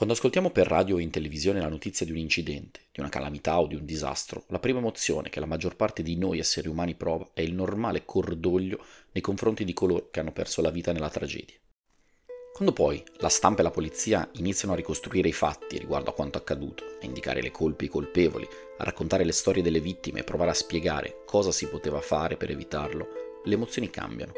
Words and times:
Quando 0.00 0.16
ascoltiamo 0.16 0.48
per 0.48 0.66
radio 0.66 0.94
o 0.94 0.98
in 0.98 1.10
televisione 1.10 1.60
la 1.60 1.68
notizia 1.68 2.06
di 2.06 2.12
un 2.12 2.16
incidente, 2.16 2.86
di 2.90 3.00
una 3.00 3.10
calamità 3.10 3.60
o 3.60 3.66
di 3.66 3.74
un 3.74 3.84
disastro, 3.84 4.44
la 4.46 4.58
prima 4.58 4.78
emozione 4.78 5.28
che 5.28 5.40
la 5.40 5.46
maggior 5.46 5.76
parte 5.76 6.02
di 6.02 6.16
noi 6.16 6.38
esseri 6.38 6.68
umani 6.68 6.94
prova 6.94 7.28
è 7.34 7.42
il 7.42 7.52
normale 7.52 8.06
cordoglio 8.06 8.82
nei 9.12 9.20
confronti 9.20 9.62
di 9.62 9.74
coloro 9.74 10.08
che 10.10 10.20
hanno 10.20 10.32
perso 10.32 10.62
la 10.62 10.70
vita 10.70 10.92
nella 10.92 11.10
tragedia. 11.10 11.58
Quando 12.50 12.72
poi 12.72 13.04
la 13.18 13.28
stampa 13.28 13.60
e 13.60 13.64
la 13.64 13.70
polizia 13.70 14.26
iniziano 14.36 14.72
a 14.72 14.76
ricostruire 14.78 15.28
i 15.28 15.32
fatti 15.32 15.76
riguardo 15.76 16.08
a 16.08 16.14
quanto 16.14 16.38
accaduto, 16.38 16.82
a 16.82 17.04
indicare 17.04 17.42
le 17.42 17.50
colpe 17.50 17.82
e 17.82 17.88
i 17.88 17.90
colpevoli, 17.90 18.48
a 18.78 18.84
raccontare 18.84 19.24
le 19.24 19.32
storie 19.32 19.62
delle 19.62 19.80
vittime 19.80 20.20
e 20.20 20.24
provare 20.24 20.52
a 20.52 20.54
spiegare 20.54 21.24
cosa 21.26 21.52
si 21.52 21.68
poteva 21.68 22.00
fare 22.00 22.38
per 22.38 22.50
evitarlo, 22.50 23.06
le 23.44 23.54
emozioni 23.54 23.90
cambiano. 23.90 24.32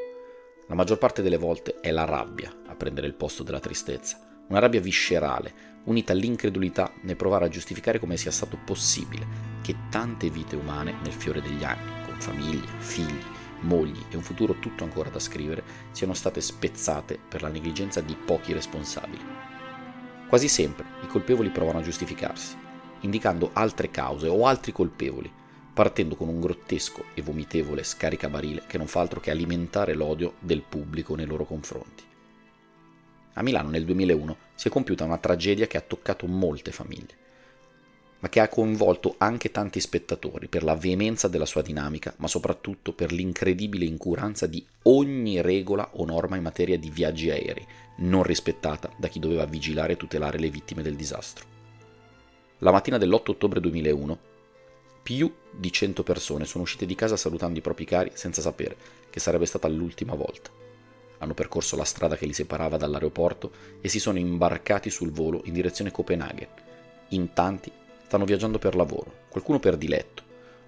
La 0.67 0.75
maggior 0.75 0.99
parte 0.99 1.23
delle 1.23 1.39
volte 1.39 1.77
è 1.79 1.93
la 1.93 2.05
rabbia 2.05 2.53
a 2.67 2.75
prendere 2.75 3.07
il 3.07 3.15
posto 3.15 3.45
della 3.45 3.61
tristezza 3.61 4.27
una 4.53 4.61
rabbia 4.61 4.83
viscerale, 4.83 5.81
unita 5.85 6.13
all'incredulità 6.13 6.93
nel 7.01 7.17
provare 7.17 7.47
a 7.47 7.49
giustificare 7.49 7.99
come 7.99 8.19
sia 8.19 8.31
stato 8.31 8.59
possibile 8.63 9.27
che 9.63 9.75
tante 9.89 10.29
vite 10.29 10.57
umane 10.57 10.97
nel 11.03 11.15
fiore 11.15 11.41
degli 11.41 11.65
anni, 11.65 11.91
con 12.05 12.21
famiglie, 12.21 12.69
figli, 12.77 13.19
mogli 13.61 13.99
e 14.11 14.17
un 14.17 14.23
futuro 14.23 14.59
tutto 14.59 14.85
ancora 14.85 15.09
da 15.09 15.19
scrivere, 15.19 15.65
siano 15.93 16.13
state 16.13 16.43
spezzate 16.43 17.19
per 17.27 17.41
la 17.41 17.49
negligenza 17.49 18.03
di 18.03 18.15
pochi 18.15 18.53
responsabili. 18.53 19.25
Quasi 20.29 20.49
sempre 20.49 20.85
i 21.03 21.07
colpevoli 21.07 21.49
provano 21.49 21.79
a 21.79 21.83
giustificarsi, 21.83 22.55
indicando 23.01 23.51
altre 23.55 23.91
cause 23.91 24.29
o 24.29 24.47
altri 24.47 24.73
colpevoli, 24.73 25.33
partendo 25.73 26.15
con 26.15 26.29
un 26.29 26.41
grottesco 26.41 27.05
e 27.15 27.23
vomitevole 27.23 27.83
scaricabarile 27.83 28.65
che 28.67 28.77
non 28.77 28.87
fa 28.87 29.01
altro 29.01 29.19
che 29.19 29.31
alimentare 29.31 29.95
l'odio 29.95 30.35
del 30.41 30.61
pubblico 30.61 31.15
nei 31.15 31.25
loro 31.25 31.47
confronti. 31.47 32.11
A 33.35 33.43
Milano 33.43 33.71
nel 33.71 33.87
2001 33.87 34.37
si 34.55 34.69
è 34.69 34.71
compiuta 34.71 35.05
una 35.05 35.17
tragedia 35.17 35.67
che 35.67 35.79
ha 35.79 35.83
toccato 35.83 36.27
molte 36.27 36.71
famiglie, 36.71 37.21
ma 38.19 38.29
che 38.29 38.41
ha 38.41 38.49
coinvolto 38.49 39.15
anche 39.17 39.51
tanti 39.51 39.81
spettatori 39.81 40.49
per 40.49 40.63
la 40.63 40.77
veemenza 40.77 41.29
della 41.29 41.47
sua 41.47 41.63
dinamica, 41.63 42.13
ma 42.19 42.29
soprattutto 42.29 42.93
per 42.93 43.11
l'incredibile 43.11 43.87
incuranza 43.87 44.47
di 44.47 44.65
ogni 44.83 45.41
regola 45.41 45.89
o 45.95 46.05
norma 46.05 46.37
in 46.37 46.43
materia 46.43 46.79
di 46.79 46.91
viaggi 46.91 47.31
aerei, 47.31 47.67
non 47.99 48.23
rispettata 48.23 48.93
da 48.99 49.09
chi 49.09 49.19
doveva 49.19 49.47
vigilare 49.47 49.95
e 49.95 49.97
tutelare 49.97 50.39
le 50.39 50.51
vittime 50.51 50.83
del 50.83 50.95
disastro. 50.95 51.47
La 52.59 52.71
mattina 52.71 52.99
dell'8 52.99 53.31
ottobre 53.31 53.61
2001, 53.61 54.19
più 55.03 55.33
di 55.51 55.73
100 55.73 56.03
persone 56.03 56.45
sono 56.45 56.65
uscite 56.65 56.85
di 56.85 56.95
casa 56.95 57.17
salutando 57.17 57.59
i 57.59 57.63
propri 57.63 57.87
cari 57.87 58.11
senza 58.13 58.43
sapere 58.43 58.77
che 59.09 59.21
sarebbe 59.21 59.47
stata 59.47 59.69
l'ultima 59.69 60.15
volta 60.15 60.51
hanno 61.23 61.35
percorso 61.35 61.77
la 61.77 61.85
strada 61.85 62.17
che 62.17 62.27
li 62.27 62.33
separava 62.33 62.77
dall'aeroporto 62.77 63.53
e 63.81 63.89
si 63.89 64.01
sono 64.01 64.19
imbarcati 64.19 64.91
sul 64.91 65.13
volo 65.13 65.43
in 65.45 65.53
direzione 65.53 65.93
Copenaghen. 65.93 66.49
In 67.11 67.33
tanti 67.33 67.71
stanno 68.07 68.25
viaggiando 68.25 68.59
per 68.59 68.75
lavoro, 68.75 69.27
qualcuno 69.29 69.61
per 69.61 69.77
diletto, 69.77 70.23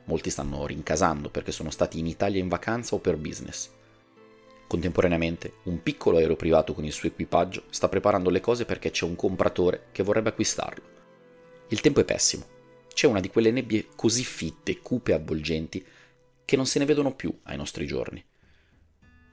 molti 0.04 0.30
stanno 0.30 0.64
rincasando 0.64 1.28
perché 1.28 1.50
sono 1.50 1.70
stati 1.70 1.98
in 1.98 2.06
Italia 2.06 2.40
in 2.40 2.48
vacanza 2.48 2.94
o 2.94 2.98
per 2.98 3.16
business. 3.16 3.68
Contemporaneamente, 4.68 5.54
un 5.64 5.82
piccolo 5.82 6.18
aereo 6.18 6.36
privato 6.36 6.72
con 6.72 6.84
il 6.84 6.92
suo 6.92 7.08
equipaggio 7.08 7.64
sta 7.70 7.88
preparando 7.88 8.30
le 8.30 8.40
cose 8.40 8.64
perché 8.64 8.92
c'è 8.92 9.04
un 9.04 9.16
compratore 9.16 9.86
che 9.90 10.04
vorrebbe 10.04 10.28
acquistarlo. 10.28 10.84
Il 11.68 11.80
tempo 11.80 12.00
è 12.00 12.04
pessimo. 12.04 12.46
C'è 12.94 13.08
una 13.08 13.20
di 13.20 13.28
quelle 13.28 13.50
nebbie 13.50 13.88
così 13.96 14.22
fitte, 14.22 14.78
cupe 14.78 15.10
e 15.10 15.14
avvolgenti 15.14 15.84
che 16.44 16.56
non 16.56 16.66
se 16.66 16.78
ne 16.78 16.84
vedono 16.84 17.12
più 17.12 17.36
ai 17.42 17.56
nostri 17.56 17.86
giorni 17.86 18.24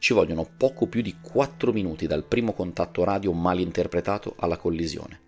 ci 0.02 0.14
vogliono 0.14 0.50
poco 0.58 0.88
più 0.88 1.04
di 1.04 1.18
4 1.22 1.72
minuti 1.72 2.08
dal 2.08 2.24
primo 2.24 2.54
contatto 2.54 3.04
radio 3.04 3.34
mal 3.34 3.60
interpretato 3.60 4.34
alla 4.40 4.58
collisione. 4.58 5.20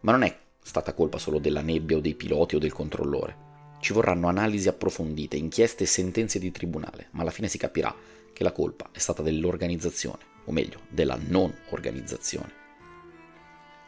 Ma 0.00 0.12
non 0.12 0.24
è 0.24 0.38
stata 0.62 0.92
colpa 0.92 1.16
solo 1.16 1.38
della 1.38 1.62
nebbia 1.62 1.96
o 1.96 2.00
dei 2.00 2.14
piloti 2.14 2.54
o 2.54 2.58
del 2.58 2.74
controllore. 2.74 3.34
Ci 3.80 3.94
vorranno 3.94 4.28
analisi 4.28 4.68
approfondite, 4.68 5.38
inchieste 5.38 5.84
e 5.84 5.86
sentenze 5.86 6.38
di 6.38 6.52
tribunale, 6.52 7.08
ma 7.12 7.22
alla 7.22 7.30
fine 7.30 7.48
si 7.48 7.56
capirà 7.56 7.96
che 8.34 8.42
la 8.42 8.52
colpa 8.52 8.90
è 8.92 8.98
stata 8.98 9.22
dell'organizzazione, 9.22 10.22
o 10.44 10.52
meglio, 10.52 10.80
della 10.90 11.18
non 11.18 11.50
organizzazione. 11.70 12.52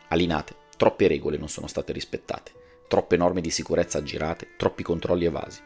All'Inate, 0.09 0.57
troppe 0.79 1.09
regole 1.09 1.37
non 1.37 1.51
sono 1.51 1.67
state 1.67 1.93
rispettate, 1.93 2.53
troppe 2.89 3.19
norme 3.19 3.43
di 3.43 3.51
sicurezza 3.51 3.99
aggirate, 3.99 4.53
troppi 4.57 4.83
controlli 4.83 5.27
evasi. 5.27 5.61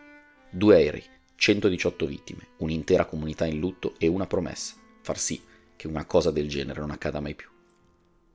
Due 0.50 0.74
aerei, 0.74 1.04
118 1.38 2.04
vittime, 2.04 2.48
un'intera 2.56 3.04
comunità 3.04 3.46
in 3.46 3.60
lutto 3.60 3.94
e 3.98 4.08
una 4.08 4.26
promessa, 4.26 4.74
far 5.02 5.20
sì 5.20 5.40
che 5.76 5.86
una 5.86 6.04
cosa 6.04 6.32
del 6.32 6.48
genere 6.48 6.80
non 6.80 6.90
accada 6.90 7.20
mai 7.20 7.36
più. 7.36 7.48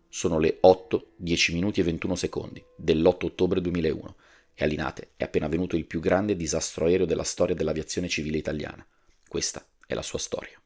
Sono 0.08 0.40
le 0.40 0.58
8, 0.62 1.08
10 1.18 1.54
minuti 1.54 1.82
e 1.82 1.84
21 1.84 2.16
secondi 2.16 2.64
dell'8 2.78 3.26
ottobre 3.26 3.60
2001 3.60 4.16
e 4.54 4.64
a 4.64 4.68
Linate 4.68 5.12
è 5.18 5.26
appena 5.26 5.48
avvenuto 5.48 5.76
il 5.76 5.86
più 5.86 6.00
grande 6.00 6.38
disastro 6.38 6.86
aereo 6.86 7.06
della 7.06 7.24
storia 7.24 7.54
dell'aviazione 7.54 8.08
civile 8.08 8.38
italiana. 8.38 8.88
Questa 9.28 9.68
è 9.86 9.94
la 9.96 10.02
sua 10.02 10.20
storia. 10.20 10.58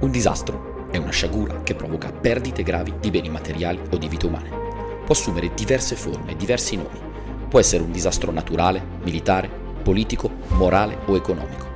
Un 0.00 0.10
disastro 0.10 0.90
è 0.90 0.98
una 0.98 1.12
sciagura 1.12 1.62
che 1.62 1.74
provoca 1.74 2.12
perdite 2.12 2.62
gravi 2.62 2.92
di 3.00 3.10
beni 3.10 3.30
materiali 3.30 3.80
o 3.90 3.96
di 3.96 4.06
vite 4.06 4.26
umane. 4.26 4.50
Può 4.50 5.14
assumere 5.14 5.54
diverse 5.54 5.96
forme 5.96 6.32
e 6.32 6.36
diversi 6.36 6.76
nomi 6.76 7.08
Può 7.48 7.58
essere 7.58 7.82
un 7.82 7.90
disastro 7.90 8.30
naturale, 8.30 8.82
militare, 9.02 9.48
politico, 9.82 10.30
morale 10.48 10.98
o 11.06 11.16
economico. 11.16 11.66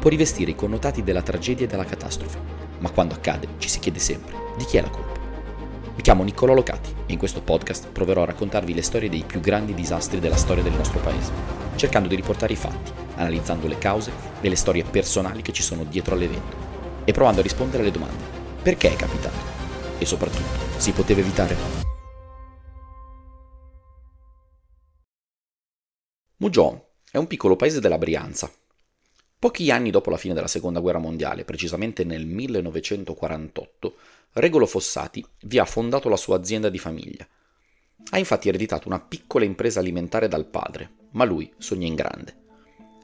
Può 0.00 0.10
rivestire 0.10 0.50
i 0.50 0.56
connotati 0.56 1.04
della 1.04 1.22
tragedia 1.22 1.66
e 1.66 1.68
della 1.68 1.84
catastrofe, 1.84 2.38
ma 2.80 2.90
quando 2.90 3.14
accade 3.14 3.46
ci 3.58 3.68
si 3.68 3.78
chiede 3.78 4.00
sempre 4.00 4.34
di 4.56 4.64
chi 4.64 4.78
è 4.78 4.80
la 4.80 4.90
colpa. 4.90 5.20
Mi 5.94 6.02
chiamo 6.02 6.24
Niccolò 6.24 6.52
Locati 6.52 6.90
e 7.06 7.12
in 7.12 7.18
questo 7.18 7.42
podcast 7.42 7.90
proverò 7.92 8.22
a 8.22 8.26
raccontarvi 8.26 8.74
le 8.74 8.82
storie 8.82 9.08
dei 9.08 9.22
più 9.24 9.38
grandi 9.38 9.72
disastri 9.72 10.18
della 10.18 10.36
storia 10.36 10.64
del 10.64 10.72
nostro 10.72 10.98
paese, 10.98 11.30
cercando 11.76 12.08
di 12.08 12.16
riportare 12.16 12.54
i 12.54 12.56
fatti, 12.56 12.90
analizzando 13.14 13.68
le 13.68 13.78
cause 13.78 14.10
e 14.40 14.48
le 14.48 14.56
storie 14.56 14.82
personali 14.82 15.42
che 15.42 15.52
ci 15.52 15.62
sono 15.62 15.84
dietro 15.84 16.14
all'evento 16.14 16.56
e 17.04 17.12
provando 17.12 17.38
a 17.38 17.44
rispondere 17.44 17.82
alle 17.82 17.92
domande. 17.92 18.24
Perché 18.62 18.92
è 18.92 18.96
capitato? 18.96 19.36
E 19.98 20.04
soprattutto, 20.06 20.58
si 20.78 20.90
poteva 20.90 21.20
evitare? 21.20 21.89
Mugion 26.40 26.80
è 27.10 27.18
un 27.18 27.26
piccolo 27.26 27.54
paese 27.54 27.80
della 27.80 27.98
Brianza. 27.98 28.50
Pochi 29.38 29.70
anni 29.70 29.90
dopo 29.90 30.08
la 30.08 30.16
fine 30.16 30.32
della 30.32 30.46
Seconda 30.46 30.80
Guerra 30.80 30.98
Mondiale, 30.98 31.44
precisamente 31.44 32.02
nel 32.02 32.24
1948, 32.24 33.94
Regolo 34.32 34.64
Fossati 34.64 35.22
vi 35.42 35.58
ha 35.58 35.66
fondato 35.66 36.08
la 36.08 36.16
sua 36.16 36.38
azienda 36.38 36.70
di 36.70 36.78
famiglia. 36.78 37.28
Ha 38.12 38.16
infatti 38.18 38.48
ereditato 38.48 38.88
una 38.88 39.00
piccola 39.00 39.44
impresa 39.44 39.80
alimentare 39.80 40.28
dal 40.28 40.46
padre, 40.46 40.90
ma 41.10 41.24
lui 41.24 41.52
sogna 41.58 41.86
in 41.86 41.94
grande. 41.94 42.36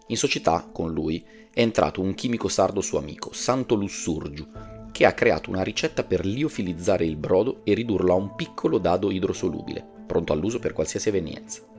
In 0.06 0.16
società 0.16 0.70
con 0.72 0.94
lui 0.94 1.22
è 1.52 1.60
entrato 1.60 2.00
un 2.00 2.14
chimico 2.14 2.48
sardo 2.48 2.80
suo 2.80 2.98
amico, 2.98 3.34
Santo 3.34 3.74
Lussurgiu, 3.74 4.48
che 4.92 5.04
ha 5.04 5.12
creato 5.12 5.50
una 5.50 5.62
ricetta 5.62 6.04
per 6.04 6.24
liofilizzare 6.24 7.04
il 7.04 7.16
brodo 7.16 7.60
e 7.64 7.74
ridurlo 7.74 8.14
a 8.14 8.16
un 8.16 8.34
piccolo 8.34 8.78
dado 8.78 9.10
idrosolubile, 9.10 9.86
pronto 10.06 10.32
all'uso 10.32 10.58
per 10.58 10.72
qualsiasi 10.72 11.10
evenienza. 11.10 11.75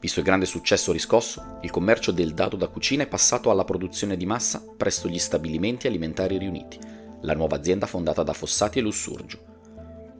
Visto 0.00 0.20
il 0.20 0.24
grande 0.24 0.46
successo 0.46 0.92
riscosso, 0.92 1.58
il 1.62 1.70
commercio 1.70 2.12
del 2.12 2.32
dado 2.32 2.56
da 2.56 2.68
cucina 2.68 3.02
è 3.02 3.08
passato 3.08 3.50
alla 3.50 3.64
produzione 3.64 4.16
di 4.16 4.26
massa 4.26 4.62
presso 4.76 5.08
gli 5.08 5.18
stabilimenti 5.18 5.88
alimentari 5.88 6.38
riuniti, 6.38 6.78
la 7.22 7.34
nuova 7.34 7.56
azienda 7.56 7.86
fondata 7.86 8.22
da 8.22 8.32
Fossati 8.32 8.78
e 8.78 8.82
Lussurgiu. 8.82 9.38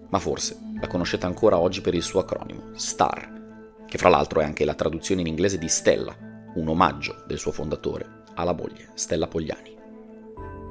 Ma 0.08 0.18
forse 0.18 0.58
la 0.80 0.88
conoscete 0.88 1.26
ancora 1.26 1.58
oggi 1.58 1.80
per 1.80 1.94
il 1.94 2.02
suo 2.02 2.18
acronimo, 2.18 2.70
STAR, 2.74 3.84
che 3.86 3.98
fra 3.98 4.08
l'altro 4.08 4.40
è 4.40 4.44
anche 4.44 4.64
la 4.64 4.74
traduzione 4.74 5.20
in 5.20 5.28
inglese 5.28 5.58
di 5.58 5.68
Stella, 5.68 6.16
un 6.54 6.66
omaggio 6.66 7.22
del 7.28 7.38
suo 7.38 7.52
fondatore 7.52 8.24
alla 8.34 8.52
moglie, 8.52 8.90
Stella 8.94 9.28
Pogliani. 9.28 9.76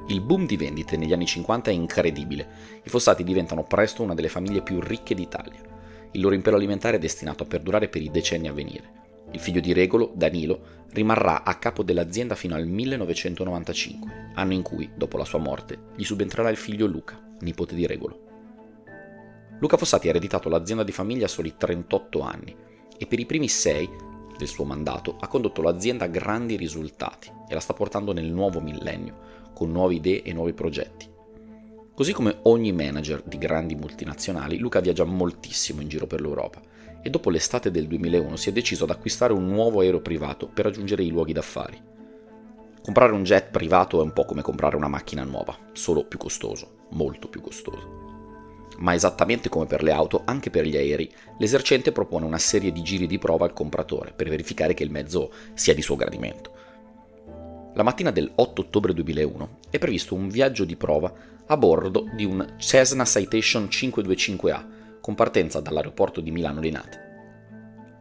Il 0.08 0.20
boom 0.20 0.46
di 0.46 0.56
vendite 0.56 0.98
negli 0.98 1.12
anni 1.14 1.26
50 1.26 1.70
è 1.70 1.74
incredibile. 1.74 2.48
I 2.82 2.88
Fossati 2.88 3.24
diventano 3.24 3.64
presto 3.64 4.02
una 4.02 4.14
delle 4.14 4.28
famiglie 4.28 4.62
più 4.62 4.80
ricche 4.80 5.14
d'Italia. 5.14 5.60
Il 6.12 6.20
loro 6.20 6.34
impero 6.34 6.56
alimentare 6.56 6.96
è 6.96 6.98
destinato 7.00 7.42
a 7.42 7.46
perdurare 7.46 7.88
per 7.88 8.00
i 8.00 8.10
decenni 8.10 8.48
a 8.48 8.52
venire. 8.52 8.97
Il 9.30 9.40
figlio 9.40 9.60
di 9.60 9.72
Regolo, 9.72 10.12
Danilo, 10.14 10.76
rimarrà 10.92 11.44
a 11.44 11.56
capo 11.56 11.82
dell'azienda 11.82 12.34
fino 12.34 12.54
al 12.54 12.66
1995, 12.66 14.30
anno 14.34 14.52
in 14.54 14.62
cui, 14.62 14.90
dopo 14.94 15.18
la 15.18 15.24
sua 15.24 15.38
morte, 15.38 15.78
gli 15.96 16.04
subentrerà 16.04 16.48
il 16.48 16.56
figlio 16.56 16.86
Luca, 16.86 17.20
nipote 17.40 17.74
di 17.74 17.86
Regolo. 17.86 18.26
Luca 19.60 19.76
Fossati 19.76 20.06
ha 20.06 20.10
ereditato 20.10 20.48
l'azienda 20.48 20.84
di 20.84 20.92
famiglia 20.92 21.26
a 21.26 21.28
soli 21.28 21.54
38 21.56 22.20
anni 22.20 22.56
e 22.96 23.06
per 23.06 23.18
i 23.18 23.26
primi 23.26 23.48
sei 23.48 23.88
del 24.38 24.48
suo 24.48 24.64
mandato 24.64 25.16
ha 25.18 25.26
condotto 25.26 25.62
l'azienda 25.62 26.04
a 26.04 26.08
grandi 26.08 26.56
risultati 26.56 27.30
e 27.48 27.54
la 27.54 27.60
sta 27.60 27.74
portando 27.74 28.12
nel 28.12 28.30
nuovo 28.30 28.60
millennio, 28.60 29.50
con 29.52 29.70
nuove 29.70 29.94
idee 29.94 30.22
e 30.22 30.32
nuovi 30.32 30.52
progetti. 30.52 31.10
Così 31.92 32.12
come 32.12 32.38
ogni 32.44 32.72
manager 32.72 33.22
di 33.24 33.36
grandi 33.36 33.74
multinazionali, 33.74 34.58
Luca 34.58 34.78
viaggia 34.80 35.04
moltissimo 35.04 35.80
in 35.80 35.88
giro 35.88 36.06
per 36.06 36.20
l'Europa 36.20 36.62
e 37.02 37.10
dopo 37.10 37.30
l'estate 37.30 37.70
del 37.70 37.86
2001 37.86 38.36
si 38.36 38.48
è 38.48 38.52
deciso 38.52 38.84
ad 38.84 38.90
acquistare 38.90 39.32
un 39.32 39.46
nuovo 39.46 39.80
aereo 39.80 40.00
privato 40.00 40.46
per 40.46 40.64
raggiungere 40.64 41.02
i 41.02 41.10
luoghi 41.10 41.32
d'affari. 41.32 41.80
Comprare 42.82 43.12
un 43.12 43.22
jet 43.22 43.50
privato 43.50 44.00
è 44.00 44.02
un 44.02 44.12
po' 44.12 44.24
come 44.24 44.42
comprare 44.42 44.76
una 44.76 44.88
macchina 44.88 45.22
nuova, 45.22 45.56
solo 45.72 46.04
più 46.04 46.18
costoso, 46.18 46.86
molto 46.90 47.28
più 47.28 47.40
costoso. 47.40 48.06
Ma 48.78 48.94
esattamente 48.94 49.48
come 49.48 49.66
per 49.66 49.82
le 49.82 49.92
auto, 49.92 50.22
anche 50.24 50.50
per 50.50 50.64
gli 50.64 50.76
aerei, 50.76 51.12
l'esercente 51.38 51.92
propone 51.92 52.24
una 52.24 52.38
serie 52.38 52.72
di 52.72 52.82
giri 52.82 53.06
di 53.06 53.18
prova 53.18 53.44
al 53.44 53.52
compratore 53.52 54.12
per 54.14 54.28
verificare 54.28 54.74
che 54.74 54.84
il 54.84 54.90
mezzo 54.90 55.32
sia 55.54 55.74
di 55.74 55.82
suo 55.82 55.96
gradimento. 55.96 56.52
La 57.74 57.82
mattina 57.82 58.10
del 58.10 58.30
8 58.34 58.60
ottobre 58.62 58.94
2001 58.94 59.58
è 59.70 59.78
previsto 59.78 60.14
un 60.14 60.28
viaggio 60.28 60.64
di 60.64 60.76
prova 60.76 61.12
a 61.46 61.56
bordo 61.56 62.08
di 62.14 62.24
un 62.24 62.54
Cessna 62.58 63.04
Citation 63.04 63.64
525A 63.70 64.77
con 65.00 65.14
partenza 65.14 65.60
dall'aeroporto 65.60 66.20
di 66.20 66.30
Milano 66.30 66.60
Linate. 66.60 67.06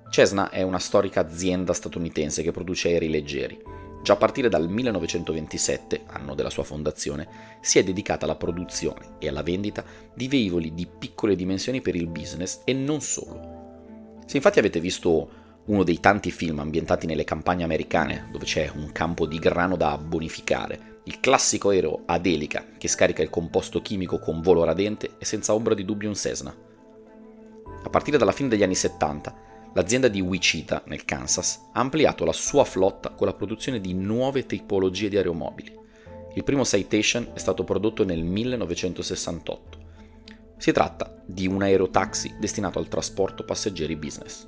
Cessna 0.10 0.50
è 0.50 0.62
una 0.62 0.80
storica 0.80 1.22
azienda 1.22 1.74
statunitense 1.74 2.42
che 2.42 2.52
produce 2.52 2.90
aerei 2.90 3.10
leggeri. 3.10 3.60
Già 4.02 4.14
a 4.14 4.18
partire 4.18 4.48
dal 4.48 4.70
1927, 4.70 6.04
anno 6.08 6.34
della 6.34 6.50
sua 6.50 6.64
fondazione, 6.64 7.28
si 7.62 7.78
è 7.78 7.84
dedicata 7.84 8.26
alla 8.26 8.36
produzione 8.36 9.16
e 9.20 9.28
alla 9.28 9.44
vendita 9.44 9.84
di 10.14 10.28
velivoli 10.28 10.74
di 10.74 10.88
piccole 10.88 11.36
dimensioni 11.36 11.82
per 11.82 11.96
il 11.96 12.08
business 12.08 12.62
e 12.64 12.74
non 12.74 13.02
solo. 13.02 14.16
Se 14.26 14.38
infatti 14.38 14.60
avete 14.60 14.80
visto 14.80 15.46
uno 15.66 15.84
dei 15.84 16.00
tanti 16.00 16.32
film 16.32 16.60
ambientati 16.60 17.06
nelle 17.06 17.26
campagne 17.26 17.64
americane, 17.64 18.30
dove 18.32 18.46
c'è 18.46 18.72
un 18.76 18.92
campo 18.94 19.26
di 19.26 19.38
grano 19.40 19.76
da 19.76 19.98
bonificare, 19.98 21.02
il 21.04 21.20
classico 21.20 21.70
aereo 21.70 22.04
ad 22.06 22.26
elica 22.26 22.66
che 22.78 22.88
scarica 22.88 23.22
il 23.22 23.30
composto 23.30 23.82
chimico 23.82 24.20
con 24.20 24.42
volo 24.42 24.64
radente 24.64 25.12
è 25.18 25.24
senza 25.24 25.54
ombra 25.54 25.74
di 25.74 25.86
dubbio 25.86 26.10
un 26.10 26.16
Cessna. 26.16 26.54
A 27.88 27.90
partire 27.90 28.18
dalla 28.18 28.34
fine 28.34 28.50
degli 28.50 28.64
anni 28.64 28.76
70, 28.76 29.34
l'azienda 29.74 30.10
di 30.10 30.20
Wichita, 30.20 30.84
nel 30.88 31.06
Kansas, 31.06 31.70
ha 31.72 31.80
ampliato 31.80 32.26
la 32.26 32.34
sua 32.34 32.66
flotta 32.66 33.12
con 33.12 33.28
la 33.28 33.34
produzione 33.34 33.80
di 33.80 33.94
nuove 33.94 34.46
tipologie 34.46 35.08
di 35.08 35.16
aeromobili. 35.16 35.74
Il 36.34 36.44
primo 36.44 36.66
Citation 36.66 37.30
è 37.34 37.40
stato 37.40 37.64
prodotto 37.64 38.04
nel 38.04 38.26
1968. 38.26 39.78
Si 40.58 40.74
tratta 40.74 41.16
di 41.26 41.48
un 41.48 41.62
aerotaxi 41.62 42.36
destinato 42.38 42.78
al 42.78 42.90
trasporto 42.90 43.46
passeggeri 43.46 43.96
business. 43.96 44.46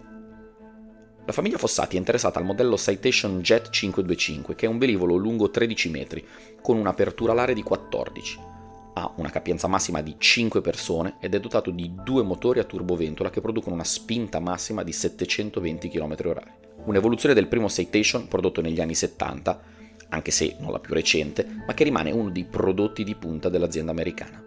La 1.25 1.31
famiglia 1.31 1.57
Fossati 1.57 1.95
è 1.95 1.99
interessata 1.99 2.39
al 2.39 2.45
modello 2.45 2.75
Citation 2.75 3.39
Jet 3.39 3.69
525, 3.69 4.53
che 4.55 4.65
è 4.65 4.69
un 4.69 4.77
velivolo 4.77 5.15
lungo 5.15 5.49
13 5.49 5.89
metri, 5.89 6.27
con 6.61 6.75
un'apertura 6.75 7.31
alare 7.31 7.53
di 7.53 7.63
14 7.63 8.57
ha 8.99 9.13
una 9.15 9.29
capienza 9.29 9.67
massima 9.67 10.01
di 10.01 10.15
5 10.17 10.61
persone 10.61 11.15
ed 11.19 11.33
è 11.33 11.39
dotato 11.39 11.71
di 11.71 11.91
due 12.03 12.21
motori 12.23 12.59
a 12.59 12.65
turboventola 12.65 13.29
che 13.29 13.41
producono 13.41 13.75
una 13.75 13.83
spinta 13.83 14.39
massima 14.39 14.83
di 14.83 14.91
720 14.91 15.89
km/h. 15.89 16.41
Un'evoluzione 16.85 17.33
del 17.33 17.47
primo 17.47 17.69
Citation 17.69 18.27
prodotto 18.27 18.61
negli 18.61 18.81
anni 18.81 18.95
70, 18.95 19.61
anche 20.09 20.31
se 20.31 20.57
non 20.59 20.71
la 20.71 20.79
più 20.79 20.93
recente, 20.93 21.45
ma 21.65 21.73
che 21.73 21.83
rimane 21.83 22.11
uno 22.11 22.29
dei 22.29 22.45
prodotti 22.45 23.03
di 23.03 23.15
punta 23.15 23.49
dell'azienda 23.49 23.91
americana. 23.91 24.43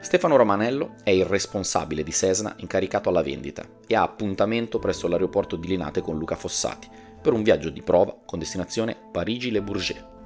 Stefano 0.00 0.36
Romanello 0.36 0.94
è 1.02 1.10
il 1.10 1.24
responsabile 1.24 2.02
di 2.02 2.12
Cessna 2.12 2.54
incaricato 2.58 3.08
alla 3.08 3.22
vendita 3.22 3.64
e 3.86 3.96
ha 3.96 4.02
appuntamento 4.02 4.78
presso 4.78 5.08
l'aeroporto 5.08 5.56
di 5.56 5.68
Linate 5.68 6.02
con 6.02 6.16
Luca 6.16 6.36
Fossati 6.36 6.88
per 7.20 7.32
un 7.32 7.42
viaggio 7.42 7.68
di 7.68 7.82
prova 7.82 8.16
con 8.24 8.38
destinazione 8.38 8.96
Parigi-Le 9.10 9.60
Bourget. 9.60 10.17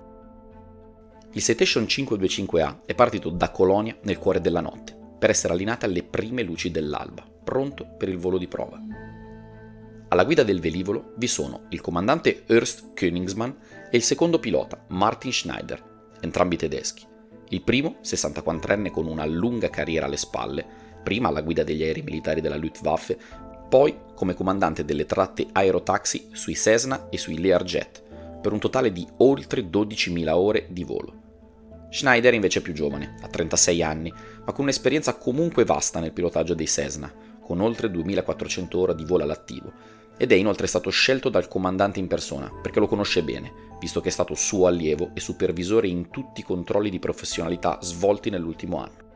Il 1.34 1.42
Citation 1.42 1.84
525A 1.84 2.80
è 2.84 2.94
partito 2.94 3.30
da 3.30 3.50
Colonia 3.50 3.96
nel 4.02 4.18
cuore 4.18 4.42
della 4.42 4.60
notte, 4.60 4.94
per 5.18 5.30
essere 5.30 5.54
allineata 5.54 5.86
alle 5.86 6.02
prime 6.02 6.42
luci 6.42 6.70
dell'alba, 6.70 7.24
pronto 7.42 7.86
per 7.96 8.10
il 8.10 8.18
volo 8.18 8.36
di 8.36 8.46
prova. 8.46 8.78
Alla 10.08 10.24
guida 10.24 10.42
del 10.42 10.60
velivolo 10.60 11.14
vi 11.16 11.26
sono 11.26 11.62
il 11.70 11.80
comandante 11.80 12.42
Ernst 12.46 12.92
Königsmann 12.92 13.50
e 13.90 13.96
il 13.96 14.02
secondo 14.02 14.38
pilota, 14.38 14.84
Martin 14.88 15.32
Schneider, 15.32 15.82
entrambi 16.20 16.58
tedeschi. 16.58 17.06
Il 17.48 17.62
primo, 17.62 17.96
64enne 18.04 18.90
con 18.90 19.06
una 19.06 19.24
lunga 19.24 19.70
carriera 19.70 20.04
alle 20.04 20.18
spalle, 20.18 20.66
prima 21.02 21.28
alla 21.28 21.40
guida 21.40 21.64
degli 21.64 21.82
aerei 21.82 22.02
militari 22.02 22.42
della 22.42 22.56
Luftwaffe, 22.56 23.18
poi 23.70 23.96
come 24.14 24.34
comandante 24.34 24.84
delle 24.84 25.06
tratte 25.06 25.46
aerotaxi 25.50 26.28
sui 26.32 26.54
Cessna 26.54 27.08
e 27.08 27.16
sui 27.16 27.40
Learjet, 27.40 28.02
per 28.42 28.52
un 28.52 28.58
totale 28.58 28.92
di 28.92 29.06
oltre 29.18 29.62
12.000 29.62 30.28
ore 30.28 30.66
di 30.68 30.84
volo. 30.84 31.20
Schneider 31.92 32.32
invece 32.32 32.60
è 32.60 32.62
più 32.62 32.72
giovane, 32.72 33.16
ha 33.20 33.28
36 33.28 33.82
anni, 33.82 34.10
ma 34.10 34.52
con 34.52 34.64
un'esperienza 34.64 35.18
comunque 35.18 35.66
vasta 35.66 36.00
nel 36.00 36.12
pilotaggio 36.12 36.54
dei 36.54 36.66
Cessna, 36.66 37.12
con 37.42 37.60
oltre 37.60 37.90
2400 37.90 38.78
ore 38.78 38.94
di 38.94 39.04
volo 39.04 39.24
all'attivo, 39.24 39.70
ed 40.16 40.32
è 40.32 40.34
inoltre 40.34 40.66
stato 40.66 40.88
scelto 40.88 41.28
dal 41.28 41.48
comandante 41.48 42.00
in 42.00 42.06
persona, 42.06 42.50
perché 42.62 42.80
lo 42.80 42.86
conosce 42.86 43.22
bene, 43.22 43.52
visto 43.78 44.00
che 44.00 44.08
è 44.08 44.12
stato 44.12 44.34
suo 44.34 44.66
allievo 44.66 45.10
e 45.12 45.20
supervisore 45.20 45.86
in 45.86 46.08
tutti 46.08 46.40
i 46.40 46.44
controlli 46.44 46.88
di 46.88 46.98
professionalità 46.98 47.76
svolti 47.82 48.30
nell'ultimo 48.30 48.78
anno. 48.78 49.10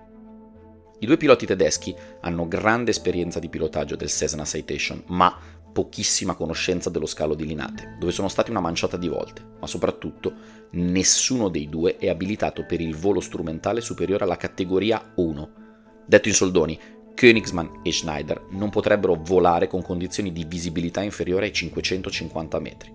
I 0.98 1.06
due 1.06 1.16
piloti 1.16 1.46
tedeschi 1.46 1.94
hanno 2.20 2.46
grande 2.46 2.90
esperienza 2.90 3.38
di 3.38 3.48
pilotaggio 3.48 3.96
del 3.96 4.10
Cessna 4.10 4.44
Citation, 4.44 5.02
ma 5.06 5.34
pochissima 5.76 6.34
conoscenza 6.34 6.88
dello 6.88 7.04
scalo 7.04 7.34
di 7.34 7.46
Linate, 7.46 7.96
dove 7.98 8.10
sono 8.10 8.28
stati 8.28 8.50
una 8.50 8.60
manciata 8.60 8.96
di 8.96 9.08
volte, 9.08 9.42
ma 9.60 9.66
soprattutto 9.66 10.32
nessuno 10.72 11.48
dei 11.48 11.68
due 11.68 11.96
è 11.96 12.08
abilitato 12.08 12.64
per 12.64 12.80
il 12.80 12.96
volo 12.96 13.20
strumentale 13.20 13.80
superiore 13.80 14.24
alla 14.24 14.36
categoria 14.36 15.12
1. 15.16 15.52
Detto 16.06 16.28
in 16.28 16.34
soldoni, 16.34 16.78
Königsmann 17.14 17.80
e 17.82 17.92
Schneider 17.92 18.46
non 18.50 18.68
potrebbero 18.70 19.14
volare 19.14 19.66
con 19.66 19.82
condizioni 19.82 20.32
di 20.32 20.44
visibilità 20.44 21.02
inferiore 21.02 21.46
ai 21.46 21.52
550 21.52 22.60
metri. 22.60 22.92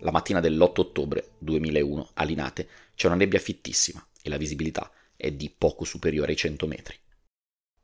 La 0.00 0.12
mattina 0.12 0.38
dell'8 0.38 0.72
ottobre 0.76 1.32
2001 1.38 2.10
a 2.14 2.22
Linate 2.22 2.68
c'è 2.94 3.08
una 3.08 3.16
nebbia 3.16 3.40
fittissima 3.40 4.06
e 4.22 4.28
la 4.28 4.36
visibilità 4.36 4.90
è 5.16 5.32
di 5.32 5.52
poco 5.56 5.84
superiore 5.84 6.30
ai 6.30 6.36
100 6.36 6.66
metri. 6.68 6.94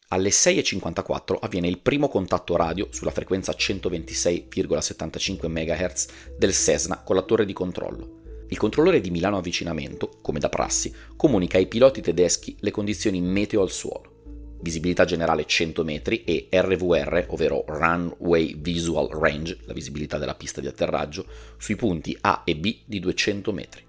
Alle 0.09 0.29
6.54 0.29 1.39
avviene 1.41 1.67
il 1.67 1.81
primo 1.81 2.09
contatto 2.09 2.55
radio 2.55 2.87
sulla 2.93 3.11
frequenza 3.11 3.53
126,75 3.53 5.49
MHz 5.49 6.07
del 6.39 6.53
Cessna 6.53 7.03
con 7.03 7.17
la 7.17 7.23
torre 7.23 7.45
di 7.45 7.53
controllo. 7.53 8.23
Il 8.55 8.61
controllore 8.61 9.01
di 9.01 9.11
Milano 9.11 9.39
Avvicinamento, 9.39 10.21
come 10.23 10.39
da 10.39 10.49
prassi, 10.49 10.95
comunica 11.17 11.59
ai 11.59 11.67
piloti 11.67 12.01
tedeschi 12.01 12.55
le 12.61 12.71
condizioni 12.71 13.21
meteo 13.21 13.63
al 13.63 13.71
suolo. 13.73 14.59
Visibilità 14.61 15.05
generale 15.05 15.45
100 15.45 15.83
metri 15.83 16.23
e 16.23 16.47
RVR, 16.53 17.25
ovvero 17.31 17.65
Runway 17.67 18.55
Visual 18.57 19.09
Range, 19.09 19.59
la 19.65 19.73
visibilità 19.73 20.19
della 20.19 20.37
pista 20.37 20.61
di 20.61 20.69
atterraggio, 20.69 21.27
sui 21.59 21.75
punti 21.75 22.17
A 22.21 22.43
e 22.45 22.55
B 22.55 22.83
di 22.85 23.01
200 23.01 23.53
metri. 23.53 23.85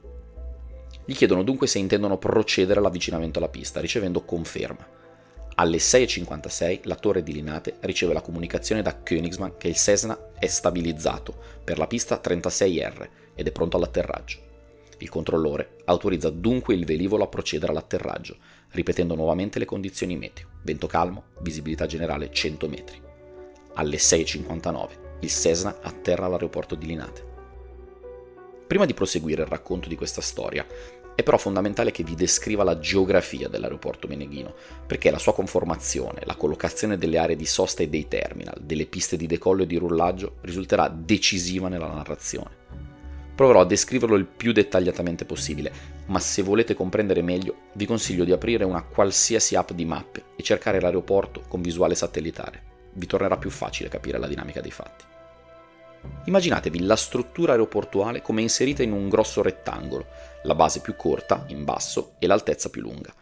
Gli 1.05 1.13
chiedono 1.13 1.43
dunque 1.43 1.67
se 1.67 1.77
intendono 1.77 2.17
procedere 2.17 2.79
all'avvicinamento 2.79 3.37
alla 3.37 3.49
pista, 3.49 3.79
ricevendo 3.79 4.23
conferma. 4.23 4.83
Alle 5.57 5.77
6.56 5.77 6.79
la 6.85 6.95
torre 6.95 7.21
di 7.21 7.33
Linate 7.33 7.75
riceve 7.81 8.13
la 8.13 8.21
comunicazione 8.21 8.81
da 8.81 8.99
Königsmann 9.03 9.57
che 9.59 9.67
il 9.67 9.75
Cessna 9.75 10.31
è 10.39 10.47
stabilizzato 10.47 11.35
per 11.63 11.77
la 11.77 11.85
pista 11.85 12.19
36R 12.19 13.07
ed 13.35 13.45
è 13.45 13.51
pronto 13.51 13.77
all'atterraggio. 13.77 14.44
Il 14.99 15.09
controllore 15.09 15.77
autorizza 15.85 16.29
dunque 16.29 16.73
il 16.73 16.85
velivolo 16.85 17.23
a 17.23 17.27
procedere 17.27 17.71
all'atterraggio, 17.71 18.37
ripetendo 18.71 19.15
nuovamente 19.15 19.59
le 19.59 19.65
condizioni 19.65 20.17
meteo, 20.17 20.47
vento 20.63 20.87
calmo, 20.87 21.25
visibilità 21.39 21.85
generale 21.85 22.31
100 22.31 22.67
metri. 22.67 23.01
Alle 23.73 23.97
6.59 23.97 25.03
il 25.21 25.29
Cessna 25.29 25.79
atterra 25.81 26.25
all'aeroporto 26.25 26.75
di 26.75 26.85
Linate. 26.85 27.33
Prima 28.67 28.85
di 28.85 28.93
proseguire 28.93 29.43
il 29.43 29.47
racconto 29.47 29.87
di 29.87 29.95
questa 29.95 30.21
storia, 30.21 30.65
è 31.15 31.23
però 31.23 31.37
fondamentale 31.37 31.91
che 31.91 32.03
vi 32.03 32.13
descriva 32.13 32.65
la 32.65 32.77
geografia 32.77 33.47
dell'aeroporto 33.47 34.07
Meneghino, 34.07 34.53
perché 34.85 35.09
la 35.11 35.17
sua 35.17 35.33
conformazione, 35.33 36.21
la 36.25 36.35
collocazione 36.35 36.97
delle 36.97 37.17
aree 37.17 37.37
di 37.37 37.45
sosta 37.45 37.83
e 37.83 37.87
dei 37.87 38.07
terminal, 38.09 38.59
delle 38.59 38.85
piste 38.85 39.15
di 39.15 39.25
decollo 39.25 39.63
e 39.63 39.67
di 39.67 39.77
rullaggio 39.77 40.35
risulterà 40.41 40.89
decisiva 40.89 41.69
nella 41.69 41.87
narrazione. 41.87 42.63
Proverò 43.35 43.59
a 43.59 43.65
descriverlo 43.65 44.15
il 44.15 44.25
più 44.25 44.53
dettagliatamente 44.53 45.25
possibile, 45.25 45.71
ma 46.05 46.19
se 46.19 46.41
volete 46.41 46.73
comprendere 46.73 47.21
meglio 47.21 47.55
vi 47.73 47.85
consiglio 47.85 48.23
di 48.23 48.31
aprire 48.31 48.63
una 48.63 48.81
qualsiasi 48.81 49.55
app 49.55 49.71
di 49.71 49.83
mappe 49.83 50.23
e 50.37 50.43
cercare 50.43 50.79
l'aeroporto 50.79 51.41
con 51.47 51.61
visuale 51.61 51.95
satellitare. 51.95 52.73
Vi 52.93 53.05
tornerà 53.05 53.35
più 53.35 53.49
facile 53.49 53.89
capire 53.89 54.17
la 54.19 54.27
dinamica 54.27 54.61
dei 54.61 54.71
fatti. 54.71 55.03
Immaginatevi 56.25 56.83
la 56.83 56.95
struttura 56.95 57.51
aeroportuale 57.51 58.21
come 58.21 58.41
inserita 58.41 58.83
in 58.83 58.93
un 58.93 59.09
grosso 59.09 59.41
rettangolo, 59.41 60.05
la 60.43 60.55
base 60.55 60.79
più 60.79 60.95
corta, 60.95 61.43
in 61.47 61.65
basso, 61.65 62.13
e 62.19 62.27
l'altezza 62.27 62.69
più 62.69 62.81
lunga. 62.81 63.13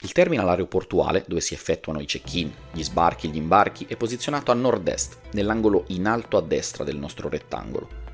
Il 0.00 0.12
terminal 0.12 0.50
aeroportuale, 0.50 1.24
dove 1.26 1.40
si 1.40 1.54
effettuano 1.54 2.00
i 2.00 2.04
check-in, 2.04 2.52
gli 2.72 2.82
sbarchi 2.82 3.26
e 3.26 3.30
gli 3.30 3.36
imbarchi, 3.36 3.86
è 3.88 3.96
posizionato 3.96 4.50
a 4.50 4.54
nord-est, 4.54 5.18
nell'angolo 5.30 5.84
in 5.88 6.06
alto 6.06 6.36
a 6.36 6.42
destra 6.42 6.84
del 6.84 6.98
nostro 6.98 7.30
rettangolo. 7.30 8.04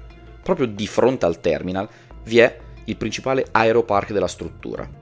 Proprio 0.42 0.66
di 0.66 0.86
fronte 0.86 1.24
al 1.24 1.40
terminal 1.40 1.88
vi 2.24 2.38
è 2.38 2.58
il 2.84 2.96
principale 2.96 3.46
aeropark 3.50 4.12
della 4.12 4.26
struttura. 4.26 5.00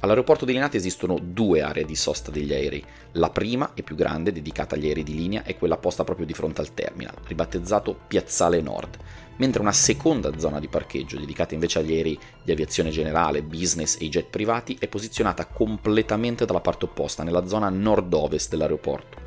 All'aeroporto 0.00 0.44
di 0.44 0.52
Linate 0.52 0.76
esistono 0.76 1.16
due 1.22 1.62
aree 1.62 1.84
di 1.84 1.94
sosta 1.94 2.32
degli 2.32 2.52
aerei. 2.52 2.84
La 3.12 3.30
prima 3.30 3.70
e 3.74 3.84
più 3.84 3.94
grande, 3.94 4.32
dedicata 4.32 4.74
agli 4.74 4.88
aerei 4.88 5.04
di 5.04 5.14
linea, 5.14 5.44
è 5.44 5.56
quella 5.56 5.76
posta 5.76 6.02
proprio 6.02 6.26
di 6.26 6.34
fronte 6.34 6.60
al 6.60 6.74
terminal, 6.74 7.14
ribattezzato 7.28 7.96
Piazzale 8.08 8.60
Nord, 8.60 8.98
mentre 9.36 9.60
una 9.60 9.70
seconda 9.70 10.36
zona 10.38 10.58
di 10.58 10.66
parcheggio, 10.66 11.20
dedicata 11.20 11.54
invece 11.54 11.78
agli 11.78 11.92
aerei 11.92 12.18
di 12.42 12.50
aviazione 12.50 12.90
generale, 12.90 13.44
business 13.44 14.00
e 14.00 14.06
i 14.06 14.08
jet 14.08 14.26
privati, 14.26 14.76
è 14.80 14.88
posizionata 14.88 15.46
completamente 15.46 16.44
dalla 16.46 16.60
parte 16.60 16.86
opposta, 16.86 17.22
nella 17.22 17.46
zona 17.46 17.68
nord-ovest 17.68 18.50
dell'aeroporto, 18.50 19.18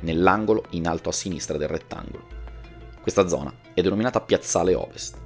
nell'angolo 0.00 0.64
in 0.70 0.88
alto 0.88 1.10
a 1.10 1.12
sinistra 1.12 1.58
del 1.58 1.68
rettangolo. 1.68 2.35
Questa 3.06 3.28
zona 3.28 3.54
è 3.72 3.82
denominata 3.82 4.20
Piazzale 4.20 4.74
Ovest. 4.74 5.16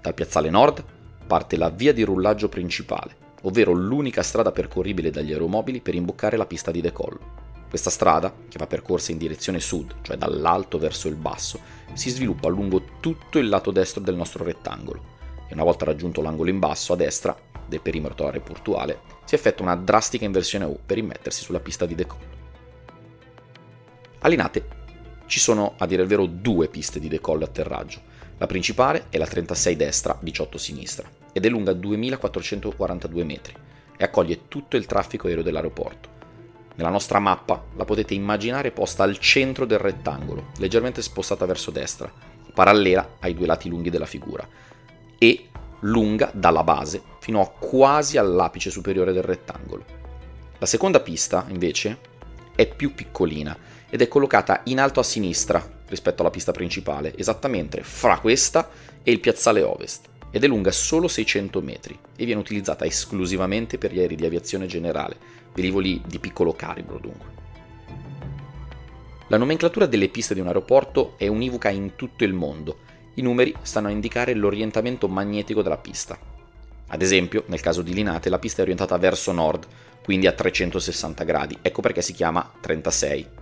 Dal 0.00 0.14
Piazzale 0.14 0.50
Nord 0.50 0.84
parte 1.28 1.56
la 1.56 1.68
via 1.68 1.92
di 1.92 2.02
rullaggio 2.02 2.48
principale, 2.48 3.14
ovvero 3.42 3.70
l'unica 3.70 4.24
strada 4.24 4.50
percorribile 4.50 5.12
dagli 5.12 5.30
aeromobili 5.30 5.80
per 5.80 5.94
imboccare 5.94 6.36
la 6.36 6.44
pista 6.44 6.72
di 6.72 6.80
decollo. 6.80 7.20
Questa 7.68 7.88
strada, 7.88 8.34
che 8.48 8.58
va 8.58 8.66
percorsa 8.66 9.12
in 9.12 9.18
direzione 9.18 9.60
sud, 9.60 9.94
cioè 10.02 10.16
dall'alto 10.16 10.76
verso 10.76 11.06
il 11.06 11.14
basso, 11.14 11.60
si 11.92 12.10
sviluppa 12.10 12.48
lungo 12.48 12.82
tutto 12.98 13.38
il 13.38 13.48
lato 13.48 13.70
destro 13.70 14.02
del 14.02 14.16
nostro 14.16 14.42
rettangolo 14.42 15.00
e 15.46 15.54
una 15.54 15.62
volta 15.62 15.84
raggiunto 15.84 16.22
l'angolo 16.22 16.50
in 16.50 16.58
basso 16.58 16.94
a 16.94 16.96
destra 16.96 17.38
del 17.64 17.80
perimetro 17.80 18.26
aeroportuale 18.26 19.02
si 19.24 19.36
effettua 19.36 19.66
una 19.66 19.76
drastica 19.76 20.24
inversione 20.24 20.64
U 20.64 20.80
per 20.84 20.98
immettersi 20.98 21.44
sulla 21.44 21.60
pista 21.60 21.86
di 21.86 21.94
decollo. 21.94 22.38
A 24.18 24.26
Linate 24.26 24.78
ci 25.30 25.38
sono 25.38 25.74
a 25.78 25.86
dire 25.86 26.02
il 26.02 26.08
vero 26.08 26.26
due 26.26 26.66
piste 26.66 26.98
di 26.98 27.06
decollo 27.06 27.44
e 27.44 27.44
atterraggio. 27.44 28.00
La 28.38 28.48
principale 28.48 29.04
è 29.10 29.16
la 29.16 29.28
36 29.28 29.76
destra, 29.76 30.18
18 30.20 30.58
sinistra, 30.58 31.08
ed 31.32 31.46
è 31.46 31.48
lunga 31.48 31.72
2442 31.72 33.22
metri 33.22 33.54
e 33.96 34.02
accoglie 34.02 34.48
tutto 34.48 34.76
il 34.76 34.86
traffico 34.86 35.28
aereo 35.28 35.44
dell'aeroporto. 35.44 36.08
Nella 36.74 36.88
nostra 36.88 37.20
mappa 37.20 37.62
la 37.76 37.84
potete 37.84 38.12
immaginare 38.12 38.72
posta 38.72 39.04
al 39.04 39.18
centro 39.18 39.66
del 39.66 39.78
rettangolo, 39.78 40.48
leggermente 40.58 41.00
spostata 41.00 41.46
verso 41.46 41.70
destra, 41.70 42.12
parallela 42.52 43.18
ai 43.20 43.32
due 43.32 43.46
lati 43.46 43.68
lunghi 43.68 43.90
della 43.90 44.06
figura, 44.06 44.44
e 45.16 45.48
lunga 45.82 46.32
dalla 46.34 46.64
base 46.64 47.00
fino 47.20 47.40
a 47.40 47.48
quasi 47.48 48.18
all'apice 48.18 48.70
superiore 48.70 49.12
del 49.12 49.22
rettangolo. 49.22 49.84
La 50.58 50.66
seconda 50.66 50.98
pista, 50.98 51.46
invece, 51.50 51.98
è 52.56 52.66
più 52.66 52.94
piccolina 52.94 53.56
ed 53.90 54.00
è 54.00 54.08
collocata 54.08 54.62
in 54.64 54.80
alto 54.80 55.00
a 55.00 55.02
sinistra 55.02 55.78
rispetto 55.88 56.22
alla 56.22 56.30
pista 56.30 56.52
principale, 56.52 57.12
esattamente 57.16 57.82
fra 57.82 58.18
questa 58.18 58.70
e 59.02 59.10
il 59.10 59.20
piazzale 59.20 59.62
ovest, 59.62 60.08
ed 60.30 60.44
è 60.44 60.46
lunga 60.46 60.70
solo 60.70 61.08
600 61.08 61.60
metri 61.60 61.98
e 62.16 62.24
viene 62.24 62.40
utilizzata 62.40 62.84
esclusivamente 62.84 63.76
per 63.76 63.92
gli 63.92 63.98
aerei 63.98 64.16
di 64.16 64.24
aviazione 64.24 64.66
generale, 64.66 65.16
velivoli 65.52 66.00
di 66.06 66.18
piccolo 66.18 66.52
calibro 66.52 66.98
dunque. 66.98 67.38
La 69.26 69.36
nomenclatura 69.36 69.86
delle 69.86 70.08
piste 70.08 70.34
di 70.34 70.40
un 70.40 70.46
aeroporto 70.46 71.14
è 71.16 71.26
univoca 71.26 71.68
in 71.68 71.94
tutto 71.94 72.24
il 72.24 72.32
mondo. 72.32 72.78
I 73.14 73.22
numeri 73.22 73.54
stanno 73.62 73.88
a 73.88 73.92
indicare 73.92 74.34
l'orientamento 74.34 75.06
magnetico 75.08 75.62
della 75.62 75.76
pista. 75.76 76.18
Ad 76.88 77.02
esempio, 77.02 77.44
nel 77.46 77.60
caso 77.60 77.82
di 77.82 77.94
Linate, 77.94 78.28
la 78.28 78.40
pista 78.40 78.58
è 78.58 78.62
orientata 78.62 78.96
verso 78.98 79.30
nord, 79.30 79.66
quindi 80.02 80.26
a 80.26 80.32
360 80.32 81.22
gradi, 81.22 81.58
ecco 81.62 81.80
perché 81.80 82.02
si 82.02 82.12
chiama 82.12 82.52
36. 82.60 83.39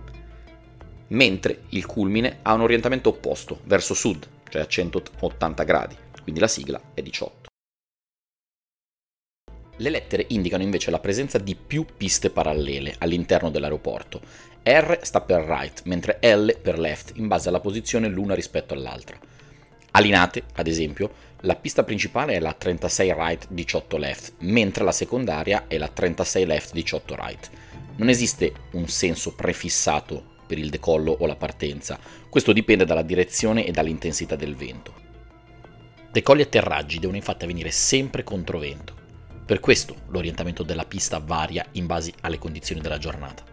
Mentre 1.09 1.63
il 1.69 1.85
culmine 1.85 2.39
ha 2.43 2.53
un 2.53 2.61
orientamento 2.61 3.09
opposto, 3.09 3.61
verso 3.63 3.93
sud, 3.93 4.27
cioè 4.49 4.61
a 4.61 4.67
180 4.67 5.63
gradi, 5.63 5.95
quindi 6.21 6.39
la 6.39 6.47
sigla 6.47 6.79
è 6.93 7.01
18. 7.01 7.47
Le 9.77 9.89
lettere 9.89 10.25
indicano 10.29 10.61
invece 10.61 10.91
la 10.91 10.99
presenza 10.99 11.37
di 11.37 11.55
più 11.55 11.85
piste 11.97 12.29
parallele 12.29 12.95
all'interno 12.99 13.49
dell'aeroporto. 13.49 14.21
R 14.61 14.99
sta 15.01 15.21
per 15.21 15.45
right, 15.45 15.83
mentre 15.85 16.19
L 16.21 16.59
per 16.61 16.77
left, 16.77 17.13
in 17.15 17.27
base 17.27 17.47
alla 17.47 17.61
posizione 17.61 18.09
l'una 18.09 18.35
rispetto 18.35 18.73
all'altra. 18.73 19.17
A 19.91 19.99
Linate, 20.01 20.43
ad 20.55 20.67
esempio, 20.67 21.11
la 21.41 21.55
pista 21.55 21.83
principale 21.83 22.33
è 22.33 22.39
la 22.39 22.53
36 22.53 23.13
right 23.13 23.47
18 23.49 23.97
left, 23.97 24.33
mentre 24.39 24.83
la 24.83 24.91
secondaria 24.91 25.65
è 25.67 25.77
la 25.77 25.87
36 25.87 26.45
left 26.45 26.73
18 26.73 27.15
right. 27.15 27.49
Non 27.95 28.09
esiste 28.09 28.53
un 28.73 28.87
senso 28.87 29.33
prefissato 29.33 30.28
per 30.49 30.57
il 30.57 30.71
decollo 30.71 31.15
o 31.19 31.27
la 31.27 31.35
partenza, 31.35 31.99
questo 32.27 32.53
dipende 32.53 32.83
dalla 32.83 33.03
direzione 33.03 33.67
e 33.67 33.71
dall'intensità 33.71 34.35
del 34.35 34.55
vento. 34.55 34.95
Decolli 36.11 36.41
e 36.41 36.45
atterraggi 36.45 36.97
devono 36.97 37.17
infatti 37.17 37.43
avvenire 37.43 37.69
sempre 37.69 38.23
contro 38.23 38.57
vento. 38.57 38.95
Per 39.45 39.59
questo 39.59 39.95
l'orientamento 40.07 40.63
della 40.63 40.85
pista 40.85 41.19
varia 41.19 41.63
in 41.73 41.85
base 41.85 42.13
alle 42.21 42.39
condizioni 42.39 42.81
della 42.81 42.97
giornata. 42.97 43.43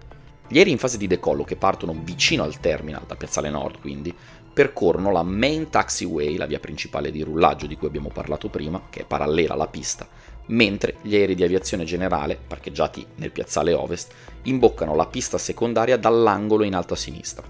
Gli 0.49 0.57
aerei 0.57 0.73
in 0.73 0.79
fase 0.79 0.97
di 0.97 1.07
decollo 1.07 1.45
che 1.45 1.57
partono 1.57 1.95
vicino 2.03 2.45
al 2.45 2.59
terminal, 2.61 3.05
da 3.07 3.15
Piazzale 3.15 3.50
Nord 3.50 3.81
quindi, 3.81 4.15
percorrono 4.55 5.12
la 5.12 5.23
main 5.23 5.69
taxiway, 5.69 6.38
la 6.38 6.47
via 6.47 6.61
principale 6.61 7.11
di 7.11 7.21
rullaggio 7.21 7.67
di 7.67 7.76
cui 7.76 7.88
abbiamo 7.88 8.09
parlato 8.09 8.49
prima, 8.49 8.85
che 8.88 9.00
è 9.00 9.05
parallela 9.05 9.53
alla 9.53 9.67
pista, 9.67 10.09
mentre 10.47 10.97
gli 11.03 11.15
aerei 11.15 11.35
di 11.35 11.45
aviazione 11.45 11.85
generale, 11.85 12.38
parcheggiati 12.47 13.07
nel 13.17 13.33
piazzale 13.33 13.73
ovest, 13.73 14.12
imboccano 14.43 14.95
la 14.95 15.07
pista 15.07 15.38
secondaria 15.38 15.97
dall'angolo 15.97 16.65
in 16.65 16.75
alto 16.75 16.95
a 16.95 16.97
sinistra. 16.97 17.47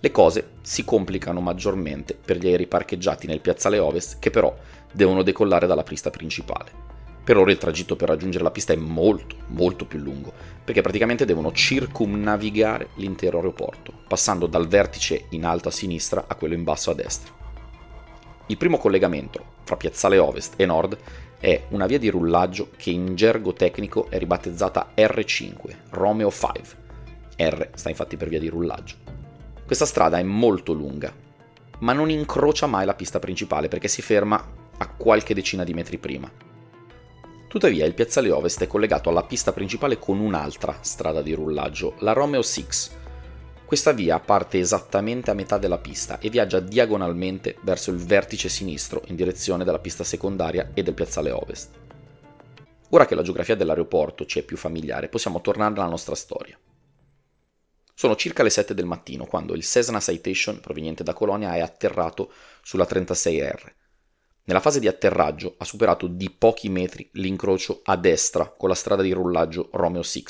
Le 0.00 0.10
cose 0.10 0.48
si 0.62 0.84
complicano 0.84 1.40
maggiormente 1.40 2.14
per 2.14 2.36
gli 2.36 2.48
aerei 2.48 2.66
parcheggiati 2.66 3.26
nel 3.26 3.40
piazzale 3.40 3.78
ovest 3.78 4.18
che 4.18 4.30
però 4.30 4.52
devono 4.92 5.22
decollare 5.22 5.66
dalla 5.66 5.84
pista 5.84 6.10
principale. 6.10 6.90
Per 7.22 7.36
ora 7.36 7.52
il 7.52 7.58
tragitto 7.58 7.94
per 7.94 8.08
raggiungere 8.08 8.42
la 8.42 8.50
pista 8.50 8.72
è 8.72 8.76
molto, 8.76 9.36
molto 9.48 9.84
più 9.84 10.00
lungo, 10.00 10.32
perché 10.64 10.80
praticamente 10.80 11.24
devono 11.24 11.52
circumnavigare 11.52 12.88
l'intero 12.96 13.36
aeroporto, 13.36 13.92
passando 14.08 14.46
dal 14.46 14.66
vertice 14.66 15.26
in 15.30 15.44
alto 15.44 15.68
a 15.68 15.70
sinistra 15.70 16.24
a 16.26 16.34
quello 16.34 16.54
in 16.54 16.64
basso 16.64 16.90
a 16.90 16.94
destra. 16.94 17.32
Il 18.46 18.56
primo 18.56 18.76
collegamento 18.76 19.44
fra 19.62 19.76
Piazzale 19.76 20.18
Ovest 20.18 20.54
e 20.56 20.66
Nord 20.66 20.98
è 21.42 21.64
una 21.70 21.86
via 21.86 21.98
di 21.98 22.08
rullaggio 22.08 22.70
che 22.76 22.90
in 22.90 23.16
gergo 23.16 23.52
tecnico 23.52 24.06
è 24.08 24.16
ribattezzata 24.16 24.92
R5, 24.94 25.76
Romeo 25.90 26.30
5. 26.30 26.62
R 27.36 27.70
sta 27.74 27.88
infatti 27.88 28.16
per 28.16 28.28
via 28.28 28.38
di 28.38 28.46
rullaggio. 28.46 28.94
Questa 29.66 29.84
strada 29.84 30.18
è 30.18 30.22
molto 30.22 30.72
lunga, 30.72 31.12
ma 31.80 31.92
non 31.92 32.10
incrocia 32.10 32.68
mai 32.68 32.86
la 32.86 32.94
pista 32.94 33.18
principale 33.18 33.66
perché 33.66 33.88
si 33.88 34.02
ferma 34.02 34.40
a 34.78 34.86
qualche 34.86 35.34
decina 35.34 35.64
di 35.64 35.74
metri 35.74 35.98
prima. 35.98 36.30
Tuttavia 37.48 37.86
il 37.86 37.94
piazzale 37.94 38.30
ovest 38.30 38.62
è 38.62 38.68
collegato 38.68 39.08
alla 39.08 39.24
pista 39.24 39.52
principale 39.52 39.98
con 39.98 40.20
un'altra 40.20 40.78
strada 40.80 41.22
di 41.22 41.34
rullaggio, 41.34 41.96
la 41.98 42.12
Romeo 42.12 42.42
6. 42.42 42.66
Questa 43.72 43.92
via 43.92 44.20
parte 44.20 44.58
esattamente 44.58 45.30
a 45.30 45.34
metà 45.34 45.56
della 45.56 45.78
pista 45.78 46.18
e 46.18 46.28
viaggia 46.28 46.60
diagonalmente 46.60 47.56
verso 47.62 47.90
il 47.90 47.96
vertice 47.96 48.50
sinistro 48.50 49.00
in 49.06 49.16
direzione 49.16 49.64
della 49.64 49.78
pista 49.78 50.04
secondaria 50.04 50.72
e 50.74 50.82
del 50.82 50.92
piazzale 50.92 51.30
ovest. 51.30 51.70
Ora 52.90 53.06
che 53.06 53.14
la 53.14 53.22
geografia 53.22 53.56
dell'aeroporto 53.56 54.26
ci 54.26 54.38
è 54.38 54.42
più 54.42 54.58
familiare, 54.58 55.08
possiamo 55.08 55.40
tornare 55.40 55.72
alla 55.72 55.88
nostra 55.88 56.14
storia. 56.14 56.58
Sono 57.94 58.14
circa 58.14 58.42
le 58.42 58.50
7 58.50 58.74
del 58.74 58.84
mattino 58.84 59.24
quando 59.24 59.54
il 59.54 59.62
Cessna 59.62 60.00
Citation 60.00 60.60
proveniente 60.60 61.02
da 61.02 61.14
Colonia 61.14 61.54
è 61.54 61.60
atterrato 61.60 62.30
sulla 62.62 62.86
36R 62.86 63.72
nella 64.44 64.60
fase 64.60 64.80
di 64.80 64.88
atterraggio 64.88 65.54
ha 65.56 65.64
superato 65.64 66.08
di 66.08 66.28
pochi 66.28 66.68
metri 66.68 67.08
l'incrocio 67.12 67.80
a 67.84 67.96
destra 67.96 68.48
con 68.48 68.68
la 68.68 68.74
strada 68.74 69.00
di 69.00 69.12
rullaggio 69.12 69.70
Romeo 69.72 70.02
6, 70.02 70.24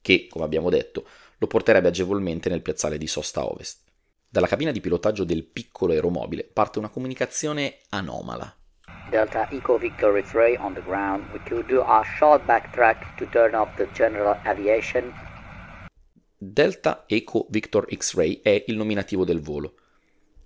che, 0.00 0.28
come 0.30 0.44
abbiamo 0.44 0.68
detto, 0.68 1.06
lo 1.44 1.46
porterebbe 1.46 1.88
agevolmente 1.88 2.48
nel 2.48 2.62
piazzale 2.62 2.96
di 2.98 3.06
sosta 3.06 3.44
ovest. 3.44 3.82
Dalla 4.28 4.46
cabina 4.46 4.72
di 4.72 4.80
pilotaggio 4.80 5.24
del 5.24 5.44
piccolo 5.44 5.92
aeromobile 5.92 6.44
parte 6.44 6.78
una 6.78 6.88
comunicazione 6.88 7.78
anomala. 7.90 8.52
Delta 9.08 9.48
Eco 9.50 9.76
Victor 9.76 10.20
X-ray 10.20 10.56
on 10.58 10.72
the 10.72 10.82
ground. 10.82 11.24
We 11.32 11.40
could 11.46 11.66
do 11.66 11.82
a 11.82 12.02
short 12.18 12.44
backtrack 12.46 13.16
to 13.16 13.26
turn 13.30 13.54
off 13.54 13.76
the 13.76 13.86
general 13.92 14.36
aviation. 14.44 15.12
Delta 16.36 17.04
Eco 17.06 17.46
Victor 17.50 17.86
X-ray 17.94 18.40
è 18.42 18.64
il 18.66 18.76
nominativo 18.76 19.24
del 19.24 19.40
volo. 19.40 19.74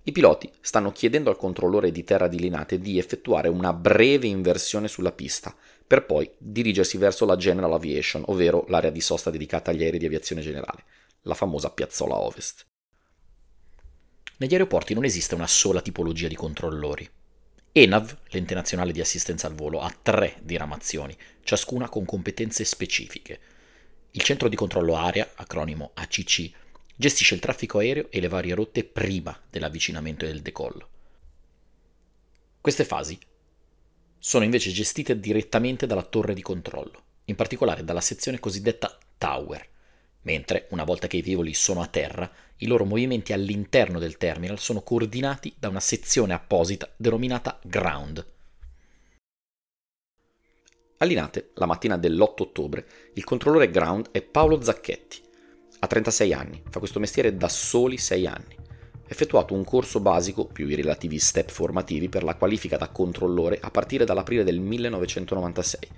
I 0.09 0.11
piloti 0.11 0.51
stanno 0.59 0.91
chiedendo 0.91 1.29
al 1.29 1.37
controllore 1.37 1.91
di 1.91 2.03
terra 2.03 2.27
di 2.27 2.39
Linate 2.39 2.79
di 2.79 2.97
effettuare 2.97 3.47
una 3.47 3.73
breve 3.73 4.25
inversione 4.25 4.87
sulla 4.87 5.11
pista, 5.11 5.55
per 5.85 6.07
poi 6.07 6.27
dirigersi 6.39 6.97
verso 6.97 7.25
la 7.25 7.35
General 7.35 7.71
Aviation, 7.73 8.23
ovvero 8.25 8.65
l'area 8.69 8.89
di 8.89 9.01
sosta 9.01 9.29
dedicata 9.29 9.69
agli 9.69 9.83
aerei 9.83 9.99
di 9.99 10.07
aviazione 10.07 10.41
generale, 10.41 10.83
la 11.21 11.35
famosa 11.35 11.69
piazzola 11.69 12.17
ovest. 12.17 12.65
Negli 14.37 14.53
aeroporti 14.53 14.95
non 14.95 15.03
esiste 15.03 15.35
una 15.35 15.45
sola 15.45 15.79
tipologia 15.79 16.27
di 16.27 16.35
controllori. 16.35 17.07
ENAV, 17.71 18.17
l'ente 18.29 18.55
nazionale 18.55 18.91
di 18.91 19.01
assistenza 19.01 19.45
al 19.45 19.53
volo, 19.53 19.79
ha 19.79 19.95
tre 20.01 20.37
diramazioni, 20.41 21.15
ciascuna 21.43 21.87
con 21.87 22.05
competenze 22.05 22.63
specifiche. 22.63 23.39
Il 24.09 24.23
centro 24.23 24.49
di 24.49 24.55
controllo 24.55 24.95
area, 24.95 25.29
acronimo 25.35 25.91
ACC, 25.93 26.51
gestisce 26.99 27.33
il 27.33 27.39
traffico 27.39 27.77
aereo 27.77 28.07
e 28.09 28.19
le 28.19 28.27
varie 28.27 28.53
rotte 28.53 28.83
prima 28.83 29.39
dell'avvicinamento 29.49 30.25
e 30.25 30.27
del 30.27 30.41
decollo. 30.41 30.89
Queste 32.59 32.83
fasi 32.83 33.17
sono 34.17 34.43
invece 34.43 34.69
gestite 34.71 35.17
direttamente 35.17 35.87
dalla 35.87 36.03
torre 36.03 36.33
di 36.33 36.41
controllo 36.41 37.03
in 37.29 37.35
particolare 37.35 37.85
dalla 37.85 38.01
sezione 38.01 38.39
cosiddetta 38.39 38.97
Tower, 39.17 39.65
mentre, 40.23 40.67
una 40.71 40.83
volta 40.83 41.07
che 41.07 41.17
i 41.17 41.21
velivoli 41.21 41.53
sono 41.53 41.81
a 41.81 41.87
terra, 41.87 42.29
i 42.57 42.67
loro 42.67 42.83
movimenti 42.83 43.31
all'interno 43.31 43.97
del 43.97 44.17
terminal 44.17 44.59
sono 44.59 44.81
coordinati 44.81 45.55
da 45.57 45.69
una 45.69 45.79
sezione 45.79 46.33
apposita 46.33 46.91
denominata 46.97 47.59
Ground. 47.63 48.27
A 50.97 51.05
Linate, 51.05 51.51
la 51.53 51.65
mattina 51.65 51.97
dell'8 51.97 52.41
ottobre, 52.41 52.85
il 53.13 53.23
controllore 53.23 53.71
ground 53.71 54.09
è 54.11 54.21
Paolo 54.21 54.61
Zacchetti. 54.61 55.27
Ha 55.81 55.87
36 55.87 56.33
anni, 56.33 56.61
fa 56.69 56.79
questo 56.79 56.99
mestiere 56.99 57.37
da 57.37 57.47
soli 57.47 57.97
6 57.97 58.27
anni. 58.27 58.55
Ha 58.57 59.07
effettuato 59.07 59.53
un 59.53 59.63
corso 59.63 60.01
basico, 60.01 60.45
più 60.45 60.67
i 60.67 60.75
relativi 60.75 61.17
step 61.19 61.49
formativi, 61.49 62.09
per 62.09 62.23
la 62.23 62.35
qualifica 62.35 62.75
da 62.75 62.89
controllore 62.89 63.59
a 63.61 63.71
partire 63.71 64.03
dall'aprile 64.03 64.43
del 64.43 64.59
1996 64.59 65.89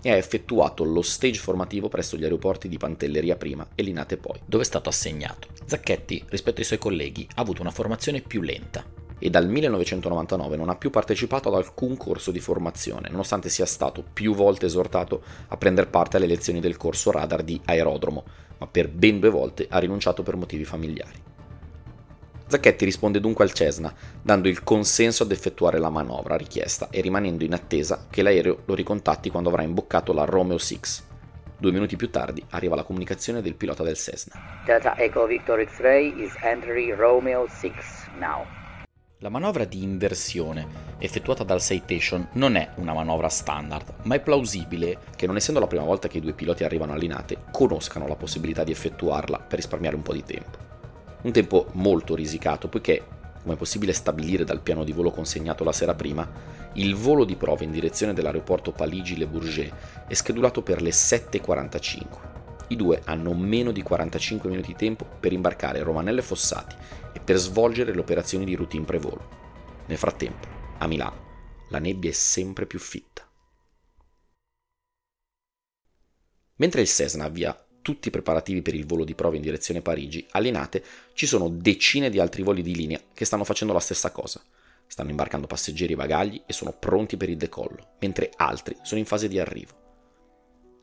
e 0.00 0.10
ha 0.10 0.16
effettuato 0.16 0.84
lo 0.84 1.02
stage 1.02 1.40
formativo 1.40 1.88
presso 1.88 2.16
gli 2.16 2.22
aeroporti 2.22 2.68
di 2.68 2.78
Pantelleria 2.78 3.36
prima 3.36 3.66
e 3.74 3.82
Linate 3.82 4.16
poi, 4.16 4.40
dove 4.46 4.62
è 4.62 4.66
stato 4.66 4.88
assegnato. 4.88 5.48
Zacchetti, 5.64 6.24
rispetto 6.28 6.60
ai 6.60 6.66
suoi 6.66 6.78
colleghi, 6.78 7.28
ha 7.34 7.40
avuto 7.40 7.60
una 7.60 7.70
formazione 7.70 8.20
più 8.20 8.40
lenta, 8.40 8.84
e 9.18 9.28
dal 9.30 9.48
1999 9.48 10.56
non 10.56 10.68
ha 10.68 10.76
più 10.76 10.90
partecipato 10.90 11.48
ad 11.48 11.56
alcun 11.56 11.96
corso 11.96 12.30
di 12.30 12.40
formazione, 12.40 13.08
nonostante 13.10 13.48
sia 13.48 13.66
stato 13.66 14.04
più 14.10 14.34
volte 14.34 14.66
esortato 14.66 15.22
a 15.48 15.56
prendere 15.56 15.88
parte 15.88 16.16
alle 16.16 16.26
lezioni 16.26 16.60
del 16.60 16.76
corso 16.76 17.10
radar 17.10 17.42
di 17.42 17.60
aerodromo, 17.64 18.24
ma 18.58 18.66
per 18.66 18.88
ben 18.88 19.20
due 19.20 19.30
volte 19.30 19.66
ha 19.68 19.78
rinunciato 19.78 20.22
per 20.22 20.36
motivi 20.36 20.64
familiari. 20.64 21.26
Zacchetti 22.48 22.86
risponde 22.86 23.20
dunque 23.20 23.44
al 23.44 23.52
Cessna, 23.52 23.92
dando 24.22 24.48
il 24.48 24.64
consenso 24.64 25.22
ad 25.22 25.32
effettuare 25.32 25.78
la 25.78 25.90
manovra 25.90 26.34
richiesta 26.34 26.88
e 26.90 27.02
rimanendo 27.02 27.44
in 27.44 27.52
attesa 27.52 28.06
che 28.08 28.22
l'aereo 28.22 28.62
lo 28.64 28.74
ricontatti 28.74 29.28
quando 29.28 29.50
avrà 29.50 29.62
imboccato 29.62 30.14
la 30.14 30.24
Romeo 30.24 30.56
6. 30.56 30.80
Due 31.58 31.72
minuti 31.72 31.96
più 31.96 32.08
tardi 32.08 32.42
arriva 32.50 32.74
la 32.74 32.84
comunicazione 32.84 33.42
del 33.42 33.54
pilota 33.54 33.82
del 33.82 33.96
Cessna. 33.96 34.62
Delta 34.64 34.96
Echo 34.96 35.26
Victor 35.26 35.62
X-Ray 35.62 36.22
is 36.22 36.32
entering 36.42 36.94
Romeo 36.94 37.46
6 37.48 37.72
now. 38.18 38.57
La 39.20 39.30
manovra 39.30 39.64
di 39.64 39.82
inversione 39.82 40.94
effettuata 40.98 41.42
dal 41.42 41.60
Citation 41.60 42.28
non 42.34 42.54
è 42.54 42.70
una 42.76 42.92
manovra 42.94 43.28
standard, 43.28 43.94
ma 44.04 44.14
è 44.14 44.20
plausibile 44.20 44.98
che 45.16 45.26
non 45.26 45.34
essendo 45.34 45.58
la 45.58 45.66
prima 45.66 45.82
volta 45.82 46.06
che 46.06 46.18
i 46.18 46.20
due 46.20 46.34
piloti 46.34 46.62
arrivano 46.62 46.92
allinate, 46.92 47.38
conoscano 47.50 48.06
la 48.06 48.14
possibilità 48.14 48.62
di 48.62 48.70
effettuarla 48.70 49.40
per 49.40 49.58
risparmiare 49.58 49.96
un 49.96 50.02
po' 50.02 50.12
di 50.12 50.22
tempo. 50.22 50.58
Un 51.22 51.32
tempo 51.32 51.66
molto 51.72 52.14
risicato, 52.14 52.68
poiché, 52.68 53.04
come 53.42 53.54
è 53.54 53.58
possibile 53.58 53.92
stabilire 53.92 54.44
dal 54.44 54.60
piano 54.60 54.84
di 54.84 54.92
volo 54.92 55.10
consegnato 55.10 55.64
la 55.64 55.72
sera 55.72 55.96
prima, 55.96 56.30
il 56.74 56.94
volo 56.94 57.24
di 57.24 57.34
prova 57.34 57.64
in 57.64 57.72
direzione 57.72 58.14
dell'aeroporto 58.14 58.70
Parigi-Le 58.70 59.26
Bourget 59.26 59.72
è 60.06 60.14
schedulato 60.14 60.62
per 60.62 60.80
le 60.80 60.90
7.45. 60.90 62.06
I 62.68 62.76
due 62.76 63.00
hanno 63.04 63.32
meno 63.34 63.72
di 63.72 63.82
45 63.82 64.48
minuti 64.48 64.68
di 64.68 64.76
tempo 64.76 65.04
per 65.18 65.32
imbarcare 65.32 65.82
Romanello 65.82 66.20
e 66.20 66.22
Fossati 66.22 66.76
e 67.18 67.20
per 67.20 67.36
svolgere 67.36 67.92
le 67.92 68.00
operazioni 68.00 68.44
di 68.44 68.54
routine 68.54 68.84
prevolo. 68.84 69.28
Nel 69.86 69.98
frattempo, 69.98 70.46
a 70.78 70.86
Milano, 70.86 71.26
la 71.70 71.80
nebbia 71.80 72.10
è 72.10 72.12
sempre 72.14 72.66
più 72.66 72.78
fitta. 72.78 73.28
Mentre 76.56 76.80
il 76.80 76.88
Cessna 76.88 77.24
avvia 77.24 77.60
tutti 77.82 78.08
i 78.08 78.10
preparativi 78.10 78.62
per 78.62 78.74
il 78.74 78.86
volo 78.86 79.04
di 79.04 79.14
prova 79.14 79.36
in 79.36 79.42
direzione 79.42 79.82
Parigi, 79.82 80.26
a 80.30 80.38
Linate 80.38 80.84
ci 81.14 81.26
sono 81.26 81.48
decine 81.48 82.10
di 82.10 82.20
altri 82.20 82.42
voli 82.42 82.62
di 82.62 82.74
linea 82.74 83.00
che 83.12 83.24
stanno 83.24 83.44
facendo 83.44 83.72
la 83.72 83.80
stessa 83.80 84.10
cosa. 84.12 84.40
Stanno 84.86 85.10
imbarcando 85.10 85.46
passeggeri 85.46 85.94
e 85.94 85.96
bagagli 85.96 86.42
e 86.46 86.52
sono 86.52 86.72
pronti 86.72 87.16
per 87.16 87.28
il 87.28 87.36
decollo, 87.36 87.96
mentre 88.00 88.30
altri 88.36 88.76
sono 88.82 89.00
in 89.00 89.06
fase 89.06 89.28
di 89.28 89.38
arrivo. 89.38 89.86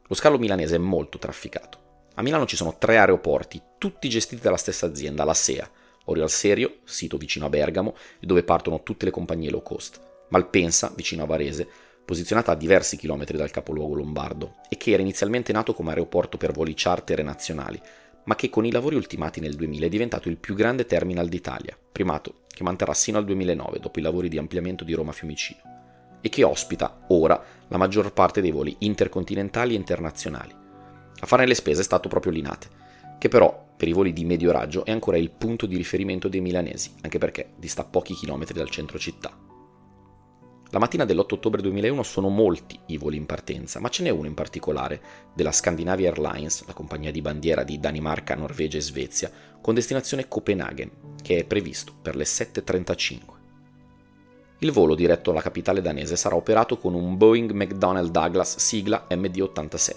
Lo 0.08 0.16
scalo 0.16 0.38
milanese 0.38 0.76
è 0.76 0.80
molto 0.80 1.18
trafficato. 1.18 1.84
A 2.16 2.22
Milano 2.22 2.46
ci 2.46 2.56
sono 2.56 2.78
tre 2.78 2.98
aeroporti, 2.98 3.62
tutti 3.78 4.08
gestiti 4.08 4.42
dalla 4.42 4.58
stessa 4.58 4.86
azienda, 4.86 5.24
la 5.24 5.34
SEA, 5.34 5.70
Oriol 6.06 6.30
Serio, 6.30 6.78
sito 6.84 7.18
vicino 7.18 7.46
a 7.46 7.50
Bergamo, 7.50 7.96
dove 8.20 8.44
partono 8.44 8.84
tutte 8.84 9.06
le 9.06 9.12
compagnie 9.12 9.50
low 9.50 9.62
cost, 9.62 10.00
Malpensa, 10.30 10.92
vicino 10.96 11.24
a 11.24 11.28
Varese, 11.28 11.68
posizionata 12.06 12.52
a 12.52 12.56
diversi 12.56 12.98
chilometri 12.98 13.38
dal 13.38 13.52
capoluogo 13.52 13.96
lombardo 13.96 14.56
e 14.70 14.78
che 14.78 14.92
era 14.92 15.02
inizialmente 15.02 15.52
nato 15.52 15.74
come 15.74 15.90
aeroporto 15.90 16.38
per 16.38 16.52
voli 16.52 16.74
charter 16.76 17.20
e 17.20 17.24
nazionali, 17.24 17.82
ma 18.26 18.36
che 18.36 18.50
con 18.50 18.66
i 18.66 18.72
lavori 18.72 18.96
ultimati 18.96 19.40
nel 19.40 19.56
2000 19.56 19.86
è 19.86 19.90
diventato 19.90 20.30
il 20.30 20.38
più 20.38 20.56
grande 20.56 20.86
terminal 20.86 21.28
d'Italia, 21.28 21.78
primato 21.92 22.44
che 22.48 22.64
manterrà 22.64 22.94
sino 22.94 23.18
al 23.18 23.26
2009 23.26 23.80
dopo 23.80 24.00
i 24.00 24.02
lavori 24.02 24.30
di 24.30 24.38
ampliamento 24.38 24.84
di 24.84 24.94
Roma 24.94 25.12
Fiumicino, 25.12 25.62
e 26.22 26.30
che 26.30 26.44
ospita 26.44 27.06
ora 27.10 27.44
la 27.68 27.78
maggior 27.78 28.14
parte 28.14 28.42
dei 28.42 28.52
voli 28.52 28.76
intercontinentali 28.80 29.74
e 29.74 29.78
internazionali. 29.78 30.54
A 31.20 31.26
fare 31.26 31.46
le 31.46 31.56
spese 31.56 31.82
è 31.82 31.84
stato 31.84 32.08
proprio 32.08 32.32
Linate, 32.32 32.68
che 33.18 33.28
però 33.28 33.65
per 33.78 33.88
i 33.88 33.94
voli 33.94 34.14
di 34.14 34.26
medio 34.26 34.52
raggio 34.52 34.86
è 34.86 34.92
ancora 34.92 35.18
il 35.18 35.32
punto 35.32 35.66
di 35.66 35.76
riferimento 35.76 36.28
dei 36.28 36.42
milanesi, 36.42 36.94
anche 37.02 37.18
perché 37.18 37.54
dista 37.58 37.84
pochi 37.84 38.14
chilometri 38.14 38.54
dal 38.54 38.70
centro 38.70 38.98
città. 38.98 39.38
La 40.72 40.80
mattina 40.80 41.06
dell'8 41.06 41.36
ottobre 41.36 41.62
2001 41.62 42.04
sono 42.04 42.30
molti 42.30 42.78
i 42.88 42.98
voli 42.98 43.18
in 43.18 43.26
partenza, 43.26 43.80
ma 43.80 43.90
ce 43.90 44.04
n'è 44.04 44.10
uno 44.10 44.28
in 44.28 44.34
particolare, 44.34 45.02
della 45.34 45.52
Scandinavia 45.52 46.10
Airlines, 46.10 46.66
la 46.66 46.74
compagnia 46.74 47.12
di 47.12 47.22
bandiera 47.22 47.64
di 47.64 47.80
Danimarca, 47.80 48.36
Norvegia 48.36 48.78
e 48.78 48.82
Svezia, 48.82 49.32
con 49.62 49.74
destinazione 49.74 50.28
Copenaghen, 50.28 50.92
che 51.22 51.38
è 51.38 51.46
previsto 51.46 51.94
per 52.02 52.16
le 52.16 52.24
7.35. 52.24 53.18
Il 54.60 54.72
volo 54.72 54.96
diretto 54.96 55.32
alla 55.32 55.42
capitale 55.42 55.82
danese 55.82 56.16
sarà 56.16 56.36
operato 56.36 56.78
con 56.78 56.94
un 56.94 57.16
Boeing 57.18 57.52
McDonnell 57.52 58.10
Douglas 58.10 58.58
sigla 58.58 59.06
MD-87. 59.10 59.94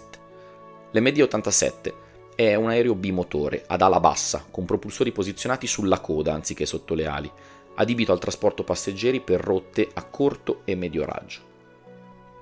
L'MD-87 0.92 1.92
è 2.38 2.54
un 2.54 2.68
aereo 2.68 2.94
bimotore 2.94 3.64
ad 3.66 3.82
ala 3.82 3.98
bassa, 3.98 4.46
con 4.48 4.64
propulsori 4.64 5.10
posizionati 5.10 5.66
sulla 5.66 5.98
coda 5.98 6.34
anziché 6.34 6.66
sotto 6.66 6.94
le 6.94 7.06
ali, 7.06 7.28
adibito 7.74 8.12
al 8.12 8.20
trasporto 8.20 8.62
passeggeri 8.62 9.18
per 9.18 9.40
rotte 9.40 9.88
a 9.92 10.04
corto 10.04 10.60
e 10.64 10.76
medio 10.76 11.04
raggio. 11.04 11.40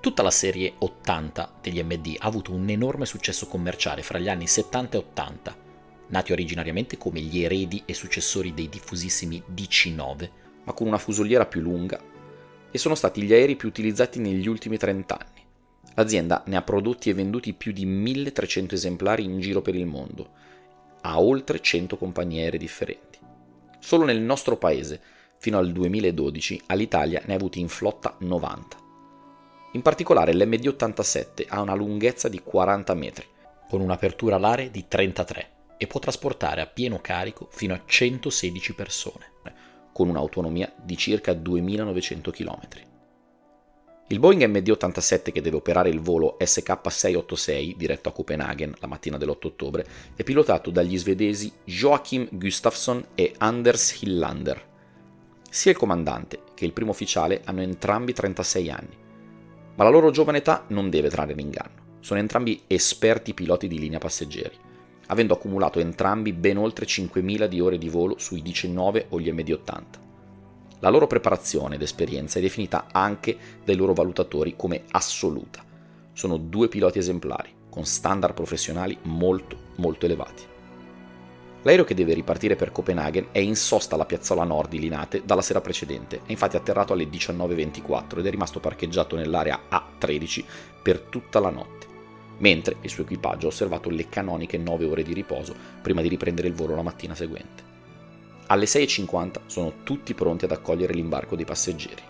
Tutta 0.02 0.22
la 0.22 0.30
serie 0.30 0.74
80 0.76 1.60
degli 1.62 1.82
MD 1.82 2.16
ha 2.18 2.26
avuto 2.26 2.52
un 2.52 2.68
enorme 2.68 3.06
successo 3.06 3.46
commerciale 3.46 4.02
fra 4.02 4.18
gli 4.18 4.28
anni 4.28 4.46
70 4.46 4.98
e 4.98 5.00
80, 5.00 5.56
nati 6.08 6.32
originariamente 6.32 6.98
come 6.98 7.20
gli 7.20 7.42
eredi 7.42 7.82
e 7.86 7.94
successori 7.94 8.52
dei 8.52 8.68
diffusissimi 8.68 9.44
DC-9, 9.50 10.30
ma 10.64 10.74
con 10.74 10.88
una 10.88 10.98
fusoliera 10.98 11.46
più 11.46 11.62
lunga, 11.62 11.98
e 12.70 12.76
sono 12.76 12.94
stati 12.94 13.22
gli 13.22 13.32
aerei 13.32 13.56
più 13.56 13.68
utilizzati 13.68 14.18
negli 14.18 14.46
ultimi 14.46 14.76
30 14.76 15.18
anni. 15.18 15.35
L'azienda 15.96 16.42
ne 16.46 16.56
ha 16.56 16.62
prodotti 16.62 17.08
e 17.08 17.14
venduti 17.14 17.54
più 17.54 17.72
di 17.72 17.86
1300 17.86 18.74
esemplari 18.74 19.24
in 19.24 19.40
giro 19.40 19.62
per 19.62 19.74
il 19.74 19.86
mondo, 19.86 20.28
a 21.00 21.20
oltre 21.20 21.60
100 21.60 21.96
compagnie 21.96 22.42
aeree 22.42 22.58
differenti. 22.58 23.18
Solo 23.78 24.04
nel 24.04 24.20
nostro 24.20 24.58
paese, 24.58 25.00
fino 25.38 25.56
al 25.56 25.72
2012, 25.72 26.62
all'Italia 26.66 27.22
ne 27.24 27.32
ha 27.32 27.36
avuti 27.36 27.60
in 27.60 27.68
flotta 27.68 28.14
90. 28.18 28.76
In 29.72 29.80
particolare 29.80 30.34
l'MD-87 30.34 31.46
ha 31.48 31.62
una 31.62 31.74
lunghezza 31.74 32.28
di 32.28 32.42
40 32.42 32.94
metri, 32.94 33.26
con 33.66 33.80
un'apertura 33.80 34.36
alare 34.36 34.70
di 34.70 34.84
33 34.86 35.50
e 35.78 35.86
può 35.86 35.98
trasportare 35.98 36.60
a 36.60 36.66
pieno 36.66 36.98
carico 37.00 37.48
fino 37.50 37.72
a 37.72 37.80
116 37.82 38.74
persone, 38.74 39.32
con 39.92 40.10
un'autonomia 40.10 40.70
di 40.76 40.96
circa 40.98 41.32
2900 41.32 42.30
km. 42.30 42.60
Il 44.08 44.20
Boeing 44.20 44.44
MD-87 44.44 45.32
che 45.32 45.40
deve 45.40 45.56
operare 45.56 45.88
il 45.88 45.98
volo 45.98 46.36
SK686 46.38 47.74
diretto 47.74 48.08
a 48.08 48.12
Copenaghen 48.12 48.72
la 48.78 48.86
mattina 48.86 49.16
dell'8 49.16 49.46
ottobre 49.46 49.84
è 50.14 50.22
pilotato 50.22 50.70
dagli 50.70 50.96
svedesi 50.96 51.52
Joachim 51.64 52.28
Gustafsson 52.30 53.04
e 53.16 53.34
Anders 53.38 54.00
Hillander. 54.00 54.64
Sia 55.50 55.72
il 55.72 55.76
comandante 55.76 56.38
che 56.54 56.64
il 56.64 56.72
primo 56.72 56.92
ufficiale 56.92 57.40
hanno 57.46 57.62
entrambi 57.62 58.12
36 58.12 58.70
anni, 58.70 58.96
ma 59.74 59.82
la 59.82 59.90
loro 59.90 60.12
giovane 60.12 60.38
età 60.38 60.66
non 60.68 60.88
deve 60.88 61.08
trarre 61.08 61.32
in 61.32 61.40
inganno. 61.40 61.96
Sono 61.98 62.20
entrambi 62.20 62.62
esperti 62.68 63.34
piloti 63.34 63.66
di 63.66 63.80
linea 63.80 63.98
passeggeri, 63.98 64.56
avendo 65.06 65.34
accumulato 65.34 65.80
entrambi 65.80 66.32
ben 66.32 66.58
oltre 66.58 66.86
5.000 66.86 67.46
di 67.46 67.60
ore 67.60 67.76
di 67.76 67.88
volo 67.88 68.18
sui 68.18 68.40
19 68.40 69.06
o 69.08 69.18
gli 69.18 69.32
MD-80. 69.32 70.05
La 70.80 70.90
loro 70.90 71.06
preparazione 71.06 71.76
ed 71.76 71.82
esperienza 71.82 72.38
è 72.38 72.42
definita 72.42 72.88
anche 72.92 73.36
dai 73.64 73.76
loro 73.76 73.94
valutatori 73.94 74.56
come 74.56 74.84
assoluta. 74.90 75.64
Sono 76.12 76.36
due 76.36 76.68
piloti 76.68 76.98
esemplari, 76.98 77.50
con 77.70 77.86
standard 77.86 78.34
professionali 78.34 78.96
molto, 79.02 79.56
molto 79.76 80.04
elevati. 80.04 80.42
L'aereo 81.62 81.84
che 81.84 81.94
deve 81.94 82.14
ripartire 82.14 82.56
per 82.56 82.72
Copenaghen 82.72 83.28
è 83.32 83.38
in 83.38 83.56
sosta 83.56 83.94
alla 83.94 84.04
piazzola 84.04 84.44
nord 84.44 84.68
di 84.68 84.78
Linate 84.78 85.22
dalla 85.24 85.42
sera 85.42 85.60
precedente, 85.60 86.20
è 86.24 86.30
infatti 86.30 86.56
atterrato 86.56 86.92
alle 86.92 87.08
19.24 87.08 88.18
ed 88.18 88.26
è 88.26 88.30
rimasto 88.30 88.60
parcheggiato 88.60 89.16
nell'area 89.16 89.62
A13 89.68 90.44
per 90.80 91.00
tutta 91.00 91.40
la 91.40 91.50
notte, 91.50 91.86
mentre 92.38 92.76
il 92.82 92.90
suo 92.90 93.02
equipaggio 93.02 93.46
ha 93.46 93.50
osservato 93.50 93.90
le 93.90 94.08
canoniche 94.08 94.58
9 94.58 94.84
ore 94.84 95.02
di 95.02 95.12
riposo 95.12 95.56
prima 95.82 96.02
di 96.02 96.08
riprendere 96.08 96.46
il 96.46 96.54
volo 96.54 96.76
la 96.76 96.82
mattina 96.82 97.16
seguente. 97.16 97.65
Alle 98.48 98.66
6.50 98.66 99.40
sono 99.46 99.72
tutti 99.82 100.14
pronti 100.14 100.44
ad 100.44 100.52
accogliere 100.52 100.92
l'imbarco 100.92 101.34
dei 101.34 101.44
passeggeri. 101.44 102.00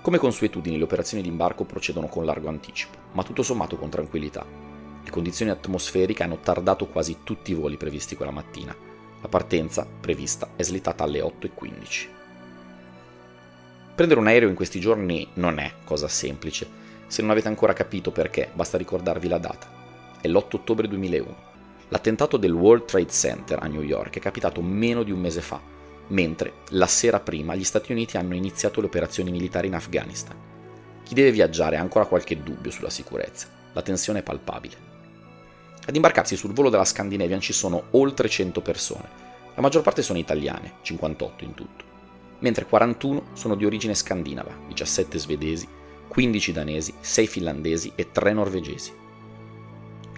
Come 0.00 0.18
consuetudine 0.18 0.76
le 0.76 0.82
operazioni 0.82 1.22
di 1.22 1.28
imbarco 1.28 1.62
procedono 1.64 2.08
con 2.08 2.24
largo 2.24 2.48
anticipo, 2.48 2.98
ma 3.12 3.22
tutto 3.22 3.44
sommato 3.44 3.76
con 3.76 3.88
tranquillità. 3.88 4.44
Le 5.04 5.10
condizioni 5.10 5.52
atmosferiche 5.52 6.24
hanno 6.24 6.40
tardato 6.40 6.86
quasi 6.88 7.18
tutti 7.22 7.52
i 7.52 7.54
voli 7.54 7.76
previsti 7.76 8.16
quella 8.16 8.32
mattina. 8.32 8.74
La 9.20 9.28
partenza 9.28 9.86
prevista 9.86 10.50
è 10.56 10.62
slittata 10.64 11.04
alle 11.04 11.20
8.15. 11.20 12.08
Prendere 13.94 14.18
un 14.18 14.26
aereo 14.26 14.48
in 14.48 14.56
questi 14.56 14.80
giorni 14.80 15.28
non 15.34 15.60
è 15.60 15.72
cosa 15.84 16.08
semplice. 16.08 16.68
Se 17.06 17.22
non 17.22 17.30
avete 17.30 17.46
ancora 17.46 17.74
capito 17.74 18.10
perché, 18.10 18.50
basta 18.52 18.76
ricordarvi 18.76 19.28
la 19.28 19.38
data. 19.38 19.70
È 20.20 20.26
l'8 20.26 20.56
ottobre 20.56 20.88
2001. 20.88 21.47
L'attentato 21.88 22.36
del 22.36 22.52
World 22.52 22.84
Trade 22.84 23.10
Center 23.10 23.62
a 23.62 23.66
New 23.66 23.82
York 23.82 24.16
è 24.16 24.20
capitato 24.20 24.60
meno 24.60 25.02
di 25.02 25.10
un 25.10 25.20
mese 25.20 25.40
fa 25.40 25.76
mentre 26.08 26.52
la 26.70 26.86
sera 26.86 27.20
prima 27.20 27.54
gli 27.54 27.64
Stati 27.64 27.92
Uniti 27.92 28.16
hanno 28.16 28.34
iniziato 28.34 28.80
le 28.80 28.86
operazioni 28.86 29.30
militari 29.30 29.66
in 29.66 29.74
Afghanistan. 29.74 30.36
Chi 31.02 31.14
deve 31.14 31.32
viaggiare 31.32 31.76
ha 31.76 31.80
ancora 31.80 32.06
qualche 32.06 32.42
dubbio 32.42 32.70
sulla 32.70 32.90
sicurezza, 32.90 33.48
la 33.72 33.82
tensione 33.82 34.20
è 34.20 34.22
palpabile. 34.22 34.86
Ad 35.86 35.94
imbarcarsi 35.94 36.36
sul 36.36 36.52
volo 36.52 36.68
della 36.68 36.84
Scandinavian 36.84 37.40
ci 37.40 37.52
sono 37.52 37.84
oltre 37.92 38.28
100 38.28 38.60
persone, 38.60 39.26
la 39.54 39.62
maggior 39.62 39.82
parte 39.82 40.02
sono 40.02 40.18
italiane, 40.18 40.74
58 40.82 41.44
in 41.44 41.54
tutto, 41.54 41.84
mentre 42.40 42.66
41 42.66 43.28
sono 43.32 43.54
di 43.54 43.64
origine 43.64 43.94
scandinava, 43.94 44.54
17 44.68 45.18
svedesi, 45.18 45.66
15 46.08 46.52
danesi, 46.52 46.94
6 47.00 47.26
finlandesi 47.26 47.92
e 47.94 48.12
3 48.12 48.32
norvegesi. 48.32 48.92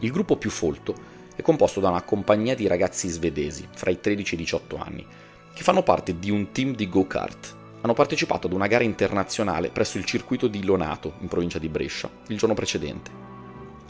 Il 0.00 0.10
gruppo 0.10 0.36
più 0.36 0.50
folto 0.50 1.09
è 1.40 1.42
composto 1.42 1.80
da 1.80 1.88
una 1.88 2.02
compagnia 2.02 2.54
di 2.54 2.66
ragazzi 2.66 3.08
svedesi 3.08 3.66
fra 3.74 3.90
i 3.90 3.98
13 3.98 4.34
e 4.34 4.38
i 4.38 4.40
18 4.42 4.76
anni, 4.76 5.06
che 5.52 5.62
fanno 5.62 5.82
parte 5.82 6.18
di 6.18 6.30
un 6.30 6.52
team 6.52 6.74
di 6.74 6.88
go-kart. 6.88 7.56
Hanno 7.80 7.94
partecipato 7.94 8.46
ad 8.46 8.52
una 8.52 8.66
gara 8.66 8.84
internazionale 8.84 9.70
presso 9.70 9.96
il 9.96 10.04
circuito 10.04 10.48
di 10.48 10.62
Lonato, 10.62 11.14
in 11.20 11.28
provincia 11.28 11.58
di 11.58 11.70
Brescia, 11.70 12.10
il 12.28 12.36
giorno 12.36 12.54
precedente, 12.54 13.10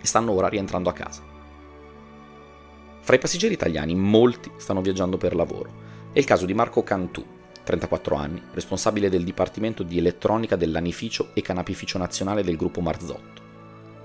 e 0.00 0.06
stanno 0.06 0.32
ora 0.32 0.48
rientrando 0.48 0.88
a 0.88 0.92
casa. 0.92 1.22
Fra 3.00 3.16
i 3.16 3.18
passeggeri 3.18 3.54
italiani 3.54 3.96
molti 3.96 4.50
stanno 4.56 4.80
viaggiando 4.80 5.16
per 5.16 5.34
lavoro. 5.34 5.72
È 6.12 6.18
il 6.20 6.24
caso 6.24 6.46
di 6.46 6.54
Marco 6.54 6.84
Cantù, 6.84 7.24
34 7.64 8.14
anni, 8.14 8.40
responsabile 8.52 9.08
del 9.08 9.24
Dipartimento 9.24 9.82
di 9.82 9.98
Elettronica 9.98 10.54
dell'Anificio 10.54 11.30
e 11.34 11.42
Canapificio 11.42 11.98
Nazionale 11.98 12.44
del 12.44 12.56
gruppo 12.56 12.80
Marzotto. 12.80 13.39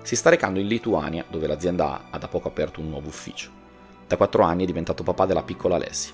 Si 0.05 0.15
sta 0.15 0.29
recando 0.29 0.59
in 0.59 0.67
Lituania, 0.67 1.25
dove 1.27 1.47
l'azienda 1.47 2.09
ha 2.11 2.19
da 2.19 2.27
poco 2.27 2.47
aperto 2.47 2.79
un 2.79 2.89
nuovo 2.89 3.07
ufficio. 3.07 3.49
Da 4.05 4.17
4 4.17 4.43
anni 4.43 4.61
è 4.61 4.67
diventato 4.67 5.01
papà 5.01 5.25
della 5.25 5.41
piccola 5.41 5.77
Alessia. 5.77 6.13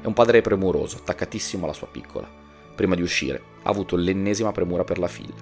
È 0.00 0.06
un 0.06 0.12
padre 0.12 0.40
premuroso, 0.42 0.98
attaccatissimo 0.98 1.64
alla 1.64 1.72
sua 1.72 1.88
piccola. 1.88 2.30
Prima 2.76 2.94
di 2.94 3.02
uscire, 3.02 3.42
ha 3.64 3.68
avuto 3.68 3.96
l'ennesima 3.96 4.52
premura 4.52 4.84
per 4.84 5.00
la 5.00 5.08
figlia. 5.08 5.34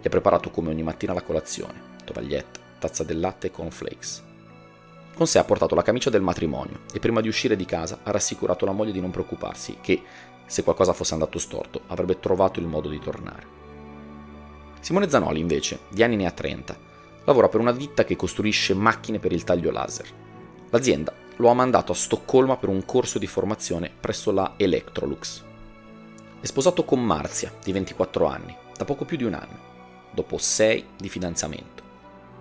Gli 0.00 0.06
ha 0.06 0.08
preparato 0.08 0.50
come 0.50 0.68
ogni 0.68 0.84
mattina 0.84 1.14
la 1.14 1.22
colazione, 1.22 1.96
tovaglietta, 2.04 2.60
tazza 2.78 3.02
del 3.02 3.18
latte 3.18 3.48
e 3.48 3.50
cornflakes. 3.50 4.22
Con 5.16 5.26
sé 5.26 5.40
ha 5.40 5.44
portato 5.44 5.74
la 5.74 5.82
camicia 5.82 6.10
del 6.10 6.22
matrimonio 6.22 6.82
e 6.94 7.00
prima 7.00 7.20
di 7.20 7.26
uscire 7.26 7.56
di 7.56 7.64
casa 7.64 7.98
ha 8.04 8.12
rassicurato 8.12 8.64
la 8.66 8.70
moglie 8.70 8.92
di 8.92 9.00
non 9.00 9.10
preoccuparsi 9.10 9.78
che, 9.80 10.00
se 10.46 10.62
qualcosa 10.62 10.92
fosse 10.92 11.14
andato 11.14 11.40
storto, 11.40 11.80
avrebbe 11.88 12.20
trovato 12.20 12.60
il 12.60 12.68
modo 12.68 12.88
di 12.88 13.00
tornare. 13.00 13.46
Simone 14.78 15.08
Zanoli, 15.08 15.40
invece, 15.40 15.80
di 15.88 16.04
anni 16.04 16.14
ne 16.14 16.26
ha 16.26 16.30
30, 16.30 16.90
lavora 17.24 17.48
per 17.48 17.60
una 17.60 17.72
ditta 17.72 18.04
che 18.04 18.16
costruisce 18.16 18.74
macchine 18.74 19.18
per 19.18 19.32
il 19.32 19.44
taglio 19.44 19.70
laser. 19.70 20.06
L'azienda 20.70 21.12
lo 21.36 21.48
ha 21.48 21.54
mandato 21.54 21.92
a 21.92 21.94
Stoccolma 21.94 22.56
per 22.56 22.68
un 22.68 22.84
corso 22.84 23.18
di 23.18 23.26
formazione 23.26 23.90
presso 23.98 24.30
la 24.32 24.54
Electrolux. 24.56 25.44
È 26.40 26.46
sposato 26.46 26.84
con 26.84 27.04
Marzia, 27.04 27.52
di 27.62 27.72
24 27.72 28.26
anni, 28.26 28.56
da 28.76 28.84
poco 28.84 29.04
più 29.04 29.16
di 29.16 29.24
un 29.24 29.34
anno, 29.34 29.58
dopo 30.10 30.38
6 30.38 30.86
di 30.96 31.08
fidanzamento. 31.08 31.82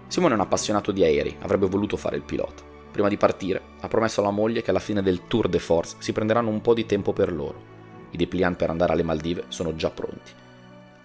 Simone 0.08 0.34
è 0.34 0.36
un 0.36 0.44
appassionato 0.44 0.92
di 0.92 1.04
aerei, 1.04 1.38
avrebbe 1.42 1.68
voluto 1.68 1.98
fare 1.98 2.16
il 2.16 2.24
pilota. 2.24 2.64
Prima 2.92 3.08
di 3.08 3.16
partire, 3.16 3.62
ha 3.80 3.88
promesso 3.88 4.20
alla 4.20 4.32
moglie 4.32 4.62
che 4.62 4.72
alla 4.72 4.80
fine 4.80 5.02
del 5.02 5.28
Tour 5.28 5.48
de 5.48 5.60
Force 5.60 5.96
si 6.00 6.12
prenderanno 6.12 6.50
un 6.50 6.62
po' 6.62 6.74
di 6.74 6.86
tempo 6.86 7.14
per 7.14 7.32
loro. 7.32 7.62
I 8.10 8.18
dépliant 8.18 8.58
per 8.58 8.70
andare 8.70 8.92
alle 8.92 9.04
Maldive 9.04 9.46
sono 9.48 9.76
già 9.76 9.90
pronti. 9.90 10.32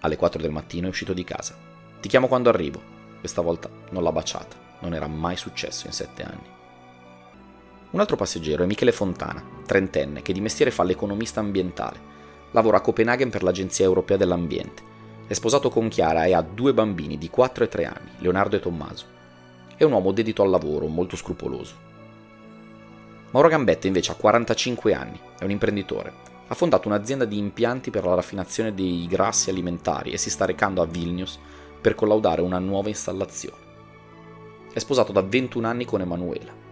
Alle 0.01 0.15
4 0.17 0.41
del 0.41 0.51
mattino 0.51 0.87
è 0.87 0.89
uscito 0.89 1.13
di 1.13 1.23
casa. 1.23 1.55
Ti 2.01 2.09
chiamo 2.09 2.27
quando 2.27 2.49
arrivo. 2.49 2.96
Questa 3.19 3.41
volta 3.41 3.69
non 3.89 4.03
l'ha 4.03 4.11
baciata, 4.11 4.55
non 4.79 4.93
era 4.93 5.07
mai 5.07 5.37
successo 5.37 5.87
in 5.87 5.93
7 5.93 6.23
anni. 6.23 6.55
Un 7.89 7.99
altro 7.99 8.15
passeggero 8.15 8.63
è 8.63 8.65
Michele 8.65 8.91
Fontana, 8.91 9.43
trentenne, 9.65 10.21
che 10.21 10.33
di 10.33 10.41
mestiere 10.41 10.71
fa 10.71 10.83
l'economista 10.83 11.39
ambientale. 11.39 12.15
Lavora 12.51 12.77
a 12.77 12.81
Copenaghen 12.81 13.29
per 13.29 13.43
l'Agenzia 13.43 13.85
Europea 13.85 14.17
dell'Ambiente. 14.17 14.83
È 15.25 15.33
sposato 15.33 15.69
con 15.69 15.87
Chiara 15.87 16.25
e 16.25 16.33
ha 16.33 16.41
due 16.41 16.73
bambini 16.73 17.17
di 17.17 17.29
4 17.29 17.63
e 17.63 17.67
3 17.67 17.85
anni, 17.85 18.11
Leonardo 18.19 18.55
e 18.55 18.59
Tommaso. 18.59 19.05
È 19.75 19.83
un 19.83 19.91
uomo 19.93 20.11
dedito 20.11 20.43
al 20.43 20.49
lavoro, 20.49 20.87
molto 20.87 21.15
scrupoloso. 21.15 21.85
Mauro 23.31 23.49
Gambetta 23.49 23.87
invece 23.87 24.11
ha 24.11 24.15
45 24.15 24.93
anni, 24.93 25.19
è 25.37 25.43
un 25.43 25.51
imprenditore. 25.51 26.13
Ha 26.47 26.55
fondato 26.55 26.87
un'azienda 26.87 27.25
di 27.25 27.37
impianti 27.37 27.89
per 27.89 28.05
la 28.05 28.15
raffinazione 28.15 28.73
dei 28.73 29.05
grassi 29.07 29.49
alimentari 29.49 30.11
e 30.11 30.17
si 30.17 30.29
sta 30.29 30.45
recando 30.45 30.81
a 30.81 30.85
Vilnius 30.85 31.37
per 31.79 31.95
collaudare 31.95 32.41
una 32.41 32.59
nuova 32.59 32.89
installazione. 32.89 33.65
È 34.71 34.79
sposato 34.79 35.11
da 35.11 35.21
21 35.21 35.67
anni 35.67 35.85
con 35.85 36.01
Emanuela. 36.01 36.65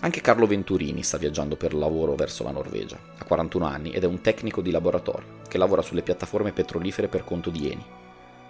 Anche 0.00 0.20
Carlo 0.20 0.46
Venturini 0.46 1.02
sta 1.02 1.16
viaggiando 1.16 1.56
per 1.56 1.72
lavoro 1.72 2.14
verso 2.14 2.42
la 2.44 2.50
Norvegia. 2.50 2.98
Ha 3.18 3.24
41 3.24 3.64
anni 3.64 3.92
ed 3.92 4.04
è 4.04 4.06
un 4.06 4.20
tecnico 4.20 4.60
di 4.60 4.70
laboratorio 4.70 5.42
che 5.48 5.56
lavora 5.56 5.80
sulle 5.80 6.02
piattaforme 6.02 6.52
petrolifere 6.52 7.08
per 7.08 7.24
conto 7.24 7.50
di 7.50 7.70
Eni. 7.70 7.86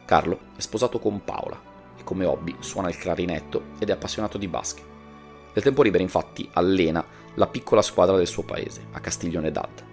Carlo 0.05 0.39
è 0.57 0.61
sposato 0.61 0.99
con 0.99 1.23
Paola 1.23 1.61
e 1.97 2.03
come 2.03 2.25
hobby 2.25 2.57
suona 2.59 2.89
il 2.89 2.97
clarinetto 2.97 3.63
ed 3.79 3.89
è 3.89 3.93
appassionato 3.93 4.37
di 4.37 4.49
basket. 4.49 4.85
Nel 5.53 5.63
tempo 5.63 5.83
libero 5.83 6.03
infatti 6.03 6.49
allena 6.55 7.05
la 7.35 7.47
piccola 7.47 7.83
squadra 7.83 8.17
del 8.17 8.27
suo 8.27 8.43
paese, 8.43 8.87
a 8.93 9.01
Castiglione 9.01 9.53
d'Ad. 9.53 9.85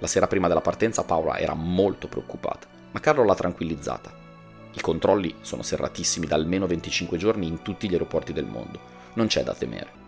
La 0.00 0.06
sera 0.06 0.26
prima 0.26 0.48
della 0.48 0.60
partenza 0.60 1.04
Paola 1.04 1.38
era 1.38 1.54
molto 1.54 2.08
preoccupata, 2.08 2.66
ma 2.90 3.00
Carlo 3.00 3.24
l'ha 3.24 3.34
tranquillizzata. 3.34 4.17
I 4.72 4.80
controlli 4.80 5.34
sono 5.40 5.62
serratissimi 5.62 6.26
da 6.26 6.36
almeno 6.36 6.66
25 6.66 7.16
giorni 7.16 7.46
in 7.46 7.62
tutti 7.62 7.88
gli 7.88 7.92
aeroporti 7.92 8.32
del 8.32 8.46
mondo, 8.46 8.78
non 9.14 9.26
c'è 9.26 9.42
da 9.42 9.54
temere. 9.54 10.06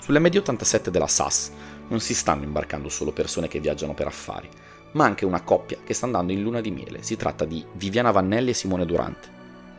Sull'MD87 0.00 0.88
della 0.88 1.06
SAS 1.06 1.50
non 1.88 2.00
si 2.00 2.14
stanno 2.14 2.44
imbarcando 2.44 2.88
solo 2.88 3.12
persone 3.12 3.48
che 3.48 3.60
viaggiano 3.60 3.94
per 3.94 4.06
affari, 4.06 4.48
ma 4.92 5.04
anche 5.04 5.24
una 5.24 5.42
coppia 5.42 5.78
che 5.84 5.94
sta 5.94 6.06
andando 6.06 6.32
in 6.32 6.42
luna 6.42 6.60
di 6.60 6.70
miele. 6.70 7.02
Si 7.02 7.16
tratta 7.16 7.44
di 7.44 7.64
Viviana 7.72 8.12
Vannelli 8.12 8.50
e 8.50 8.54
Simone 8.54 8.86
Durante, 8.86 9.28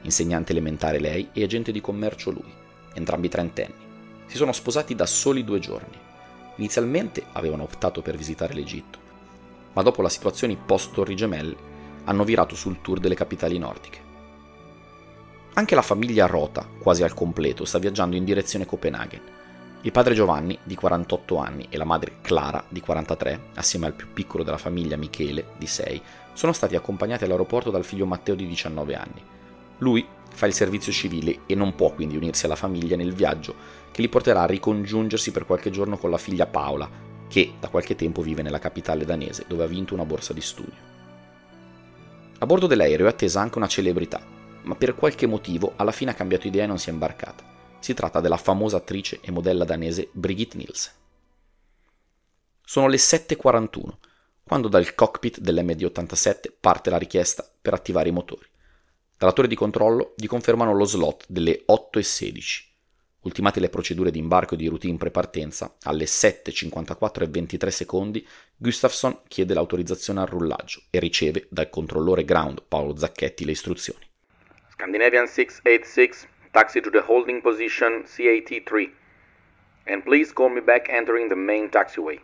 insegnante 0.01 0.51
elementare 0.51 0.99
lei 0.99 1.29
e 1.31 1.43
agente 1.43 1.71
di 1.71 1.81
commercio 1.81 2.31
lui, 2.31 2.53
entrambi 2.93 3.29
trentenni. 3.29 3.85
Si 4.25 4.35
sono 4.35 4.51
sposati 4.51 4.95
da 4.95 5.05
soli 5.05 5.43
due 5.43 5.59
giorni. 5.59 5.97
Inizialmente 6.57 7.23
avevano 7.33 7.63
optato 7.63 8.01
per 8.01 8.17
visitare 8.17 8.53
l'Egitto, 8.53 8.99
ma 9.73 9.81
dopo 9.81 10.01
la 10.01 10.09
situazione 10.09 10.57
post-Torri 10.57 11.15
Gemelle 11.15 11.75
hanno 12.07 12.25
virato 12.25 12.55
sul 12.55 12.81
tour 12.81 12.99
delle 12.99 13.15
capitali 13.15 13.57
nordiche. 13.57 14.05
Anche 15.53 15.75
la 15.75 15.81
famiglia 15.81 16.25
Rota, 16.25 16.67
quasi 16.79 17.03
al 17.03 17.13
completo, 17.13 17.63
sta 17.63 17.79
viaggiando 17.79 18.17
in 18.17 18.25
direzione 18.25 18.65
Copenaghen 18.65 19.37
il 19.81 19.91
padre 19.91 20.15
Giovanni, 20.15 20.57
di 20.63 20.75
48 20.75 21.37
anni, 21.37 21.67
e 21.69 21.77
la 21.77 21.85
madre 21.85 22.17
Clara, 22.21 22.63
di 22.67 22.81
43, 22.81 23.49
assieme 23.53 23.85
al 23.85 23.93
più 23.93 24.07
piccolo 24.11 24.43
della 24.43 24.57
famiglia 24.57 24.97
Michele, 24.97 25.49
di 25.57 25.67
6, 25.67 26.01
sono 26.33 26.51
stati 26.51 26.75
accompagnati 26.75 27.23
all'aeroporto 27.23 27.69
dal 27.69 27.85
figlio 27.85 28.07
Matteo 28.07 28.33
di 28.33 28.47
19 28.47 28.95
anni. 28.95 29.23
Lui 29.77 30.05
fa 30.33 30.47
il 30.47 30.53
servizio 30.53 30.91
civile 30.91 31.41
e 31.45 31.53
non 31.53 31.75
può 31.75 31.91
quindi 31.93 32.17
unirsi 32.17 32.45
alla 32.45 32.55
famiglia 32.55 32.95
nel 32.95 33.13
viaggio 33.13 33.55
che 33.91 34.01
li 34.01 34.09
porterà 34.09 34.41
a 34.41 34.47
ricongiungersi 34.47 35.31
per 35.31 35.45
qualche 35.45 35.69
giorno 35.69 35.97
con 35.97 36.09
la 36.09 36.17
figlia 36.17 36.47
Paola, 36.47 36.89
che 37.29 37.53
da 37.59 37.69
qualche 37.69 37.95
tempo 37.95 38.21
vive 38.21 38.41
nella 38.41 38.59
capitale 38.59 39.05
danese 39.05 39.45
dove 39.47 39.63
ha 39.63 39.67
vinto 39.67 39.93
una 39.93 40.05
borsa 40.05 40.33
di 40.33 40.41
studio. 40.41 40.96
A 42.39 42.45
bordo 42.45 42.67
dell'aereo 42.67 43.07
è 43.07 43.09
attesa 43.09 43.41
anche 43.41 43.57
una 43.57 43.67
celebrità, 43.67 44.21
ma 44.63 44.75
per 44.75 44.93
qualche 44.93 45.25
motivo 45.25 45.73
alla 45.75 45.91
fine 45.91 46.11
ha 46.11 46.13
cambiato 46.13 46.45
idea 46.45 46.65
e 46.65 46.67
non 46.67 46.77
si 46.77 46.89
è 46.89 46.93
imbarcata. 46.93 47.43
Si 47.79 47.95
tratta 47.95 48.19
della 48.19 48.37
famosa 48.37 48.77
attrice 48.77 49.19
e 49.21 49.31
modella 49.31 49.63
danese 49.63 50.09
Brigitte 50.11 50.57
Nielsen. 50.57 50.93
Sono 52.63 52.87
le 52.87 52.97
7.41, 52.97 53.97
quando 54.43 54.67
dal 54.67 54.93
cockpit 54.93 55.39
dell'MD-87 55.39 56.51
parte 56.59 56.91
la 56.91 56.97
richiesta 56.97 57.49
per 57.59 57.73
attivare 57.73 58.09
i 58.09 58.13
motori. 58.13 58.47
Dalla 59.17 59.33
torre 59.33 59.47
di 59.47 59.55
controllo 59.55 60.13
gli 60.15 60.27
confermano 60.27 60.73
lo 60.73 60.85
slot 60.85 61.25
delle 61.27 61.63
8.16. 61.67 62.66
Ultimate 63.27 63.59
le 63.59 63.67
procedure 63.67 64.09
di 64.09 64.19
imbarco 64.19 64.53
e 64.53 64.57
di 64.57 64.67
routine 64.67 64.95
prepartenza, 64.95 65.75
alle 65.83 66.05
7.54 66.05 67.23
e 67.23 67.27
23 67.27 67.71
secondi 67.71 68.25
Gustafsson 68.55 69.19
chiede 69.27 69.53
l'autorizzazione 69.53 70.21
al 70.21 70.27
rullaggio 70.27 70.83
e 70.89 70.99
riceve 70.99 71.45
dal 71.49 71.69
controllore 71.69 72.23
ground 72.23 72.63
Paolo 72.65 72.95
Zacchetti 72.95 73.43
le 73.43 73.51
istruzioni. 73.51 74.05
Scandinavian 74.69 75.27
686 75.27 76.35
Taxi 76.51 76.79
to 76.79 76.89
the 76.89 77.03
holding 77.05 77.41
position 77.41 78.03
CAT3. 78.05 78.91
And 79.87 80.03
please 80.03 80.31
call 80.31 80.49
me 80.49 80.61
back 80.61 80.87
entering 80.87 81.27
the 81.27 81.35
main 81.35 81.69
taxiway. 81.69 82.19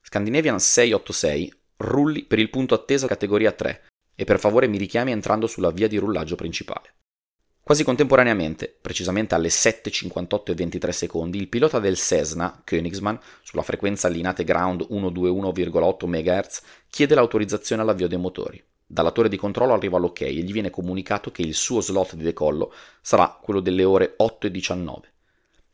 Scandinavian 0.00 0.58
686 0.58 1.52
rulli 1.76 2.24
per 2.24 2.38
il 2.38 2.48
punto 2.48 2.74
attesa 2.74 3.06
categoria 3.06 3.52
3 3.52 3.82
e 4.16 4.24
per 4.24 4.38
favore 4.38 4.66
mi 4.68 4.78
richiami 4.78 5.12
entrando 5.12 5.46
sulla 5.46 5.70
via 5.70 5.86
di 5.86 5.98
rullaggio 5.98 6.34
principale. 6.34 6.94
Quasi 7.70 7.84
contemporaneamente, 7.84 8.76
precisamente 8.80 9.36
alle 9.36 9.46
7.58 9.46 10.50
e 10.50 10.54
23 10.54 10.90
secondi, 10.90 11.38
il 11.38 11.46
pilota 11.46 11.78
del 11.78 11.96
Cessna, 11.96 12.62
Königsmann, 12.64 13.14
sulla 13.44 13.62
frequenza 13.62 14.08
Linate 14.08 14.42
Ground 14.42 14.88
121,8 14.90 16.06
MHz, 16.08 16.62
chiede 16.90 17.14
l'autorizzazione 17.14 17.82
all'avvio 17.82 18.08
dei 18.08 18.18
motori. 18.18 18.60
Dalla 18.84 19.12
torre 19.12 19.28
di 19.28 19.36
controllo 19.36 19.72
arriva 19.72 19.98
l'ok 19.98 20.22
e 20.22 20.32
gli 20.32 20.50
viene 20.50 20.70
comunicato 20.70 21.30
che 21.30 21.42
il 21.42 21.54
suo 21.54 21.80
slot 21.80 22.16
di 22.16 22.24
decollo 22.24 22.74
sarà 23.00 23.38
quello 23.40 23.60
delle 23.60 23.84
ore 23.84 24.14
8 24.16 24.48
e 24.48 24.50
19. 24.50 25.12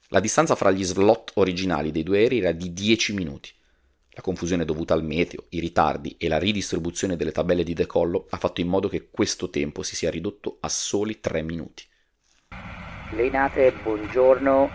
La 0.08 0.20
distanza 0.20 0.54
fra 0.54 0.70
gli 0.70 0.84
slot 0.84 1.30
originali 1.36 1.92
dei 1.92 2.02
due 2.02 2.18
aerei 2.18 2.40
era 2.40 2.52
di 2.52 2.74
10 2.74 3.14
minuti. 3.14 3.55
La 4.16 4.22
confusione 4.22 4.64
dovuta 4.64 4.94
al 4.94 5.04
meteo, 5.04 5.44
i 5.50 5.60
ritardi 5.60 6.16
e 6.18 6.28
la 6.28 6.38
ridistribuzione 6.38 7.16
delle 7.16 7.32
tabelle 7.32 7.62
di 7.62 7.74
decollo 7.74 8.24
ha 8.30 8.38
fatto 8.38 8.62
in 8.62 8.66
modo 8.66 8.88
che 8.88 9.10
questo 9.10 9.50
tempo 9.50 9.82
si 9.82 9.94
sia 9.94 10.10
ridotto 10.10 10.56
a 10.60 10.70
soli 10.70 11.20
3 11.20 11.42
minuti. 11.42 11.84
Linate, 13.10 13.74
buongiorno. 13.82 14.70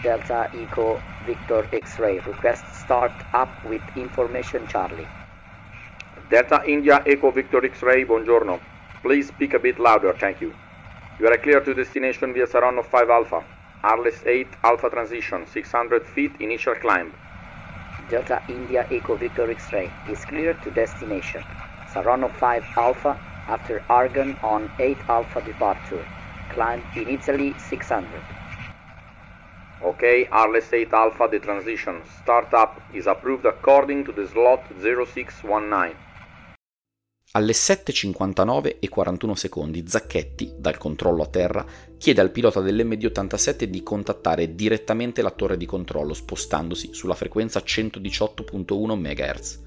Delta 0.00 0.52
Eco 0.52 1.00
Victor 1.24 1.68
X-Ray. 1.76 2.20
Request 2.20 2.64
start 2.74 3.24
up 3.32 3.48
with 3.64 3.82
information 3.94 4.64
Charlie. 4.68 5.08
Delta 6.28 6.62
India 6.62 7.04
Eco 7.04 7.32
Victor 7.32 7.68
X-Ray, 7.68 8.04
buongiorno. 8.04 8.60
Please 9.02 9.26
speak 9.26 9.54
a 9.54 9.58
bit 9.58 9.78
louder, 9.78 10.14
thank 10.16 10.40
you. 10.40 10.54
You 11.18 11.26
are 11.26 11.40
clear 11.40 11.60
to 11.60 11.74
destination 11.74 12.32
via 12.32 12.46
Saronno 12.46 12.84
5 12.84 13.12
Alpha. 13.12 13.44
Arles 13.80 14.22
8 14.24 14.58
Alpha 14.60 14.88
transition, 14.88 15.44
600 15.44 16.04
feet 16.04 16.36
initial 16.38 16.78
climb. 16.78 17.12
Delta 18.08 18.40
India 18.48 18.86
Eco 18.90 19.16
Victor 19.16 19.50
X-Ray 19.50 19.90
is 20.08 20.24
cleared 20.24 20.62
to 20.62 20.70
destination. 20.70 21.42
Saronno 21.92 22.28
5 22.28 22.64
Alpha 22.76 23.18
after 23.48 23.82
Argon 23.86 24.36
on 24.42 24.70
8 24.78 24.96
Alpha 25.06 25.40
departure. 25.40 26.04
Climb 26.50 26.82
initially 26.94 27.52
600. 27.58 28.22
Okay, 29.82 30.26
Arles 30.30 30.72
8 30.72 30.92
Alpha, 30.92 31.28
the 31.28 31.40
transition 31.40 32.00
startup 32.20 32.80
is 32.92 33.06
approved 33.06 33.44
according 33.44 34.04
to 34.04 34.12
the 34.12 34.26
slot 34.26 34.62
0619. 34.78 36.04
Alle 37.32 37.52
7.59 37.52 38.76
e 38.80 38.88
41 38.88 39.36
secondi 39.36 39.86
Zacchetti, 39.86 40.54
dal 40.56 40.78
controllo 40.78 41.24
a 41.24 41.26
terra, 41.26 41.66
chiede 41.98 42.20
al 42.20 42.30
pilota 42.30 42.60
dell'MD-87 42.60 43.64
di 43.64 43.82
contattare 43.82 44.54
direttamente 44.54 45.22
la 45.22 45.30
torre 45.30 45.56
di 45.56 45.66
controllo 45.66 46.14
spostandosi 46.14 46.92
sulla 46.92 47.14
frequenza 47.14 47.60
118.1 47.60 48.94
MHz. 48.94 49.64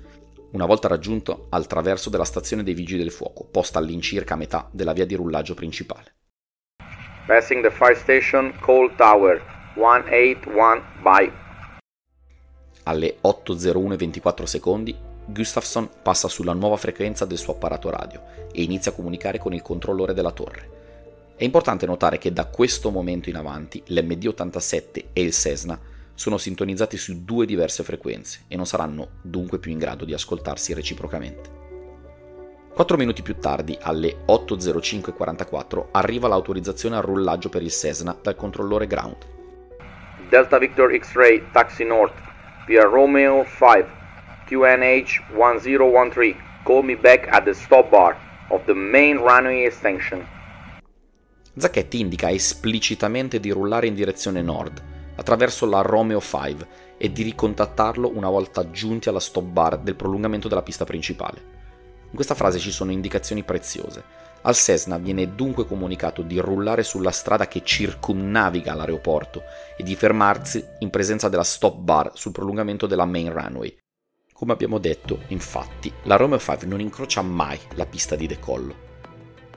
Una 0.52 0.66
volta 0.66 0.88
raggiunto 0.88 1.48
al 1.50 1.68
traverso 1.68 2.10
della 2.10 2.24
stazione 2.24 2.64
dei 2.64 2.74
Vigili 2.74 3.04
del 3.04 3.12
Fuoco, 3.12 3.46
posta 3.46 3.80
all'incirca 3.80 4.34
a 4.34 4.38
metà 4.38 4.68
della 4.72 4.94
via 4.94 5.06
di 5.06 5.16
rullaggio 5.16 5.54
principale. 5.54 6.14
Passing 7.28 7.62
the 7.62 7.70
fire 7.70 7.96
station, 7.96 8.54
call 8.60 8.96
tower 8.96 9.40
181 9.76 10.84
by. 11.02 11.32
Alle 12.84 13.18
8.01 13.22 14.44
secondi 14.46 14.96
Gustafsson 15.26 15.88
passa 16.02 16.28
sulla 16.28 16.54
nuova 16.54 16.78
frequenza 16.78 17.26
del 17.26 17.38
suo 17.38 17.54
apparato 17.54 17.92
radio 17.92 18.22
e 18.52 18.64
inizia 18.64 18.92
a 18.92 18.96
comunicare 18.96 19.38
con 19.38 19.54
il 19.54 19.62
controllore 19.62 20.14
della 20.14 20.32
torre. 20.32 20.79
È 21.40 21.46
importante 21.46 21.86
notare 21.86 22.18
che 22.18 22.34
da 22.34 22.48
questo 22.48 22.92
momento 22.92 23.30
in 23.30 23.38
avanti 23.38 23.82
l'MD87 23.88 25.06
e 25.14 25.22
il 25.22 25.32
Cessna 25.32 25.80
sono 26.14 26.38
sintonizzati 26.38 26.98
su 26.98 27.24
due 27.24 27.46
diverse 27.46 27.82
frequenze 27.82 28.42
e 28.50 28.58
non 28.58 28.66
saranno 28.66 29.12
dunque 29.22 29.58
più 29.58 29.72
in 29.72 29.78
grado 29.78 30.04
di 30.04 30.12
ascoltarsi 30.12 30.74
reciprocamente. 30.74 31.50
Quattro 32.74 32.98
minuti 32.98 33.22
più 33.22 33.38
tardi, 33.40 33.78
alle 33.80 34.18
8.05.44, 34.28 35.86
arriva 35.92 36.28
l'autorizzazione 36.28 36.98
al 36.98 37.04
rullaggio 37.04 37.48
per 37.48 37.62
il 37.62 37.72
Cessna 37.72 38.18
dal 38.22 38.36
controllore 38.36 38.86
ground. 38.86 39.16
Delta 40.28 40.58
Victor 40.58 40.94
X-Ray, 40.94 41.52
Taxi 41.54 41.86
North, 41.86 42.22
via 42.68 42.84
Romeo 42.84 43.46
5, 43.46 43.88
QNH 44.46 45.32
1013. 45.34 46.36
Call 46.66 46.84
me 46.84 46.98
back 46.98 47.30
at 47.32 47.46
the 47.46 47.54
stop 47.54 47.90
bar 47.90 48.18
of 48.50 48.66
the 48.66 48.74
main 48.74 49.20
runway 49.20 49.64
extension. 49.64 50.38
Zacchetti 51.56 52.00
indica 52.00 52.30
esplicitamente 52.30 53.40
di 53.40 53.52
rullare 53.52 53.88
in 53.88 53.96
direzione 53.96 54.42
nord, 54.42 54.82
attraverso 55.16 55.66
la 55.66 55.82
Romeo 55.82 56.22
5, 56.22 56.68
e 56.98 57.12
di 57.12 57.24
ricontattarlo 57.24 58.12
una 58.14 58.30
volta 58.30 58.70
giunti 58.72 59.10
alla 59.10 59.20
stop 59.20 59.46
bar 59.46 59.80
del 59.80 59.96
prolungamento 59.96 60.48
della 60.48 60.62
pista 60.62 60.86
principale. 60.86 61.58
In 62.10 62.16
questa 62.16 62.36
frase 62.36 62.60
ci 62.60 62.72
sono 62.72 62.92
indicazioni 62.92 63.44
preziose. 63.44 64.04
Al 64.42 64.56
Cessna 64.56 64.98
viene 64.98 65.36
dunque 65.36 65.66
comunicato 65.66 66.22
di 66.22 66.40
rullare 66.40 66.84
sulla 66.84 67.12
strada 67.12 67.48
che 67.48 67.62
circumnaviga 67.64 68.74
l'aeroporto 68.74 69.44
e 69.78 69.84
di 69.84 69.96
fermarsi 69.96 70.64
in 70.80 70.90
presenza 70.90 71.30
della 71.30 71.44
stop 71.44 71.78
bar 71.78 72.12
sul 72.14 72.32
prolungamento 72.32 72.88
della 72.88 73.06
main 73.06 73.32
runway, 73.34 73.78
come 74.40 74.54
abbiamo 74.54 74.78
detto, 74.78 75.20
infatti, 75.28 75.92
la 76.04 76.16
Romeo 76.16 76.40
5 76.40 76.66
non 76.66 76.80
incrocia 76.80 77.22
mai 77.22 77.60
la 77.74 77.86
pista 77.86 78.16
di 78.16 78.26
decollo. 78.26 78.89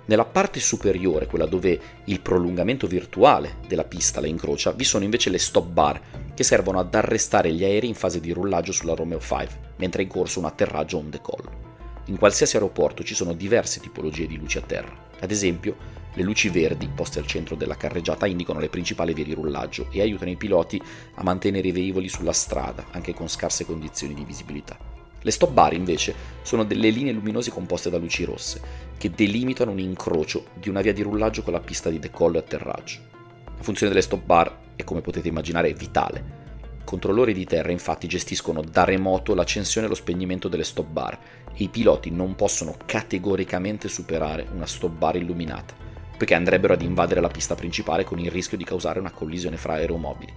Nella 0.04 0.24
parte 0.24 0.58
superiore, 0.58 1.26
quella 1.26 1.46
dove 1.46 1.80
il 2.04 2.20
prolungamento 2.20 2.88
virtuale 2.88 3.58
della 3.68 3.84
pista 3.84 4.20
la 4.20 4.26
incrocia, 4.26 4.72
vi 4.72 4.82
sono 4.84 5.04
invece 5.04 5.30
le 5.30 5.38
stop 5.38 5.66
bar 5.66 6.00
che 6.34 6.42
servono 6.42 6.80
ad 6.80 6.92
arrestare 6.92 7.52
gli 7.52 7.62
aerei 7.62 7.88
in 7.88 7.94
fase 7.94 8.18
di 8.20 8.32
rullaggio 8.32 8.72
sulla 8.72 8.94
Romeo 8.94 9.20
5, 9.20 9.74
mentre 9.76 10.02
è 10.02 10.04
in 10.04 10.10
corso 10.10 10.40
un 10.40 10.46
atterraggio 10.46 10.96
o 10.96 11.00
un 11.00 11.10
decollo. 11.10 11.70
In 12.06 12.18
qualsiasi 12.18 12.56
aeroporto 12.56 13.04
ci 13.04 13.14
sono 13.14 13.32
diverse 13.32 13.78
tipologie 13.78 14.26
di 14.26 14.36
luci 14.36 14.58
a 14.58 14.62
terra. 14.62 14.92
Ad 15.20 15.30
esempio, 15.30 15.76
le 16.14 16.22
luci 16.24 16.48
verdi 16.48 16.90
poste 16.92 17.20
al 17.20 17.26
centro 17.26 17.54
della 17.54 17.76
carreggiata 17.76 18.26
indicano 18.26 18.58
le 18.58 18.68
principali 18.68 19.14
vie 19.14 19.24
di 19.24 19.34
rullaggio 19.34 19.86
e 19.92 20.00
aiutano 20.00 20.32
i 20.32 20.36
piloti 20.36 20.82
a 21.14 21.22
mantenere 21.22 21.68
i 21.68 21.72
velivoli 21.72 22.08
sulla 22.08 22.32
strada, 22.32 22.86
anche 22.90 23.14
con 23.14 23.28
scarse 23.28 23.64
condizioni 23.64 24.14
di 24.14 24.24
visibilità. 24.24 24.76
Le 25.24 25.30
stop 25.30 25.52
bar 25.52 25.72
invece 25.72 26.14
sono 26.42 26.64
delle 26.64 26.90
linee 26.90 27.12
luminose 27.12 27.52
composte 27.52 27.88
da 27.88 27.96
luci 27.96 28.24
rosse, 28.24 28.60
che 29.02 29.10
delimitano 29.10 29.72
un 29.72 29.80
incrocio 29.80 30.44
di 30.54 30.68
una 30.68 30.80
via 30.80 30.92
di 30.92 31.02
rullaggio 31.02 31.42
con 31.42 31.52
la 31.52 31.58
pista 31.58 31.90
di 31.90 31.98
decollo 31.98 32.36
e 32.36 32.38
atterraggio. 32.38 33.00
La 33.46 33.62
funzione 33.64 33.90
delle 33.90 34.04
stop 34.04 34.22
bar 34.22 34.58
è, 34.76 34.84
come 34.84 35.00
potete 35.00 35.26
immaginare, 35.26 35.72
vitale. 35.72 36.24
I 36.62 36.84
controllori 36.84 37.32
di 37.32 37.44
terra 37.44 37.72
infatti 37.72 38.06
gestiscono 38.06 38.62
da 38.62 38.84
remoto 38.84 39.34
l'accensione 39.34 39.88
e 39.88 39.88
lo 39.88 39.96
spegnimento 39.96 40.46
delle 40.46 40.62
stop 40.62 40.86
bar 40.86 41.18
e 41.52 41.64
i 41.64 41.68
piloti 41.68 42.12
non 42.12 42.36
possono 42.36 42.76
categoricamente 42.86 43.88
superare 43.88 44.46
una 44.54 44.66
stop 44.66 44.92
bar 44.92 45.16
illuminata 45.16 45.74
poiché 46.16 46.34
andrebbero 46.34 46.74
ad 46.74 46.82
invadere 46.82 47.20
la 47.20 47.26
pista 47.26 47.56
principale 47.56 48.04
con 48.04 48.20
il 48.20 48.30
rischio 48.30 48.56
di 48.56 48.62
causare 48.62 49.00
una 49.00 49.10
collisione 49.10 49.56
fra 49.56 49.72
aeromobili. 49.72 50.32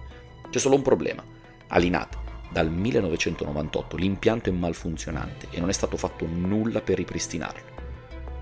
C'è 0.50 0.58
solo 0.58 0.74
un 0.74 0.82
problema. 0.82 1.22
All'INAT, 1.68 2.16
dal 2.50 2.68
1998 2.68 3.96
l'impianto 3.96 4.48
è 4.48 4.52
malfunzionante 4.52 5.46
e 5.52 5.60
non 5.60 5.68
è 5.68 5.72
stato 5.72 5.96
fatto 5.96 6.26
nulla 6.26 6.80
per 6.80 6.96
ripristinarlo. 6.96 7.75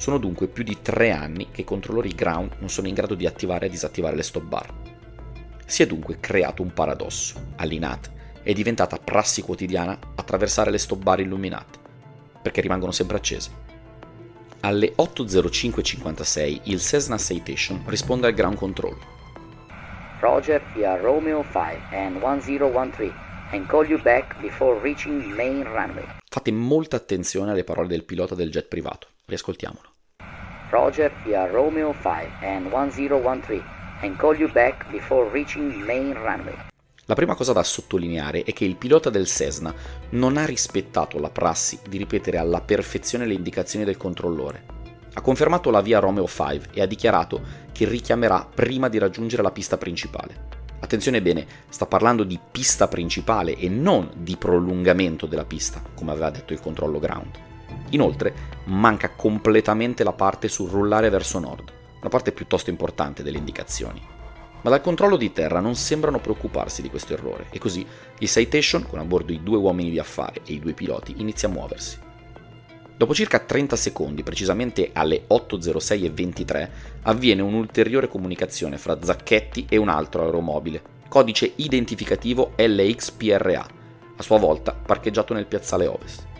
Sono 0.05 0.19
dunque 0.19 0.49
più 0.49 0.65
di 0.65 0.83
tre 0.83 1.13
anni 1.13 1.49
che 1.51 1.63
i 1.63 1.65
controllori 1.65 2.11
ground 2.11 2.57
non 2.59 2.69
sono 2.69 2.89
in 2.89 2.93
grado 2.93 3.15
di 3.15 3.25
attivare 3.25 3.65
e 3.65 3.69
disattivare 3.71 4.15
le 4.15 4.23
stop 4.23 4.43
bar. 4.43 4.71
Si 5.65 5.83
è 5.83 5.87
dunque 5.87 6.21
creato 6.21 6.61
un 6.61 6.75
paradosso. 6.75 7.53
All'INAT 7.57 8.13
è 8.43 8.53
diventata 8.53 8.99
prassi 8.99 9.41
quotidiana 9.41 9.99
attraversare 10.15 10.71
le 10.71 10.77
stop 10.77 11.03
bar 11.03 11.21
illuminate, 11.21 11.79
perché 12.43 12.61
rimangono 12.61 12.93
sempre 12.93 13.17
accese. 13.17 13.51
Alle 14.61 14.93
8.05.56 14.95 16.61
il 16.65 16.81
Cessna 16.81 17.17
Citation 17.17 17.83
risponde 17.87 18.27
al 18.27 18.35
ground 18.35 18.59
control. 18.59 18.99
Roger 20.21 20.63
via 20.75 20.97
Romeo 20.97 21.43
5 21.51 21.97
and 21.97 22.17
1013 22.17 23.11
and 23.53 23.67
call 23.69 23.89
you 23.89 23.99
back 24.03 24.39
before 24.43 24.79
reaching 24.83 25.35
main 25.35 25.63
runway. 25.63 26.05
Fate 26.29 26.53
molta 26.53 26.97
attenzione 26.97 27.53
alle 27.53 27.65
parole 27.65 27.89
del 27.89 28.05
pilota 28.05 28.35
del 28.35 28.51
jet 28.51 28.67
privato. 28.69 29.07
Riascoltiamolo. 29.25 29.93
Roger 30.71 31.13
via 31.25 31.47
Romeo 31.47 31.93
5 31.93 32.31
and 32.41 32.67
1013 32.67 33.63
and 34.01 34.17
call 34.17 34.37
you 34.37 34.51
back 34.51 34.91
before 34.91 35.29
reaching 35.31 35.73
main 35.85 36.13
runway. 36.15 36.55
La 37.07 37.15
prima 37.15 37.35
cosa 37.35 37.53
da 37.53 37.63
sottolineare 37.63 38.45
è 38.45 38.53
che 38.55 38.65
il 38.65 38.77
pilota 38.77 39.11
del 39.11 39.27
Cessna 39.27 39.75
non 40.11 40.39
ha 40.39 40.47
rispettato 40.47 41.19
la 41.19 41.29
prassi 41.29 41.79
di 41.87 41.99
ripetere 41.99 42.39
alla 42.39 42.63
perfezione 42.63 43.27
le 43.27 43.35
indicazioni 43.35 43.85
del 43.85 43.99
controllore. 43.99 44.65
Ha 45.13 45.21
confermato 45.21 45.71
la 45.71 45.83
via 45.83 45.99
Romeo 45.99 46.27
5 46.27 46.71
e 46.73 46.81
ha 46.81 46.87
dichiarato 46.87 47.43
che 47.73 47.87
richiamerà 47.87 48.49
prima 48.53 48.89
di 48.89 48.99
raggiungere 48.99 49.43
la 49.43 49.53
pista 49.53 49.77
principale. 49.77 50.53
Attenzione 50.81 51.23
bene, 51.23 51.47
sta 51.69 51.87
parlando 51.87 52.25
di 52.25 52.39
pista 52.51 52.89
principale 52.89 53.55
e 53.57 53.69
non 53.69 54.11
di 54.17 54.37
prolungamento 54.37 55.27
della 55.27 55.45
pista, 55.45 55.83
come 55.95 56.11
aveva 56.11 56.31
detto 56.31 56.53
il 56.53 56.61
controllo 56.61 56.99
ground. 56.99 57.54
Inoltre, 57.91 58.35
manca 58.65 59.11
completamente 59.11 60.05
la 60.05 60.13
parte 60.13 60.49
sul 60.49 60.71
rullare 60.71 61.11
verso 61.11 61.39
nord, 61.39 61.73
una 62.01 62.09
parte 62.09 62.33
piuttosto 62.33 62.71
importante 62.71 63.23
delle 63.23 63.39
indicazioni 63.39 64.15
ma 64.65 64.71
dal 64.71 64.81
controllo 64.81 65.17
di 65.17 65.31
terra 65.31 65.61
non 65.61 65.75
sembrano 65.75 66.21
preoccuparsi 66.21 66.81
di 66.81 66.89
questo 66.89 67.13
errore 67.13 67.47
e 67.51 67.59
così 67.59 67.87
il 68.19 68.29
Citation, 68.29 68.87
con 68.89 68.99
a 68.99 69.05
bordo 69.05 69.33
i 69.33 69.43
due 69.43 69.59
uomini 69.59 69.91
di 69.91 69.99
affare 69.99 70.41
e 70.47 70.55
i 70.55 70.59
due 70.59 70.73
piloti, 70.73 71.17
inizia 71.19 71.49
a 71.49 71.51
muoversi. 71.51 71.99
Dopo 72.97 73.13
circa 73.13 73.41
30 73.41 73.77
secondi, 73.77 74.23
precisamente 74.23 74.91
alle 74.95 75.25
8.06.23, 75.29 76.69
avviene 77.03 77.43
un'ulteriore 77.43 78.09
comunicazione 78.09 78.79
fra 78.79 78.99
Zacchetti 79.03 79.67
e 79.69 79.77
un 79.77 79.89
altro 79.91 80.23
aeromobile, 80.25 80.83
codice 81.09 81.53
identificativo 81.57 82.53
LXPRA, 82.57 83.67
a 84.17 84.23
sua 84.23 84.39
volta 84.39 84.73
parcheggiato 84.73 85.35
nel 85.35 85.47
piazzale 85.47 85.87
ovest. 85.87 86.34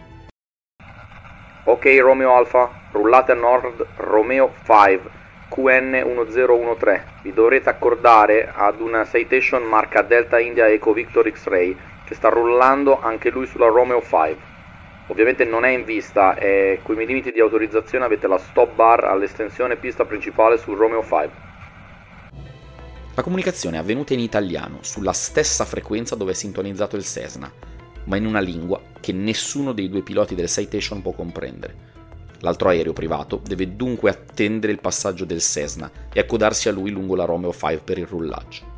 Ok 1.67 1.97
Romeo 1.99 2.35
Alfa, 2.35 2.71
rullate 2.93 3.33
a 3.33 3.35
nord 3.35 3.87
Romeo 3.97 4.53
5, 4.67 5.01
QN1013. 5.49 7.03
Vi 7.23 7.33
dovrete 7.33 7.71
accordare 7.71 8.53
ad 8.55 8.81
una 8.81 9.07
citation 9.07 9.63
marca 9.63 10.03
Delta 10.03 10.39
India 10.39 10.69
Eco 10.69 10.93
Victor 10.93 11.31
X-Ray 11.31 11.75
che 12.05 12.15
sta 12.15 12.29
rullando 12.29 13.01
anche 13.01 13.31
lui 13.31 13.47
sulla 13.47 13.69
Romeo 13.69 14.03
5. 14.03 14.37
Ovviamente 15.07 15.45
non 15.45 15.65
è 15.65 15.71
in 15.71 15.85
vista 15.85 16.35
e 16.37 16.81
con 16.83 17.01
i 17.01 17.07
limiti 17.07 17.33
di 17.33 17.41
autorizzazione 17.41 18.05
avete 18.05 18.27
la 18.27 18.37
stop 18.37 18.75
bar 18.75 19.05
all'estensione 19.05 19.77
pista 19.77 20.05
principale 20.05 20.59
sul 20.59 20.77
Romeo 20.77 21.01
5. 21.01 21.31
La 23.15 23.23
comunicazione 23.23 23.79
è 23.79 23.81
avvenuta 23.81 24.13
in 24.13 24.21
italiano, 24.21 24.79
sulla 24.81 25.13
stessa 25.13 25.65
frequenza 25.65 26.15
dove 26.15 26.33
è 26.33 26.35
sintonizzato 26.35 26.97
il 26.97 27.05
Cessna, 27.05 27.51
ma 28.05 28.17
in 28.17 28.27
una 28.27 28.41
lingua 28.41 28.81
che 29.01 29.13
nessuno 29.13 29.73
dei 29.73 29.89
due 29.89 30.03
piloti 30.03 30.35
del 30.35 30.49
Citation 30.49 31.03
può 31.03 31.13
comprendere. 31.13 31.93
L'altro 32.41 32.69
aereo 32.69 32.93
privato 32.93 33.41
deve 33.45 33.75
dunque 33.75 34.11
attendere 34.11 34.73
il 34.73 34.81
passaggio 34.81 35.25
del 35.25 35.41
Cessna 35.41 35.91
e 36.13 36.21
accodarsi 36.21 36.69
a 36.69 36.73
lui 36.73 36.91
lungo 36.91 37.15
la 37.15 37.25
Romeo 37.25 37.53
5 37.53 37.81
per 37.85 37.99
il 37.99 38.07
rullaggio. 38.07 38.73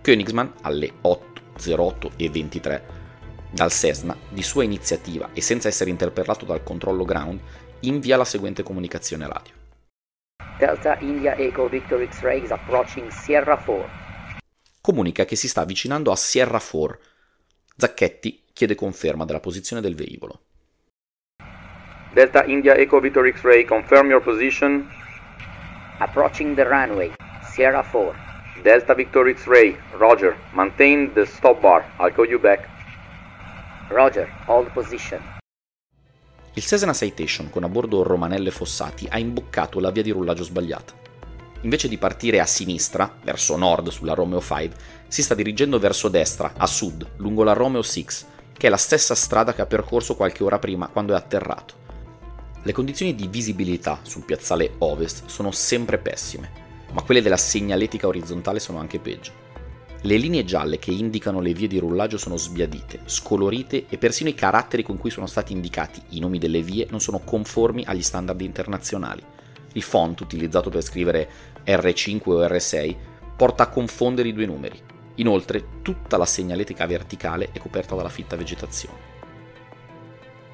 Königsmann 0.00 0.48
alle 0.62 0.92
8.08 1.02 2.10
e 2.16 2.30
23 2.30 3.02
dal 3.50 3.70
Cessna, 3.70 4.16
di 4.28 4.42
sua 4.42 4.64
iniziativa 4.64 5.30
e 5.32 5.40
senza 5.40 5.68
essere 5.68 5.90
interpellato 5.90 6.44
dal 6.44 6.62
controllo 6.62 7.04
ground, 7.04 7.40
invia 7.80 8.16
la 8.16 8.24
seguente 8.24 8.62
comunicazione 8.62 9.28
radio. 9.28 9.54
Delta 10.58 10.98
India 11.00 11.36
Echo 11.36 11.68
Victor 11.68 12.06
X-Ray 12.08 12.42
is 12.42 12.50
approaching 12.50 13.08
Sierra 13.10 13.56
4. 13.56 13.88
Comunica 14.80 15.24
che 15.24 15.36
si 15.36 15.48
sta 15.48 15.60
avvicinando 15.60 16.10
a 16.10 16.16
Sierra 16.16 16.60
4. 16.60 16.98
Zacchetti 17.76 18.43
chiede 18.54 18.76
conferma 18.76 19.24
della 19.26 19.40
posizione 19.40 19.82
del 19.82 19.96
velivolo. 19.96 20.40
Delta 22.14 22.44
India 22.44 22.76
Echo 22.76 23.00
Victor 23.00 23.28
X-Ray, 23.28 23.64
confirm 23.64 24.08
your 24.08 24.22
position. 24.22 24.88
Approaching 25.98 26.54
the 26.54 26.62
runway, 26.62 27.12
Sierra 27.52 27.82
4. 27.82 28.14
Delta 28.62 28.94
Victor 28.94 29.28
X-Ray, 29.28 29.76
Roger. 29.98 30.36
Maintain 30.52 31.12
the 31.12 31.26
stop 31.26 31.60
bar. 31.60 31.84
I'll 31.98 32.12
call 32.12 32.26
you 32.26 32.38
back. 32.38 32.68
Roger, 33.88 34.30
hold 34.46 34.70
position. 34.70 35.20
Il 36.54 36.62
Cessna 36.62 36.92
Citation 36.92 37.50
con 37.50 37.64
a 37.64 37.68
bordo 37.68 38.04
Romanelle 38.04 38.52
Fossati 38.52 39.08
ha 39.10 39.18
imboccato 39.18 39.80
la 39.80 39.90
via 39.90 40.02
di 40.02 40.12
rullaggio 40.12 40.44
sbagliata. 40.44 40.94
Invece 41.62 41.88
di 41.88 41.98
partire 41.98 42.38
a 42.38 42.46
sinistra, 42.46 43.12
verso 43.24 43.56
nord 43.56 43.88
sulla 43.88 44.14
Romeo 44.14 44.40
5, 44.40 44.70
si 45.08 45.22
sta 45.22 45.34
dirigendo 45.34 45.80
verso 45.80 46.08
destra, 46.08 46.52
a 46.56 46.66
sud, 46.66 47.14
lungo 47.16 47.42
la 47.42 47.54
Romeo 47.54 47.82
6, 47.82 48.26
che 48.56 48.66
è 48.66 48.70
la 48.70 48.76
stessa 48.76 49.14
strada 49.14 49.52
che 49.52 49.62
ha 49.62 49.66
percorso 49.66 50.16
qualche 50.16 50.42
ora 50.42 50.58
prima 50.58 50.88
quando 50.88 51.12
è 51.12 51.16
atterrato. 51.16 51.82
Le 52.62 52.72
condizioni 52.72 53.14
di 53.14 53.28
visibilità 53.28 54.00
sul 54.02 54.24
piazzale 54.24 54.76
ovest 54.78 55.26
sono 55.26 55.50
sempre 55.50 55.98
pessime, 55.98 56.50
ma 56.92 57.02
quelle 57.02 57.20
della 57.20 57.36
segnaletica 57.36 58.06
orizzontale 58.06 58.58
sono 58.58 58.78
anche 58.78 58.98
peggio. 58.98 59.42
Le 60.02 60.16
linee 60.16 60.44
gialle 60.44 60.78
che 60.78 60.90
indicano 60.90 61.40
le 61.40 61.52
vie 61.52 61.66
di 61.66 61.78
rullaggio 61.78 62.18
sono 62.18 62.36
sbiadite, 62.36 63.00
scolorite 63.04 63.86
e 63.88 63.98
persino 63.98 64.28
i 64.28 64.34
caratteri 64.34 64.82
con 64.82 64.98
cui 64.98 65.10
sono 65.10 65.26
stati 65.26 65.52
indicati 65.52 66.00
i 66.10 66.20
nomi 66.20 66.38
delle 66.38 66.62
vie 66.62 66.86
non 66.90 67.00
sono 67.00 67.20
conformi 67.20 67.84
agli 67.86 68.02
standard 68.02 68.40
internazionali. 68.40 69.22
Il 69.72 69.82
font 69.82 70.20
utilizzato 70.20 70.70
per 70.70 70.82
scrivere 70.82 71.28
R5 71.66 72.20
o 72.26 72.46
R6 72.46 72.96
porta 73.36 73.64
a 73.64 73.68
confondere 73.68 74.28
i 74.28 74.32
due 74.32 74.46
numeri. 74.46 74.80
Inoltre, 75.16 75.82
tutta 75.82 76.16
la 76.16 76.26
segnaletica 76.26 76.86
verticale 76.86 77.50
è 77.52 77.58
coperta 77.58 77.94
dalla 77.94 78.08
fitta 78.08 78.36
vegetazione. 78.36 79.12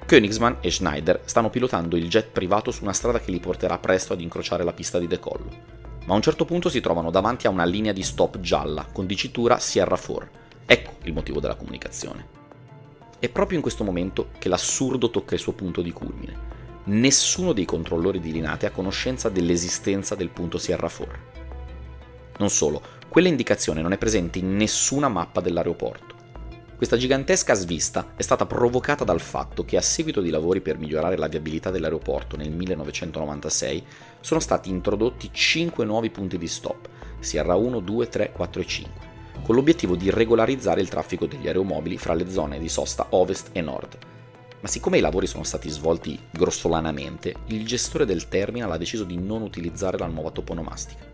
Königsmann 0.04 0.54
e 0.60 0.70
Schneider 0.70 1.22
stanno 1.24 1.50
pilotando 1.50 1.96
il 1.96 2.08
jet 2.08 2.30
privato 2.30 2.70
su 2.70 2.82
una 2.82 2.92
strada 2.92 3.20
che 3.20 3.30
li 3.30 3.38
porterà 3.38 3.78
presto 3.78 4.12
ad 4.12 4.20
incrociare 4.20 4.64
la 4.64 4.72
pista 4.72 4.98
di 4.98 5.06
decollo. 5.06 5.78
Ma 6.04 6.12
a 6.14 6.16
un 6.16 6.22
certo 6.22 6.44
punto 6.44 6.68
si 6.68 6.80
trovano 6.80 7.10
davanti 7.10 7.46
a 7.46 7.50
una 7.50 7.64
linea 7.64 7.92
di 7.92 8.02
stop 8.02 8.40
gialla 8.40 8.86
con 8.90 9.06
dicitura 9.06 9.58
Sierra 9.58 9.96
4. 9.96 10.28
Ecco 10.66 10.92
il 11.04 11.12
motivo 11.12 11.38
della 11.38 11.54
comunicazione. 11.54 12.26
È 13.20 13.28
proprio 13.28 13.56
in 13.56 13.62
questo 13.62 13.84
momento 13.84 14.30
che 14.38 14.48
l'assurdo 14.48 15.10
tocca 15.10 15.34
il 15.34 15.40
suo 15.40 15.52
punto 15.52 15.80
di 15.80 15.92
culmine. 15.92 16.48
Nessuno 16.84 17.52
dei 17.52 17.64
controllori 17.64 18.18
di 18.18 18.32
Linate 18.32 18.66
ha 18.66 18.70
conoscenza 18.70 19.28
dell'esistenza 19.28 20.14
del 20.14 20.30
punto 20.30 20.58
Sierra 20.58 20.90
4. 20.90 21.18
Non 22.38 22.50
solo, 22.50 22.82
quella 23.10 23.26
indicazione 23.26 23.82
non 23.82 23.90
è 23.90 23.98
presente 23.98 24.38
in 24.38 24.54
nessuna 24.54 25.08
mappa 25.08 25.40
dell'aeroporto. 25.40 26.14
Questa 26.76 26.96
gigantesca 26.96 27.54
svista 27.54 28.12
è 28.14 28.22
stata 28.22 28.46
provocata 28.46 29.02
dal 29.02 29.20
fatto 29.20 29.64
che 29.64 29.76
a 29.76 29.80
seguito 29.80 30.20
di 30.20 30.30
lavori 30.30 30.60
per 30.60 30.78
migliorare 30.78 31.16
la 31.16 31.26
viabilità 31.26 31.72
dell'aeroporto 31.72 32.36
nel 32.36 32.52
1996 32.52 33.84
sono 34.20 34.38
stati 34.38 34.70
introdotti 34.70 35.28
5 35.32 35.84
nuovi 35.84 36.10
punti 36.10 36.38
di 36.38 36.46
stop, 36.46 36.88
Sierra 37.18 37.56
1, 37.56 37.80
2, 37.80 38.08
3, 38.08 38.30
4 38.30 38.60
e 38.60 38.66
5, 38.66 38.92
con 39.42 39.56
l'obiettivo 39.56 39.96
di 39.96 40.08
regolarizzare 40.08 40.80
il 40.80 40.88
traffico 40.88 41.26
degli 41.26 41.48
aeromobili 41.48 41.98
fra 41.98 42.14
le 42.14 42.30
zone 42.30 42.60
di 42.60 42.68
sosta 42.68 43.08
ovest 43.10 43.48
e 43.50 43.60
nord. 43.60 43.98
Ma 44.60 44.68
siccome 44.68 44.98
i 44.98 45.02
lavori 45.02 45.26
sono 45.26 45.42
stati 45.42 45.68
svolti 45.68 46.16
grossolanamente, 46.30 47.34
il 47.46 47.66
gestore 47.66 48.06
del 48.06 48.28
terminal 48.28 48.70
ha 48.70 48.76
deciso 48.76 49.02
di 49.02 49.18
non 49.18 49.42
utilizzare 49.42 49.98
la 49.98 50.06
nuova 50.06 50.30
toponomastica. 50.30 51.04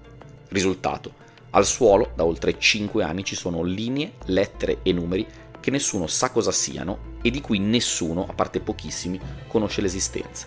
Risultato, 0.50 1.24
al 1.56 1.64
suolo 1.64 2.12
da 2.14 2.22
oltre 2.24 2.58
5 2.58 3.02
anni 3.02 3.24
ci 3.24 3.34
sono 3.34 3.62
linee, 3.62 4.12
lettere 4.26 4.80
e 4.82 4.92
numeri 4.92 5.26
che 5.58 5.70
nessuno 5.70 6.06
sa 6.06 6.30
cosa 6.30 6.52
siano 6.52 7.14
e 7.22 7.30
di 7.30 7.40
cui 7.40 7.58
nessuno, 7.58 8.26
a 8.28 8.34
parte 8.34 8.60
pochissimi, 8.60 9.18
conosce 9.48 9.80
l'esistenza. 9.80 10.46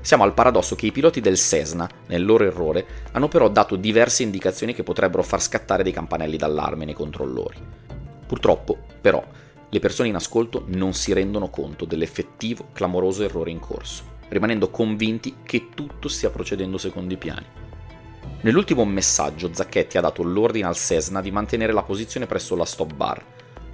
Siamo 0.00 0.22
al 0.22 0.32
paradosso 0.32 0.76
che 0.76 0.86
i 0.86 0.92
piloti 0.92 1.20
del 1.20 1.36
Cessna, 1.36 1.90
nel 2.06 2.24
loro 2.24 2.44
errore, 2.44 2.86
hanno 3.12 3.26
però 3.26 3.48
dato 3.50 3.74
diverse 3.74 4.22
indicazioni 4.22 4.72
che 4.72 4.84
potrebbero 4.84 5.24
far 5.24 5.42
scattare 5.42 5.82
dei 5.82 5.92
campanelli 5.92 6.36
d'allarme 6.36 6.84
nei 6.84 6.94
controllori. 6.94 7.60
Purtroppo, 8.26 8.78
però, 9.00 9.22
le 9.68 9.78
persone 9.80 10.08
in 10.08 10.14
ascolto 10.14 10.64
non 10.68 10.94
si 10.94 11.12
rendono 11.12 11.50
conto 11.50 11.84
dell'effettivo, 11.84 12.68
clamoroso 12.72 13.24
errore 13.24 13.50
in 13.50 13.58
corso, 13.58 14.04
rimanendo 14.28 14.70
convinti 14.70 15.38
che 15.42 15.70
tutto 15.74 16.08
stia 16.08 16.30
procedendo 16.30 16.78
secondo 16.78 17.12
i 17.12 17.18
piani. 17.18 17.66
Nell'ultimo 18.40 18.84
messaggio 18.84 19.52
Zacchetti 19.52 19.98
ha 19.98 20.00
dato 20.00 20.22
l'ordine 20.22 20.66
al 20.66 20.76
Cessna 20.76 21.20
di 21.20 21.30
mantenere 21.30 21.72
la 21.72 21.82
posizione 21.82 22.26
presso 22.26 22.54
la 22.54 22.64
stop 22.64 22.92
bar, 22.94 23.24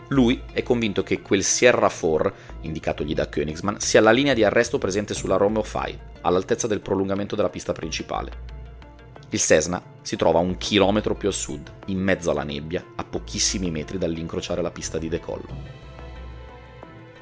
lui 0.09 0.43
è 0.53 0.63
convinto 0.63 1.03
che 1.03 1.23
quel 1.23 1.43
Sierra 1.43 1.89
4, 1.89 2.33
indicatogli 2.61 3.15
da 3.15 3.29
Königsmann, 3.29 3.77
sia 3.79 4.03
la 4.03 4.11
linea 4.11 4.35
di 4.35 4.45
arresto 4.45 4.77
presente 4.77 5.15
sulla 5.15 5.37
Romeo 5.37 5.63
5, 5.63 5.99
all'altezza 6.23 6.67
del 6.67 6.81
prolungamento 6.81 7.35
della 7.35 7.49
pista 7.49 7.73
principale. 7.73 8.53
Il 9.31 9.41
Cessna 9.41 9.83
si 10.03 10.17
trova 10.17 10.41
un 10.41 10.59
chilometro 10.59 11.15
più 11.15 11.29
a 11.29 11.33
sud, 11.33 11.73
in 11.87 11.99
mezzo 11.99 12.31
alla 12.31 12.43
nebbia, 12.43 12.85
a 12.97 13.05
pochissimi 13.05 13.71
metri 13.71 13.97
dall'incrociare 13.97 14.61
la 14.61 14.71
pista 14.71 14.99
di 14.99 15.09
decollo. 15.09 15.83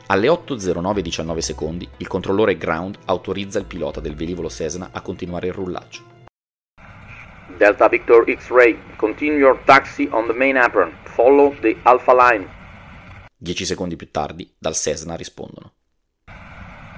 Alle 0.07 0.28
8.09.19 0.28 1.38
secondi, 1.38 1.88
il 1.98 2.09
controllore 2.09 2.59
ground 2.59 2.98
autorizza 3.07 3.61
il 3.61 3.64
pilota 3.64 4.00
del 4.00 4.16
velivolo 4.16 4.50
Cessna 4.50 4.90
a 4.92 5.00
continuare 5.00 5.46
il 5.46 5.55
rullaggio. 5.55 6.12
Delta 7.58 7.88
Victor 7.88 8.24
X-Ray, 8.28 8.78
continue 8.96 9.38
your 9.38 9.58
taxi 9.64 10.08
on 10.10 10.26
the 10.26 10.34
main 10.34 10.56
apron. 10.56 10.92
Follow 11.04 11.54
the 11.60 11.76
Alpha 11.84 12.12
Line. 12.12 12.48
Dieci 13.36 13.64
secondi 13.64 13.96
più 13.96 14.10
tardi, 14.10 14.48
dal 14.58 14.74
Cessna 14.74 15.16
rispondono. 15.16 15.72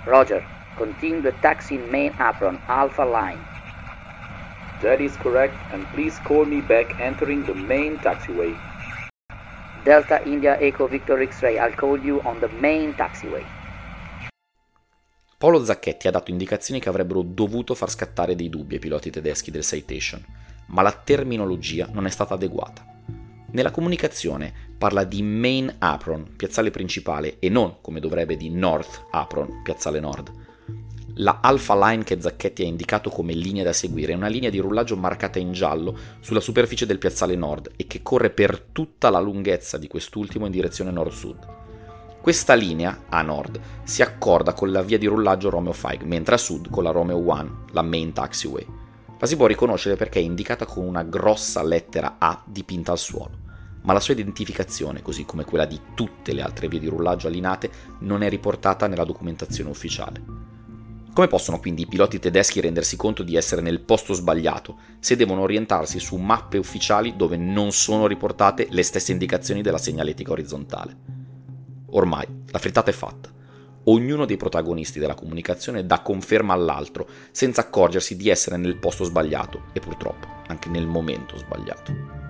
Roger, 0.04 0.46
continue 0.74 1.22
the 1.22 1.32
taxi 1.38 1.78
main 1.78 2.14
apron, 2.18 2.60
Alpha 2.66 3.04
Line. 3.04 3.46
That 4.80 5.00
is 5.00 5.16
correct, 5.16 5.64
and 5.70 5.90
please 5.90 6.20
call 6.20 6.44
me 6.44 6.60
back 6.60 6.94
entering 6.98 7.44
the 7.44 7.54
main 7.54 7.98
taxiway. 7.98 8.58
Delta 9.82 10.20
India 10.24 10.58
Echo 10.60 10.86
Victor 10.86 11.20
X-Ray, 11.22 11.58
I'll 11.58 11.72
call 11.72 11.98
you 11.98 12.20
on 12.22 12.40
the 12.40 12.48
main 12.48 12.92
taxiway. 12.92 13.46
Paolo 15.36 15.64
Zacchetti 15.64 16.06
ha 16.06 16.10
dato 16.10 16.30
indicazioni 16.30 16.80
che 16.80 16.88
avrebbero 16.88 17.22
dovuto 17.22 17.74
far 17.74 17.90
scattare 17.90 18.36
dei 18.36 18.48
dubbi 18.48 18.74
ai 18.74 18.80
piloti 18.80 19.10
tedeschi 19.10 19.50
del 19.50 19.64
Citation, 19.64 20.24
ma 20.66 20.82
la 20.82 20.92
terminologia 20.92 21.88
non 21.92 22.06
è 22.06 22.10
stata 22.10 22.34
adeguata. 22.34 22.86
Nella 23.50 23.70
comunicazione 23.70 24.52
parla 24.76 25.04
di 25.04 25.22
Main 25.22 25.74
Apron, 25.78 26.34
piazzale 26.36 26.70
principale, 26.70 27.38
e 27.38 27.48
non, 27.48 27.76
come 27.80 28.00
dovrebbe, 28.00 28.36
di 28.36 28.50
North 28.50 29.06
Apron, 29.10 29.62
piazzale 29.62 30.00
nord. 30.00 30.32
La 31.18 31.38
Alpha 31.40 31.76
Line 31.76 32.02
che 32.02 32.20
Zacchetti 32.20 32.62
ha 32.62 32.66
indicato 32.66 33.10
come 33.10 33.32
linea 33.32 33.62
da 33.62 33.72
seguire 33.72 34.12
è 34.12 34.16
una 34.16 34.26
linea 34.26 34.50
di 34.50 34.58
rullaggio 34.58 34.96
marcata 34.96 35.38
in 35.38 35.52
giallo 35.52 35.96
sulla 36.18 36.40
superficie 36.40 36.86
del 36.86 36.98
piazzale 36.98 37.36
nord 37.36 37.70
e 37.76 37.86
che 37.86 38.02
corre 38.02 38.30
per 38.30 38.60
tutta 38.72 39.10
la 39.10 39.20
lunghezza 39.20 39.78
di 39.78 39.86
quest'ultimo 39.86 40.46
in 40.46 40.52
direzione 40.52 40.90
nord-sud. 40.90 41.63
Questa 42.24 42.54
linea, 42.54 43.02
a 43.10 43.20
nord, 43.20 43.60
si 43.82 44.00
accorda 44.00 44.54
con 44.54 44.72
la 44.72 44.80
via 44.80 44.96
di 44.96 45.04
rullaggio 45.04 45.50
Romeo 45.50 45.74
5, 45.74 46.06
mentre 46.06 46.36
a 46.36 46.38
sud 46.38 46.70
con 46.70 46.82
la 46.82 46.90
Romeo 46.90 47.18
1, 47.18 47.66
la 47.72 47.82
main 47.82 48.14
taxiway. 48.14 48.66
La 49.18 49.26
si 49.26 49.36
può 49.36 49.46
riconoscere 49.46 49.96
perché 49.96 50.20
è 50.20 50.22
indicata 50.22 50.64
con 50.64 50.86
una 50.86 51.02
grossa 51.02 51.62
lettera 51.62 52.16
A 52.16 52.42
dipinta 52.46 52.92
al 52.92 52.98
suolo, 52.98 53.36
ma 53.82 53.92
la 53.92 54.00
sua 54.00 54.14
identificazione, 54.14 55.02
così 55.02 55.26
come 55.26 55.44
quella 55.44 55.66
di 55.66 55.78
tutte 55.94 56.32
le 56.32 56.40
altre 56.40 56.66
vie 56.68 56.80
di 56.80 56.88
rullaggio 56.88 57.26
allinate, 57.26 57.70
non 57.98 58.22
è 58.22 58.30
riportata 58.30 58.86
nella 58.86 59.04
documentazione 59.04 59.68
ufficiale. 59.68 60.22
Come 61.12 61.28
possono 61.28 61.60
quindi 61.60 61.82
i 61.82 61.86
piloti 61.86 62.18
tedeschi 62.18 62.62
rendersi 62.62 62.96
conto 62.96 63.22
di 63.22 63.36
essere 63.36 63.60
nel 63.60 63.82
posto 63.82 64.14
sbagliato 64.14 64.78
se 64.98 65.14
devono 65.14 65.42
orientarsi 65.42 66.00
su 66.00 66.16
mappe 66.16 66.56
ufficiali 66.56 67.16
dove 67.16 67.36
non 67.36 67.70
sono 67.72 68.06
riportate 68.06 68.66
le 68.70 68.82
stesse 68.82 69.12
indicazioni 69.12 69.60
della 69.60 69.76
segnaletica 69.76 70.32
orizzontale? 70.32 71.23
Ormai 71.94 72.26
la 72.50 72.58
frittata 72.58 72.90
è 72.90 72.94
fatta. 72.94 73.30
Ognuno 73.84 74.24
dei 74.24 74.36
protagonisti 74.36 74.98
della 74.98 75.14
comunicazione 75.14 75.86
dà 75.86 76.00
conferma 76.00 76.52
all'altro, 76.54 77.06
senza 77.30 77.60
accorgersi 77.60 78.16
di 78.16 78.30
essere 78.30 78.56
nel 78.56 78.78
posto 78.78 79.04
sbagliato 79.04 79.64
e 79.72 79.80
purtroppo 79.80 80.26
anche 80.46 80.68
nel 80.68 80.86
momento 80.86 81.36
sbagliato. 81.36 82.22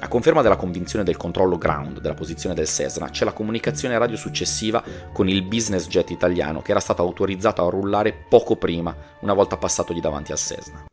A 0.00 0.08
conferma 0.08 0.42
della 0.42 0.56
convinzione 0.56 1.04
del 1.04 1.16
controllo 1.16 1.56
ground 1.56 2.00
della 2.00 2.14
posizione 2.14 2.56
del 2.56 2.66
Cessna 2.66 3.08
c'è 3.08 3.24
la 3.24 3.32
comunicazione 3.32 3.96
radio 3.96 4.16
successiva 4.16 4.82
con 5.12 5.28
il 5.28 5.44
business 5.44 5.86
jet 5.86 6.10
italiano 6.10 6.60
che 6.60 6.72
era 6.72 6.80
stato 6.80 7.02
autorizzato 7.02 7.64
a 7.64 7.70
rullare 7.70 8.12
poco 8.28 8.56
prima, 8.56 8.94
una 9.20 9.32
volta 9.32 9.56
passatogli 9.56 10.00
davanti 10.00 10.32
al 10.32 10.38
Cessna. 10.38 10.86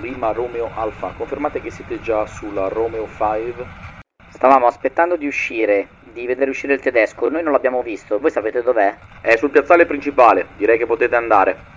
Lima 0.00 0.32
Romeo 0.32 0.70
Alfa, 0.74 1.12
confermate 1.12 1.60
che 1.60 1.70
siete 1.70 2.00
già 2.00 2.26
sulla 2.26 2.68
Romeo 2.68 3.06
5? 3.06 3.66
Stavamo 4.30 4.66
aspettando 4.66 5.16
di 5.16 5.26
uscire 5.26 5.88
di 6.20 6.26
vedere 6.26 6.50
uscire 6.50 6.72
il 6.72 6.80
tedesco. 6.80 7.28
Noi 7.28 7.42
non 7.42 7.52
l'abbiamo 7.52 7.82
visto. 7.82 8.18
Voi 8.18 8.30
sapete 8.30 8.62
dov'è? 8.62 8.96
È 9.20 9.36
sul 9.36 9.50
piazzale 9.50 9.84
principale. 9.84 10.48
Direi 10.56 10.78
che 10.78 10.86
potete 10.86 11.14
andare. 11.14 11.74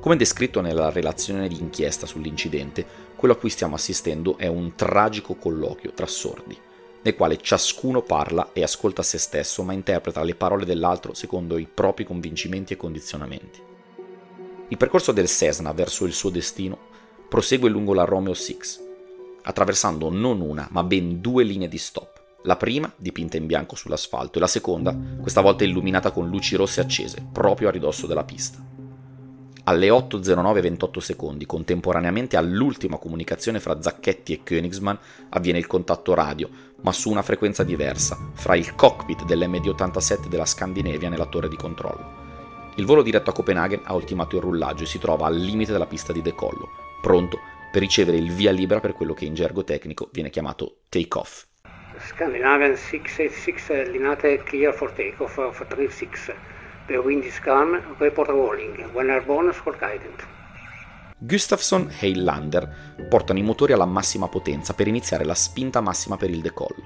Come 0.00 0.16
descritto 0.16 0.60
nella 0.60 0.90
relazione 0.90 1.48
di 1.48 1.58
inchiesta 1.58 2.06
sull'incidente, 2.06 2.84
quello 3.16 3.34
a 3.34 3.38
cui 3.38 3.48
stiamo 3.48 3.76
assistendo 3.76 4.36
è 4.36 4.48
un 4.48 4.74
tragico 4.74 5.34
colloquio 5.34 5.92
tra 5.94 6.06
sordi, 6.06 6.58
nel 7.00 7.14
quale 7.14 7.38
ciascuno 7.38 8.02
parla 8.02 8.50
e 8.52 8.62
ascolta 8.62 9.02
se 9.02 9.16
stesso, 9.16 9.62
ma 9.62 9.72
interpreta 9.72 10.22
le 10.22 10.34
parole 10.34 10.66
dell'altro 10.66 11.14
secondo 11.14 11.56
i 11.56 11.66
propri 11.72 12.04
convincimenti 12.04 12.74
e 12.74 12.76
condizionamenti. 12.76 13.62
Il 14.68 14.76
percorso 14.76 15.12
del 15.12 15.28
Cessna 15.28 15.72
verso 15.72 16.04
il 16.04 16.12
suo 16.12 16.28
destino 16.28 16.76
prosegue 17.26 17.70
lungo 17.70 17.94
la 17.94 18.04
Romeo 18.04 18.34
6, 18.34 18.58
attraversando 19.44 20.10
non 20.10 20.42
una, 20.42 20.68
ma 20.70 20.82
ben 20.82 21.22
due 21.22 21.44
linee 21.44 21.68
di 21.68 21.78
stop 21.78 22.13
la 22.44 22.56
prima 22.56 22.92
dipinta 22.96 23.36
in 23.36 23.46
bianco 23.46 23.74
sull'asfalto 23.74 24.38
e 24.38 24.40
la 24.40 24.46
seconda, 24.46 24.96
questa 25.20 25.40
volta 25.40 25.64
illuminata 25.64 26.10
con 26.10 26.28
luci 26.28 26.56
rosse 26.56 26.80
accese, 26.80 27.26
proprio 27.32 27.68
a 27.68 27.70
ridosso 27.70 28.06
della 28.06 28.24
pista. 28.24 28.62
Alle 29.66 29.88
8.09.28 29.88 30.98
secondi, 30.98 31.46
contemporaneamente 31.46 32.36
all'ultima 32.36 32.98
comunicazione 32.98 33.60
fra 33.60 33.80
Zacchetti 33.80 34.34
e 34.34 34.42
Königsmann, 34.42 34.96
avviene 35.30 35.58
il 35.58 35.66
contatto 35.66 36.12
radio, 36.12 36.50
ma 36.82 36.92
su 36.92 37.10
una 37.10 37.22
frequenza 37.22 37.62
diversa, 37.62 38.18
fra 38.34 38.56
il 38.56 38.74
cockpit 38.74 39.24
dell'MD-87 39.24 40.28
della 40.28 40.44
Scandinavian 40.44 41.14
e 41.14 41.16
la 41.16 41.24
torre 41.24 41.48
di 41.48 41.56
controllo. 41.56 42.22
Il 42.76 42.84
volo 42.84 43.00
diretto 43.00 43.30
a 43.30 43.32
Copenaghen 43.32 43.80
ha 43.84 43.94
ultimato 43.94 44.36
il 44.36 44.42
rullaggio 44.42 44.82
e 44.82 44.86
si 44.86 44.98
trova 44.98 45.26
al 45.26 45.36
limite 45.36 45.72
della 45.72 45.86
pista 45.86 46.12
di 46.12 46.20
decollo, 46.20 46.68
pronto 47.00 47.38
per 47.72 47.80
ricevere 47.80 48.18
il 48.18 48.32
via 48.32 48.50
libera 48.50 48.80
per 48.80 48.92
quello 48.92 49.14
che 49.14 49.24
in 49.24 49.32
gergo 49.32 49.64
tecnico 49.64 50.10
viene 50.12 50.28
chiamato 50.28 50.80
take-off. 50.90 51.46
Scandinavian 51.98 52.76
686 52.76 53.90
Linate 53.90 54.42
clear 54.44 54.72
for 54.72 54.92
takeoff 54.92 55.38
of 55.38 55.64
36. 55.68 56.34
The 56.86 56.96
wind 56.98 57.24
is 57.24 57.38
calm, 57.38 57.80
report 57.98 58.28
rolling. 58.28 58.90
When 58.92 59.10
airborne, 59.10 59.52
score 59.52 59.76
guided. 59.78 60.22
Gustafsson 61.16 61.90
e 62.00 62.08
Highlander 62.08 63.06
portano 63.08 63.38
i 63.38 63.42
motori 63.42 63.72
alla 63.72 63.86
massima 63.86 64.28
potenza 64.28 64.74
per 64.74 64.88
iniziare 64.88 65.24
la 65.24 65.34
spinta 65.34 65.80
massima 65.80 66.16
per 66.16 66.30
il 66.30 66.40
decollo. 66.40 66.82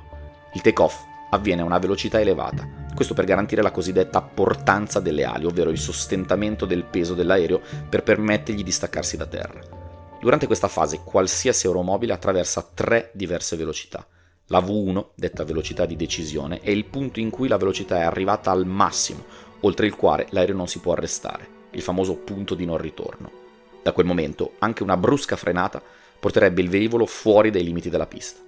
Il 0.55 0.61
take-off 0.61 1.03
avviene 1.31 1.63
a 1.63 1.65
una 1.65 1.79
velocità 1.79 2.21
elevata, 2.21 2.87
questo 2.95 3.15
per 3.15 3.25
garantire 3.25 3.63
la 3.63 3.71
cosiddetta 3.71 4.23
portanza 4.23 5.01
delle 5.01 5.25
ali, 5.25 5.45
ovvero 5.45 5.71
il 5.71 5.79
sostentamento 5.79 6.67
del 6.67 6.85
peso 6.85 7.15
dell'aereo 7.15 7.61
per 7.89 8.03
permettergli 8.03 8.63
di 8.63 8.71
staccarsi 8.71 9.17
da 9.17 9.27
terra. 9.27 9.61
Durante 10.21 10.47
questa 10.47 10.69
fase 10.69 11.01
qualsiasi 11.05 11.67
aeromobile 11.67 12.13
attraversa 12.13 12.69
tre 12.75 13.11
diverse 13.15 13.57
velocità. 13.57 14.07
La 14.51 14.61
V1, 14.61 15.09
detta 15.15 15.45
velocità 15.45 15.85
di 15.85 15.95
decisione, 15.95 16.61
è 16.61 16.71
il 16.71 16.87
punto 16.87 17.21
in 17.21 17.29
cui 17.29 17.49
la 17.49 17.59
velocità 17.59 17.99
è 17.99 18.05
arrivata 18.05 18.51
al 18.51 18.65
massimo, 18.65 19.27
oltre 19.61 19.85
il 19.85 19.95
quale 19.95 20.27
l'aereo 20.31 20.57
non 20.57 20.69
si 20.69 20.79
può 20.79 20.93
arrestare, 20.93 21.47
il 21.73 21.83
famoso 21.83 22.15
punto 22.17 22.55
di 22.55 22.65
non 22.65 22.79
ritorno. 22.79 23.31
Da 23.83 23.93
quel 23.93 24.07
momento 24.07 24.53
anche 24.61 24.83
una 24.83 24.97
brusca 24.97 25.37
frenata 25.37 25.83
porterebbe 26.19 26.63
il 26.63 26.71
velivolo 26.71 27.05
fuori 27.05 27.51
dai 27.51 27.63
limiti 27.63 27.91
della 27.91 28.07
pista. 28.07 28.41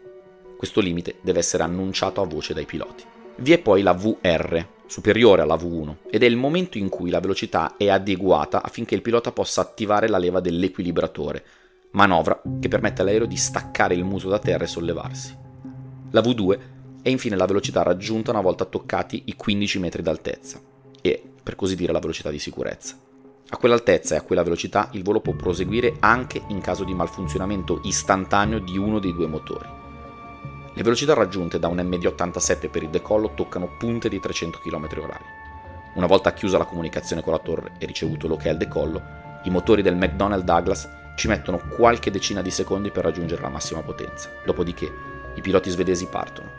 Questo 0.56 0.80
limite 0.80 1.16
deve 1.20 1.40
essere 1.40 1.64
annunciato 1.64 2.22
a 2.22 2.26
voce 2.26 2.54
dai 2.54 2.64
piloti. 2.64 3.04
Vi 3.36 3.52
è 3.52 3.58
poi 3.58 3.82
la 3.82 3.92
VR, 3.92 4.64
superiore 4.86 5.42
alla 5.42 5.56
V1, 5.56 5.96
ed 6.08 6.22
è 6.22 6.26
il 6.26 6.36
momento 6.36 6.78
in 6.78 6.88
cui 6.88 7.10
la 7.10 7.20
velocità 7.20 7.76
è 7.76 7.90
adeguata 7.90 8.62
affinché 8.62 8.94
il 8.94 9.02
pilota 9.02 9.32
possa 9.32 9.60
attivare 9.60 10.08
la 10.08 10.16
leva 10.16 10.40
dell'equilibratore, 10.40 11.44
manovra 11.90 12.40
che 12.58 12.68
permette 12.68 13.02
all'aereo 13.02 13.26
di 13.26 13.36
staccare 13.36 13.92
il 13.92 14.04
muso 14.04 14.30
da 14.30 14.38
terra 14.38 14.64
e 14.64 14.66
sollevarsi. 14.66 15.48
La 16.12 16.22
V2 16.22 16.58
è 17.02 17.08
infine 17.08 17.36
la 17.36 17.46
velocità 17.46 17.82
raggiunta 17.82 18.32
una 18.32 18.40
volta 18.40 18.64
toccati 18.64 19.22
i 19.26 19.36
15 19.36 19.78
metri 19.78 20.02
d'altezza 20.02 20.60
e, 21.00 21.22
per 21.40 21.54
così 21.54 21.76
dire, 21.76 21.92
la 21.92 22.00
velocità 22.00 22.30
di 22.30 22.40
sicurezza. 22.40 22.96
A 23.50 23.56
quell'altezza 23.56 24.14
e 24.14 24.18
a 24.18 24.22
quella 24.22 24.42
velocità 24.42 24.88
il 24.92 25.04
volo 25.04 25.20
può 25.20 25.34
proseguire 25.34 25.94
anche 26.00 26.42
in 26.48 26.60
caso 26.60 26.82
di 26.82 26.94
malfunzionamento 26.94 27.80
istantaneo 27.84 28.58
di 28.58 28.76
uno 28.76 28.98
dei 28.98 29.12
due 29.12 29.28
motori. 29.28 29.68
Le 30.74 30.82
velocità 30.82 31.14
raggiunte 31.14 31.60
da 31.60 31.68
un 31.68 31.76
MD-87 31.76 32.68
per 32.68 32.82
il 32.82 32.90
decollo 32.90 33.34
toccano 33.34 33.76
punte 33.78 34.08
di 34.08 34.18
300 34.18 34.58
km/h. 34.58 35.18
Una 35.94 36.06
volta 36.06 36.32
chiusa 36.32 36.58
la 36.58 36.64
comunicazione 36.64 37.22
con 37.22 37.32
la 37.32 37.38
torre 37.38 37.72
e 37.78 37.86
ricevuto 37.86 38.26
l'ok 38.26 38.46
al 38.46 38.56
decollo, 38.56 39.02
i 39.44 39.50
motori 39.50 39.82
del 39.82 39.96
McDonnell 39.96 40.42
Douglas 40.42 40.88
ci 41.16 41.28
mettono 41.28 41.60
qualche 41.68 42.10
decina 42.10 42.42
di 42.42 42.50
secondi 42.50 42.90
per 42.90 43.04
raggiungere 43.04 43.42
la 43.42 43.48
massima 43.48 43.80
potenza, 43.80 44.30
dopodiché 44.44 45.09
i 45.34 45.40
piloti 45.40 45.70
svedesi 45.70 46.06
partono. 46.06 46.50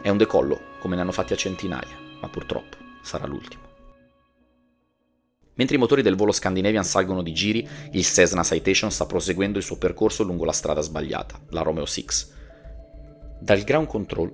È 0.00 0.08
un 0.08 0.16
decollo, 0.16 0.60
come 0.78 0.94
ne 0.94 1.02
hanno 1.02 1.12
fatti 1.12 1.32
a 1.32 1.36
centinaia, 1.36 1.96
ma 2.20 2.28
purtroppo 2.28 2.76
sarà 3.02 3.26
l'ultimo. 3.26 3.64
Mentre 5.54 5.76
i 5.76 5.78
motori 5.78 6.02
del 6.02 6.16
volo 6.16 6.32
Scandinavian 6.32 6.84
salgono 6.84 7.22
di 7.22 7.32
giri, 7.32 7.66
il 7.92 8.04
Cessna 8.04 8.42
Citation 8.42 8.90
sta 8.90 9.06
proseguendo 9.06 9.58
il 9.58 9.64
suo 9.64 9.78
percorso 9.78 10.22
lungo 10.22 10.44
la 10.44 10.52
strada 10.52 10.82
sbagliata, 10.82 11.40
la 11.50 11.62
Romeo 11.62 11.86
6. 11.86 12.04
Dal 13.40 13.62
ground 13.62 13.86
control 13.86 14.32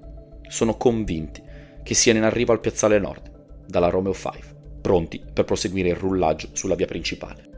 sono 0.48 0.76
convinti 0.76 1.42
che 1.82 1.94
siano 1.94 2.18
in 2.18 2.24
arrivo 2.24 2.52
al 2.52 2.60
piazzale 2.60 2.98
nord, 2.98 3.64
dalla 3.66 3.88
Romeo 3.88 4.14
5, 4.14 4.40
pronti 4.80 5.22
per 5.32 5.44
proseguire 5.44 5.90
il 5.90 5.96
rullaggio 5.96 6.48
sulla 6.52 6.74
via 6.74 6.86
principale. 6.86 7.50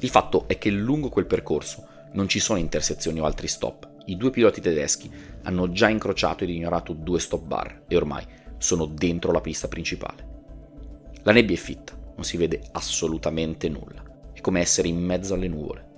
Il 0.00 0.10
fatto 0.10 0.46
è 0.46 0.58
che 0.58 0.70
lungo 0.70 1.08
quel 1.08 1.26
percorso 1.26 1.86
non 2.12 2.28
ci 2.28 2.40
sono 2.40 2.58
intersezioni 2.58 3.20
o 3.20 3.24
altri 3.24 3.48
stop, 3.48 3.88
i 4.06 4.16
due 4.16 4.30
piloti 4.30 4.60
tedeschi 4.60 5.10
hanno 5.42 5.70
già 5.70 5.88
incrociato 5.88 6.44
ed 6.44 6.50
ignorato 6.50 6.92
due 6.92 7.20
stop 7.20 7.44
bar 7.44 7.84
e 7.88 7.96
ormai 7.96 8.24
sono 8.58 8.86
dentro 8.86 9.32
la 9.32 9.40
pista 9.40 9.68
principale. 9.68 10.30
La 11.24 11.32
nebbia 11.32 11.54
è 11.54 11.58
fitta, 11.58 11.96
non 12.14 12.24
si 12.24 12.36
vede 12.36 12.62
assolutamente 12.72 13.68
nulla. 13.68 14.02
È 14.32 14.40
come 14.40 14.60
essere 14.60 14.88
in 14.88 15.02
mezzo 15.02 15.34
alle 15.34 15.48
nuvole. 15.48 15.90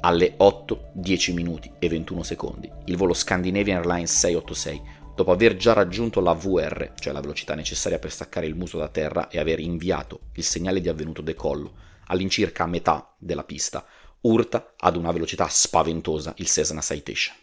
Alle 0.00 0.34
8, 0.36 0.90
10 0.94 1.32
minuti 1.34 1.70
e 1.78 1.88
21 1.88 2.22
secondi, 2.22 2.70
il 2.86 2.96
volo 2.96 3.12
Scandinavian 3.12 3.78
Airlines 3.78 4.18
686, 4.18 4.82
dopo 5.14 5.32
aver 5.32 5.56
già 5.56 5.74
raggiunto 5.74 6.20
la 6.20 6.32
VR, 6.32 6.92
cioè 6.98 7.12
la 7.12 7.20
velocità 7.20 7.54
necessaria 7.54 7.98
per 7.98 8.10
staccare 8.10 8.46
il 8.46 8.54
muso 8.54 8.78
da 8.78 8.88
terra 8.88 9.28
e 9.28 9.38
aver 9.38 9.60
inviato 9.60 10.20
il 10.34 10.44
segnale 10.44 10.80
di 10.80 10.88
avvenuto 10.88 11.20
decollo 11.20 11.88
all'incirca 12.06 12.64
a 12.64 12.66
metà 12.66 13.14
della 13.18 13.44
pista, 13.44 13.84
urta 14.22 14.74
ad 14.76 14.96
una 14.96 15.12
velocità 15.12 15.46
spaventosa 15.48 16.32
il 16.38 16.46
Cessna 16.46 16.80
Citation. 16.80 17.36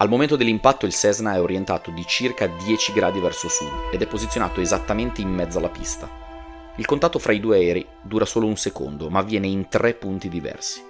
Al 0.00 0.08
momento 0.08 0.36
dell'impatto 0.36 0.86
il 0.86 0.94
Cessna 0.94 1.34
è 1.34 1.40
orientato 1.42 1.90
di 1.90 2.06
circa 2.06 2.46
10 2.46 2.94
gradi 2.94 3.20
verso 3.20 3.50
sud 3.50 3.92
ed 3.92 4.00
è 4.00 4.06
posizionato 4.06 4.62
esattamente 4.62 5.20
in 5.20 5.28
mezzo 5.28 5.58
alla 5.58 5.68
pista. 5.68 6.10
Il 6.76 6.86
contatto 6.86 7.18
fra 7.18 7.34
i 7.34 7.40
due 7.40 7.58
aerei 7.58 7.86
dura 8.00 8.24
solo 8.24 8.46
un 8.46 8.56
secondo, 8.56 9.10
ma 9.10 9.18
avviene 9.18 9.46
in 9.46 9.68
tre 9.68 9.92
punti 9.92 10.30
diversi. 10.30 10.82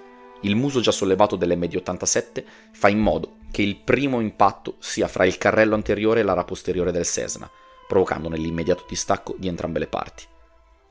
Il 0.43 0.55
muso 0.55 0.79
già 0.79 0.91
sollevato 0.91 1.35
dell'MD-87 1.35 2.43
fa 2.71 2.87
in 2.87 2.99
modo 2.99 3.35
che 3.51 3.61
il 3.61 3.75
primo 3.75 4.21
impatto 4.21 4.77
sia 4.79 5.09
fra 5.09 5.25
il 5.25 5.37
carrello 5.37 5.75
anteriore 5.75 6.21
e 6.21 6.23
l'ara 6.23 6.45
posteriore 6.45 6.93
del 6.93 7.05
Cessna, 7.05 7.51
provocandone 7.89 8.37
l'immediato 8.37 8.85
distacco 8.87 9.35
di 9.37 9.49
entrambe 9.49 9.79
le 9.79 9.87
parti. 9.87 10.23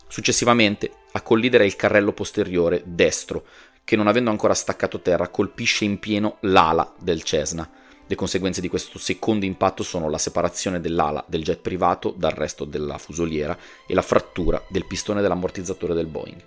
Successivamente, 0.06 0.92
a 1.12 1.22
collidere 1.22 1.64
il 1.64 1.74
carrello 1.74 2.12
posteriore 2.12 2.82
destro, 2.84 3.46
che 3.82 3.96
non 3.96 4.08
avendo 4.08 4.28
ancora 4.28 4.52
staccato 4.52 5.00
terra 5.00 5.28
colpisce 5.28 5.86
in 5.86 5.98
pieno 5.98 6.36
l'ala 6.40 6.92
del 6.98 7.22
Cessna, 7.22 7.66
Le 8.10 8.16
conseguenze 8.16 8.60
di 8.60 8.68
questo 8.68 8.98
secondo 8.98 9.44
impatto 9.44 9.84
sono 9.84 10.10
la 10.10 10.18
separazione 10.18 10.80
dell'ala 10.80 11.24
del 11.28 11.44
jet 11.44 11.60
privato 11.60 12.12
dal 12.16 12.32
resto 12.32 12.64
della 12.64 12.98
fusoliera 12.98 13.56
e 13.86 13.94
la 13.94 14.02
frattura 14.02 14.60
del 14.68 14.84
pistone 14.84 15.22
dell'ammortizzatore 15.22 15.94
del 15.94 16.08
Boeing. 16.08 16.42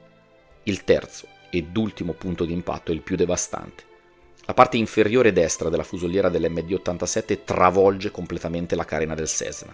Il 0.64 0.84
terzo 0.84 1.26
ed 1.49 1.78
ultimo 1.78 2.11
punto 2.11 2.43
di 2.43 2.51
impatto 2.51 2.91
è 2.91 2.93
il 2.93 2.99
più 2.99 3.16
devastante. 3.16 3.84
La 4.45 4.53
parte 4.53 4.76
inferiore 4.76 5.32
destra 5.32 5.70
della 5.70 5.86
fusoliera 5.86 6.28
dell'MD-87 6.28 7.45
travolge 7.45 8.11
completamente 8.11 8.76
la 8.76 8.84
carena 8.84 9.16
del 9.16 9.30
Cessna. 9.30 9.74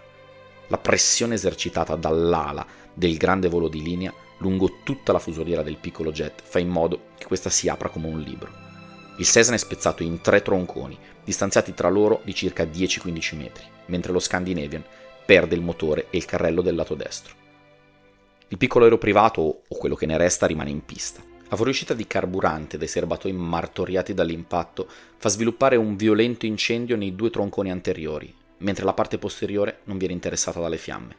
La 0.68 0.78
pressione 0.78 1.34
esercitata 1.34 1.96
dall'ala 1.96 2.68
del 2.94 3.18
grande 3.18 3.50
volo 3.50 3.68
di 3.68 3.82
linea 3.82 4.14
lungo 4.42 4.82
tutta 4.84 5.12
la 5.12 5.18
fusoliera 5.18 5.64
del 5.64 5.78
piccolo 5.78 6.12
jet 6.12 6.40
fa 6.44 6.60
in 6.60 6.70
modo 6.70 7.06
che 7.18 7.26
questa 7.26 7.50
si 7.50 7.68
apra 7.68 7.90
come 7.90 8.06
un 8.06 8.20
libro. 8.20 8.68
Il 9.18 9.26
Cessna 9.26 9.56
è 9.56 9.58
spezzato 9.58 10.02
in 10.02 10.22
tre 10.22 10.42
tronconi, 10.42 10.98
distanziati 11.30 11.76
tra 11.76 11.90
loro 11.90 12.22
di 12.24 12.34
circa 12.34 12.64
10-15 12.64 13.38
metri, 13.38 13.64
mentre 13.86 14.12
lo 14.12 14.18
Scandinavian 14.18 14.84
perde 15.24 15.54
il 15.54 15.62
motore 15.62 16.08
e 16.10 16.18
il 16.18 16.26
carrello 16.26 16.64
del 16.64 16.74
lato 16.74 16.96
destro. 16.96 17.36
Il 18.48 18.58
piccolo 18.58 18.86
aereo 18.86 18.98
privato, 18.98 19.42
o 19.68 19.78
quello 19.78 19.94
che 19.94 20.08
ne 20.08 20.18
resta, 20.18 20.48
rimane 20.48 20.72
in 20.72 20.84
pista. 20.84 21.22
La 21.48 21.56
fuoriuscita 21.56 21.94
di 21.94 22.08
carburante 22.08 22.80
dai 22.80 22.88
serbatoi 22.88 23.32
martoriati 23.32 24.16
dall'impatto 24.16 24.88
fa 25.18 25.30
sviluppare 25.30 25.76
un 25.76 25.96
violento 25.96 26.48
incendio 26.48 26.96
nei 26.98 27.14
due 27.14 27.30
tronconi 27.30 27.70
anteriori, 27.70 28.34
mentre 28.60 28.84
la 28.84 28.94
parte 28.94 29.20
posteriore 29.20 29.82
non 29.84 30.00
viene 30.00 30.16
interessata 30.16 30.60
dalle 30.60 30.78
fiamme. 30.78 31.16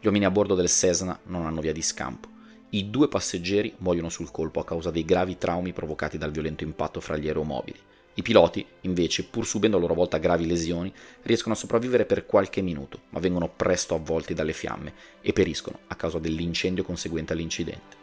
Gli 0.00 0.06
uomini 0.06 0.26
a 0.26 0.30
bordo 0.30 0.54
del 0.54 0.68
Cessna 0.68 1.18
non 1.24 1.44
hanno 1.44 1.60
via 1.60 1.72
di 1.72 1.82
scampo. 1.82 2.28
I 2.70 2.88
due 2.88 3.08
passeggeri 3.08 3.74
muoiono 3.78 4.10
sul 4.10 4.30
colpo 4.30 4.60
a 4.60 4.64
causa 4.64 4.92
dei 4.92 5.04
gravi 5.04 5.38
traumi 5.38 5.72
provocati 5.72 6.18
dal 6.18 6.30
violento 6.30 6.62
impatto 6.62 7.00
fra 7.00 7.16
gli 7.16 7.26
aeromobili. 7.26 7.78
I 8.16 8.22
piloti, 8.22 8.64
invece, 8.82 9.24
pur 9.24 9.44
subendo 9.44 9.76
a 9.76 9.80
loro 9.80 9.94
volta 9.94 10.18
gravi 10.18 10.46
lesioni, 10.46 10.92
riescono 11.22 11.54
a 11.54 11.56
sopravvivere 11.56 12.04
per 12.04 12.26
qualche 12.26 12.60
minuto, 12.60 13.00
ma 13.10 13.18
vengono 13.18 13.48
presto 13.48 13.94
avvolti 13.94 14.34
dalle 14.34 14.52
fiamme 14.52 14.92
e 15.20 15.32
periscono 15.32 15.80
a 15.88 15.96
causa 15.96 16.20
dell'incendio 16.20 16.84
conseguente 16.84 17.32
all'incidente. 17.32 18.02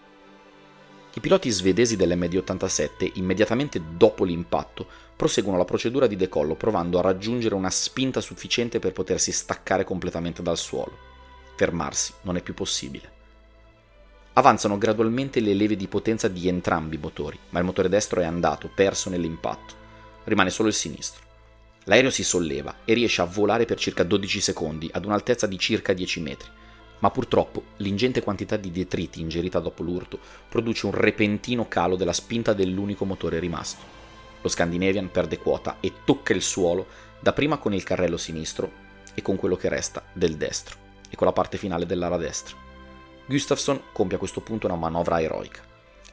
I 1.14 1.20
piloti 1.20 1.50
svedesi 1.50 1.96
dell'MD-87, 1.96 3.12
immediatamente 3.16 3.82
dopo 3.98 4.24
l'impatto, 4.24 4.86
proseguono 5.16 5.58
la 5.58 5.66
procedura 5.66 6.08
di 6.08 6.16
decollo 6.16 6.56
provando 6.56 7.00
a 7.00 7.02
raggiungere 7.02 7.56
una 7.56 7.70
spinta 7.70 8.22
sufficiente 8.22 8.80
per 8.80 8.92
potersi 8.92 9.32
staccare 9.32 9.84
completamente 9.84 10.42
dal 10.42 10.58
suolo. 10.58 10.98
Fermarsi 11.56 12.14
non 12.22 12.38
è 12.38 12.42
più 12.42 12.54
possibile. 12.54 13.20
Avanzano 14.34 14.78
gradualmente 14.78 15.42
le 15.42 15.54
leve 15.54 15.76
di 15.76 15.88
potenza 15.88 16.30
di 16.30 16.48
entrambi 16.48 16.96
i 16.96 17.00
motori, 17.00 17.38
ma 17.50 17.60
il 17.60 17.66
motore 17.66 17.90
destro 17.90 18.22
è 18.22 18.26
andato, 18.26 18.70
perso 18.74 19.10
nell'impatto. 19.10 19.81
Rimane 20.24 20.50
solo 20.50 20.68
il 20.68 20.74
sinistro. 20.74 21.30
L'aereo 21.86 22.12
si 22.12 22.24
solleva 22.24 22.80
e 22.86 22.94
riesce 22.94 23.22
a 23.22 23.26
volare 23.26 23.66
per 23.66 23.78
circa 23.78 24.04
12 24.04 24.40
secondi 24.40 24.90
ad 24.92 25.06
un'altezza 25.06 25.48
di 25.48 25.58
circa 25.58 25.94
10 25.94 26.20
metri, 26.20 26.50
ma 27.00 27.10
purtroppo 27.10 27.64
l'ingente 27.78 28.22
quantità 28.22 28.56
di 28.56 28.72
detriti 28.72 29.20
ingerita 29.20 29.60
dopo 29.60 29.82
l'urto 29.82 30.20
produce 30.48 30.86
un 30.86 30.94
repentino 30.94 31.68
calo 31.68 31.96
della 31.96 32.14
spinta 32.14 32.54
dell'unico 32.54 33.06
motore 33.06 33.40
rimasto. 33.40 34.00
Lo 34.42 34.50
Scandinavian 34.50 35.10
perde 35.10 35.40
quota 35.40 35.78
e 35.80 35.92
tocca 36.06 36.34
il 36.34 36.44
suolo 36.44 36.86
dapprima 37.20 37.58
con 37.58 37.74
il 37.74 37.84
carrello 37.84 38.18
sinistro 38.18 38.72
e 39.16 39.22
con 39.22 39.36
quello 39.36 39.56
che 39.56 39.70
resta 39.70 40.04
del 40.14 40.38
destro 40.38 40.78
e 41.10 41.16
con 41.16 41.28
la 41.28 41.34
parte 41.34 41.58
finale 41.58 41.88
dell'ala 41.88 42.18
destra. 42.18 42.56
Gustafsson 43.26 43.82
compie 43.92 44.18
a 44.18 44.20
questo 44.20 44.42
punto 44.42 44.68
una 44.68 44.76
manovra 44.76 45.20
eroica. 45.20 45.62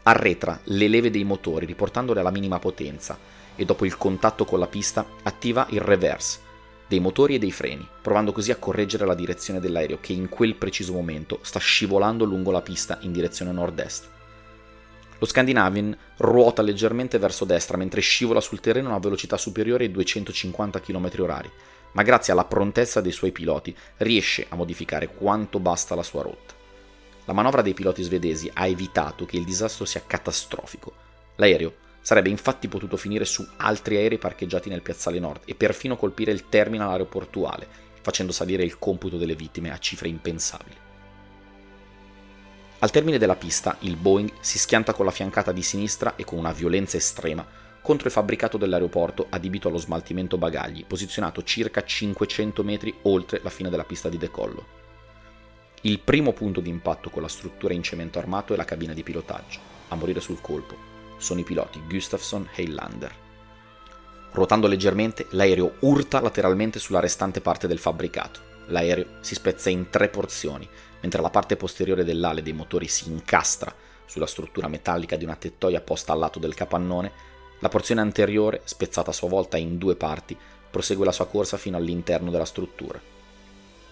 Arretra 0.02 0.60
le 0.64 0.88
leve 0.88 1.10
dei 1.10 1.24
motori 1.24 1.66
riportandole 1.66 2.20
alla 2.20 2.30
minima 2.30 2.58
potenza 2.58 3.18
e 3.58 3.64
dopo 3.64 3.84
il 3.84 3.98
contatto 3.98 4.44
con 4.44 4.60
la 4.60 4.68
pista 4.68 5.04
attiva 5.24 5.66
il 5.70 5.80
reverse 5.80 6.46
dei 6.88 7.00
motori 7.00 7.34
e 7.34 7.38
dei 7.38 7.52
freni, 7.52 7.86
provando 8.00 8.32
così 8.32 8.50
a 8.50 8.56
correggere 8.56 9.04
la 9.04 9.14
direzione 9.14 9.60
dell'aereo 9.60 9.98
che 10.00 10.14
in 10.14 10.30
quel 10.30 10.54
preciso 10.54 10.94
momento 10.94 11.38
sta 11.42 11.58
scivolando 11.58 12.24
lungo 12.24 12.50
la 12.50 12.62
pista 12.62 12.96
in 13.02 13.12
direzione 13.12 13.52
nord-est. 13.52 14.08
Lo 15.18 15.26
Scandinavian 15.26 15.94
ruota 16.16 16.62
leggermente 16.62 17.18
verso 17.18 17.44
destra 17.44 17.76
mentre 17.76 18.00
scivola 18.00 18.40
sul 18.40 18.60
terreno 18.60 18.86
a 18.86 18.92
una 18.92 19.00
velocità 19.00 19.36
superiore 19.36 19.84
ai 19.84 19.90
250 19.90 20.80
km/h, 20.80 21.50
ma 21.92 22.02
grazie 22.02 22.32
alla 22.32 22.44
prontezza 22.44 23.02
dei 23.02 23.12
suoi 23.12 23.32
piloti 23.32 23.76
riesce 23.98 24.46
a 24.48 24.56
modificare 24.56 25.08
quanto 25.08 25.58
basta 25.60 25.94
la 25.94 26.02
sua 26.02 26.22
rotta. 26.22 26.54
La 27.26 27.34
manovra 27.34 27.60
dei 27.60 27.74
piloti 27.74 28.02
svedesi 28.02 28.50
ha 28.54 28.66
evitato 28.66 29.26
che 29.26 29.36
il 29.36 29.44
disastro 29.44 29.84
sia 29.84 30.04
catastrofico. 30.06 30.92
L'aereo 31.36 31.86
sarebbe 32.08 32.30
infatti 32.30 32.68
potuto 32.68 32.96
finire 32.96 33.26
su 33.26 33.46
altri 33.58 33.96
aerei 33.96 34.16
parcheggiati 34.16 34.70
nel 34.70 34.80
piazzale 34.80 35.18
nord 35.18 35.42
e 35.44 35.54
perfino 35.54 35.98
colpire 35.98 36.32
il 36.32 36.48
terminal 36.48 36.92
aeroportuale, 36.92 37.68
facendo 38.00 38.32
salire 38.32 38.64
il 38.64 38.78
computo 38.78 39.18
delle 39.18 39.34
vittime 39.34 39.70
a 39.70 39.78
cifre 39.78 40.08
impensabili. 40.08 40.76
Al 42.78 42.90
termine 42.90 43.18
della 43.18 43.36
pista, 43.36 43.76
il 43.80 43.96
Boeing 43.96 44.32
si 44.40 44.58
schianta 44.58 44.94
con 44.94 45.04
la 45.04 45.10
fiancata 45.10 45.52
di 45.52 45.62
sinistra 45.62 46.16
e 46.16 46.24
con 46.24 46.38
una 46.38 46.52
violenza 46.52 46.96
estrema 46.96 47.46
contro 47.82 48.06
il 48.06 48.14
fabbricato 48.14 48.56
dell'aeroporto 48.56 49.26
adibito 49.28 49.68
allo 49.68 49.76
smaltimento 49.76 50.38
bagagli, 50.38 50.86
posizionato 50.86 51.42
circa 51.42 51.84
500 51.84 52.64
metri 52.64 52.94
oltre 53.02 53.40
la 53.42 53.50
fine 53.50 53.68
della 53.68 53.84
pista 53.84 54.08
di 54.08 54.16
decollo. 54.16 54.66
Il 55.82 56.00
primo 56.00 56.32
punto 56.32 56.60
di 56.60 56.70
impatto 56.70 57.10
con 57.10 57.20
la 57.20 57.28
struttura 57.28 57.74
in 57.74 57.82
cemento 57.82 58.18
armato 58.18 58.54
è 58.54 58.56
la 58.56 58.64
cabina 58.64 58.94
di 58.94 59.02
pilotaggio. 59.02 59.60
A 59.88 59.94
morire 59.94 60.20
sul 60.20 60.40
colpo 60.40 60.96
sono 61.18 61.40
i 61.40 61.44
piloti 61.44 61.82
Gustafsson 61.86 62.48
e 62.54 62.62
Highlander. 62.62 63.14
Ruotando 64.32 64.66
leggermente, 64.66 65.26
l'aereo 65.30 65.74
urta 65.80 66.20
lateralmente 66.20 66.78
sulla 66.78 67.00
restante 67.00 67.40
parte 67.40 67.66
del 67.66 67.78
fabbricato. 67.78 68.40
L'aereo 68.66 69.18
si 69.20 69.34
spezza 69.34 69.70
in 69.70 69.90
tre 69.90 70.08
porzioni, 70.08 70.68
mentre 71.00 71.20
la 71.20 71.30
parte 71.30 71.56
posteriore 71.56 72.04
dell'ale 72.04 72.42
dei 72.42 72.52
motori 72.52 72.88
si 72.88 73.08
incastra 73.08 73.74
sulla 74.04 74.26
struttura 74.26 74.68
metallica 74.68 75.16
di 75.16 75.24
una 75.24 75.36
tettoia 75.36 75.80
posta 75.80 76.12
al 76.12 76.18
lato 76.18 76.38
del 76.38 76.54
capannone, 76.54 77.12
la 77.60 77.68
porzione 77.68 78.00
anteriore, 78.00 78.60
spezzata 78.64 79.10
a 79.10 79.14
sua 79.14 79.28
volta 79.28 79.56
in 79.56 79.78
due 79.78 79.96
parti, 79.96 80.36
prosegue 80.70 81.04
la 81.04 81.12
sua 81.12 81.26
corsa 81.26 81.56
fino 81.56 81.76
all'interno 81.76 82.30
della 82.30 82.44
struttura. 82.44 83.00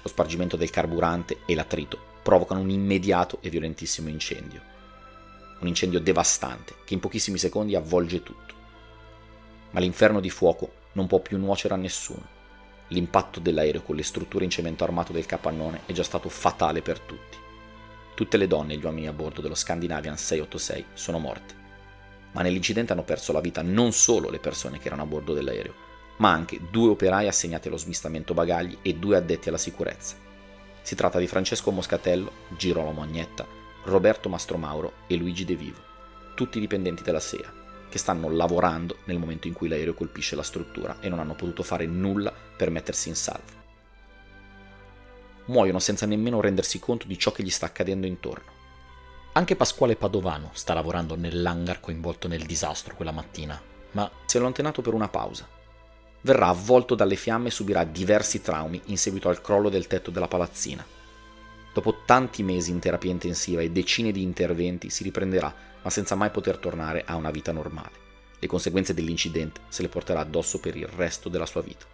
Lo 0.03 0.09
spargimento 0.09 0.57
del 0.57 0.71
carburante 0.71 1.39
e 1.47 1.55
l'attrito 1.55 1.99
provocano 2.23 2.61
un 2.61 2.71
immediato 2.71 3.39
e 3.41 3.51
violentissimo 3.51 4.09
incendio. 4.09 4.75
Un 5.59 5.69
incendio 5.69 6.01
devastante 6.01 6.75
che 6.85 6.95
in 6.95 7.01
pochissimi 7.01 7.39
secondi 7.39 7.75
avvolge 7.75 8.23
tutto. 8.23 8.55
Ma 9.71 9.81
l'inferno 9.81 10.21
di 10.21 10.31
fuoco 10.31 10.71
non 10.93 11.07
può 11.07 11.21
più 11.21 11.39
nuocere 11.39 11.75
a 11.75 11.79
nessuno. 11.79 12.35
L'impatto 12.89 13.41
dell'aereo 13.41 13.83
con 13.83 13.97
le 13.97 14.03
strutture 14.03 14.45
in 14.45 14.51
cemento 14.51 14.85
armato 14.85 15.13
del 15.13 15.27
capannone 15.27 15.83
è 15.87 15.93
già 15.93 16.03
stato 16.03 16.29
fatale 16.29 16.83
per 16.83 17.01
tutti. 17.01 17.37
Tutte 18.15 18.37
le 18.37 18.47
donne 18.47 18.75
e 18.75 18.77
gli 18.77 18.85
uomini 18.85 19.09
a 19.09 19.13
bordo 19.13 19.41
dello 19.41 19.55
Scandinavian 19.55 20.17
686 20.17 20.85
sono 20.95 21.19
morte. 21.19 21.55
Ma 22.33 22.43
nell'incidente 22.43 22.93
hanno 22.93 23.03
perso 23.03 23.33
la 23.33 23.41
vita 23.41 23.63
non 23.63 23.93
solo 23.93 24.31
le 24.31 24.39
persone 24.39 24.79
che 24.79 24.87
erano 24.87 25.03
a 25.03 25.07
bordo 25.07 25.35
dell'aereo, 25.35 25.75
ma 26.19 26.33
anche 26.33 26.61
due 26.71 26.91
operai 26.91 27.27
assegnati 27.27 27.69
allo 27.69 27.77
smistamento 27.77 28.35
bagagli 28.35 28.79
e 28.83 28.95
due 28.95 29.17
addetti 29.17 29.49
alla 29.49 29.59
sicurezza. 29.59 30.17
Si 30.81 30.95
tratta 30.95 31.19
di 31.19 31.27
Francesco 31.27 31.71
Moscatello, 31.71 32.31
Girolamo 32.57 33.03
Agnetta, 33.03 33.47
Roberto 33.87 34.29
Mastromauro 34.29 34.93
e 35.07 35.17
Luigi 35.17 35.45
De 35.45 35.55
Vivo, 35.55 35.79
tutti 36.35 36.61
dipendenti 36.61 37.03
della 37.03 37.21
SEA, 37.21 37.53
che 37.89 37.99
stanno 37.99 38.29
lavorando 38.29 38.99
nel 39.05 39.19
momento 39.19 39.47
in 39.47 39.55
cui 39.55 39.69
l'aereo 39.69 39.95
colpisce 39.95 40.37
la 40.37 40.43
struttura 40.43 40.97
e 41.01 41.09
non 41.09 41.21
hanno 41.21 41.35
potuto 41.35 41.63
fare 41.63 41.87
nulla 41.87 42.33
per 42.57 42.71
mettersi 42.71 43.09
in 43.09 43.15
salvo. 43.15 43.65
Muoiono 45.47 45.79
senza 45.79 46.05
nemmeno 46.05 46.41
rendersi 46.41 46.79
conto 46.79 47.07
di 47.07 47.17
ciò 47.17 47.31
che 47.31 47.43
gli 47.43 47.51
sta 47.51 47.67
accadendo 47.67 48.07
intorno. 48.07 48.55
Anche 49.33 49.55
Pasquale 49.55 49.97
Padovano 49.97 50.51
sta 50.53 50.75
lavorando 50.75 51.17
nell'hangar 51.17 51.81
coinvolto 51.81 52.27
nel 52.27 52.45
disastro 52.45 52.97
quella 52.97 53.13
mattina, 53.13 53.61
ma 53.93 54.11
si 54.25 54.37
è 54.37 54.41
allontanato 54.41 54.83
per 54.83 54.95
una 54.95 55.09
pausa 55.09 55.57
verrà 56.27 56.49
avvolto 56.49 56.97
dalle 56.97 57.15
fiamme 57.15 57.49
e 57.49 57.53
subirà 57.53 57.85
diversi 57.85 58.43
traumi 58.43 58.83
in 58.87 58.99
seguito 58.99 59.29
al 59.29 59.41
crollo 59.41 59.69
del 59.69 59.87
tetto 59.87 60.11
della 60.11 60.27
palazzina. 60.27 60.85
Dopo 61.77 62.05
tanti 62.07 62.43
mesi 62.43 62.71
in 62.71 62.79
terapia 62.79 63.11
intensiva 63.11 63.61
e 63.61 63.71
decine 63.71 64.11
di 64.11 64.23
interventi 64.23 64.89
si 64.89 65.03
riprenderà, 65.03 65.55
ma 65.83 65.91
senza 65.91 66.15
mai 66.15 66.31
poter 66.31 66.57
tornare 66.57 67.05
a 67.05 67.17
una 67.17 67.31
vita 67.31 67.53
normale. 67.53 67.91
Le 68.39 68.47
conseguenze 68.47 68.95
dell'incidente 68.95 69.61
se 69.69 69.83
le 69.83 69.91
porterà 69.91 70.21
addosso 70.21 70.59
per 70.59 70.75
il 70.75 70.87
resto 70.87 71.29
della 71.29 71.45
sua 71.45 71.61
vita. 71.61 71.85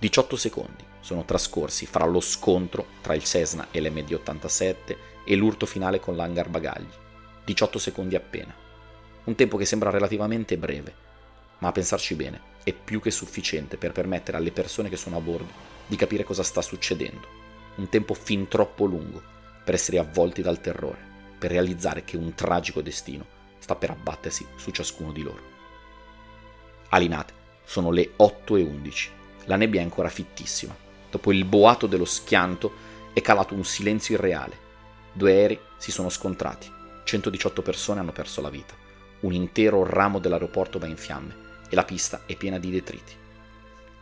18 0.00 0.36
secondi 0.36 0.84
sono 0.98 1.24
trascorsi 1.24 1.86
fra 1.86 2.04
lo 2.04 2.18
scontro 2.18 2.86
tra 3.00 3.14
il 3.14 3.22
Cessna 3.22 3.68
e 3.70 3.80
l'MD-87 3.80 4.96
e 5.24 5.36
l'urto 5.36 5.64
finale 5.64 6.00
con 6.00 6.16
l'hangar 6.16 6.48
bagagli. 6.48 6.90
18 7.44 7.78
secondi 7.78 8.16
appena. 8.16 8.52
Un 9.22 9.36
tempo 9.36 9.56
che 9.56 9.66
sembra 9.66 9.90
relativamente 9.90 10.58
breve, 10.58 10.92
ma 11.58 11.68
a 11.68 11.72
pensarci 11.72 12.16
bene 12.16 12.40
è 12.64 12.72
più 12.72 13.00
che 13.00 13.12
sufficiente 13.12 13.76
per 13.76 13.92
permettere 13.92 14.36
alle 14.36 14.50
persone 14.50 14.88
che 14.88 14.96
sono 14.96 15.16
a 15.16 15.20
bordo 15.20 15.52
di 15.86 15.94
capire 15.94 16.24
cosa 16.24 16.42
sta 16.42 16.60
succedendo. 16.60 17.37
Un 17.78 17.88
tempo 17.88 18.12
fin 18.12 18.48
troppo 18.48 18.86
lungo 18.86 19.22
per 19.62 19.74
essere 19.74 19.98
avvolti 19.98 20.42
dal 20.42 20.60
terrore, 20.60 20.98
per 21.38 21.52
realizzare 21.52 22.02
che 22.02 22.16
un 22.16 22.34
tragico 22.34 22.82
destino 22.82 23.24
sta 23.60 23.76
per 23.76 23.90
abbattersi 23.90 24.44
su 24.56 24.72
ciascuno 24.72 25.12
di 25.12 25.22
loro. 25.22 25.42
Alinate 26.88 27.32
Sono 27.64 27.92
le 27.92 28.14
8.11. 28.16 29.08
La 29.44 29.54
nebbia 29.54 29.80
è 29.80 29.84
ancora 29.84 30.08
fittissima. 30.08 30.74
Dopo 31.08 31.30
il 31.30 31.44
boato 31.44 31.86
dello 31.86 32.04
schianto 32.04 32.72
è 33.12 33.20
calato 33.20 33.54
un 33.54 33.64
silenzio 33.64 34.16
irreale. 34.16 34.58
Due 35.12 35.30
aerei 35.30 35.60
si 35.76 35.92
sono 35.92 36.08
scontrati. 36.08 36.68
118 37.04 37.62
persone 37.62 38.00
hanno 38.00 38.12
perso 38.12 38.40
la 38.40 38.50
vita. 38.50 38.74
Un 39.20 39.34
intero 39.34 39.86
ramo 39.86 40.18
dell'aeroporto 40.18 40.80
va 40.80 40.86
in 40.86 40.96
fiamme 40.96 41.46
e 41.70 41.76
la 41.76 41.84
pista 41.84 42.22
è 42.26 42.34
piena 42.34 42.58
di 42.58 42.72
detriti. 42.72 43.12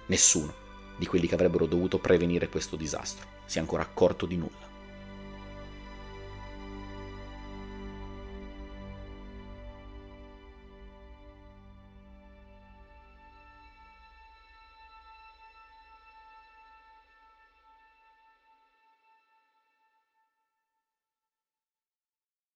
Nessuno 0.07 0.55
di 0.97 1.05
quelli 1.05 1.27
che 1.27 1.35
avrebbero 1.35 1.67
dovuto 1.67 1.99
prevenire 1.99 2.49
questo 2.49 2.77
disastro 2.77 3.36
si 3.47 3.59
è 3.59 3.61
ancora 3.61 3.83
accorto 3.83 4.27
di 4.27 4.37
nulla. 4.37 4.66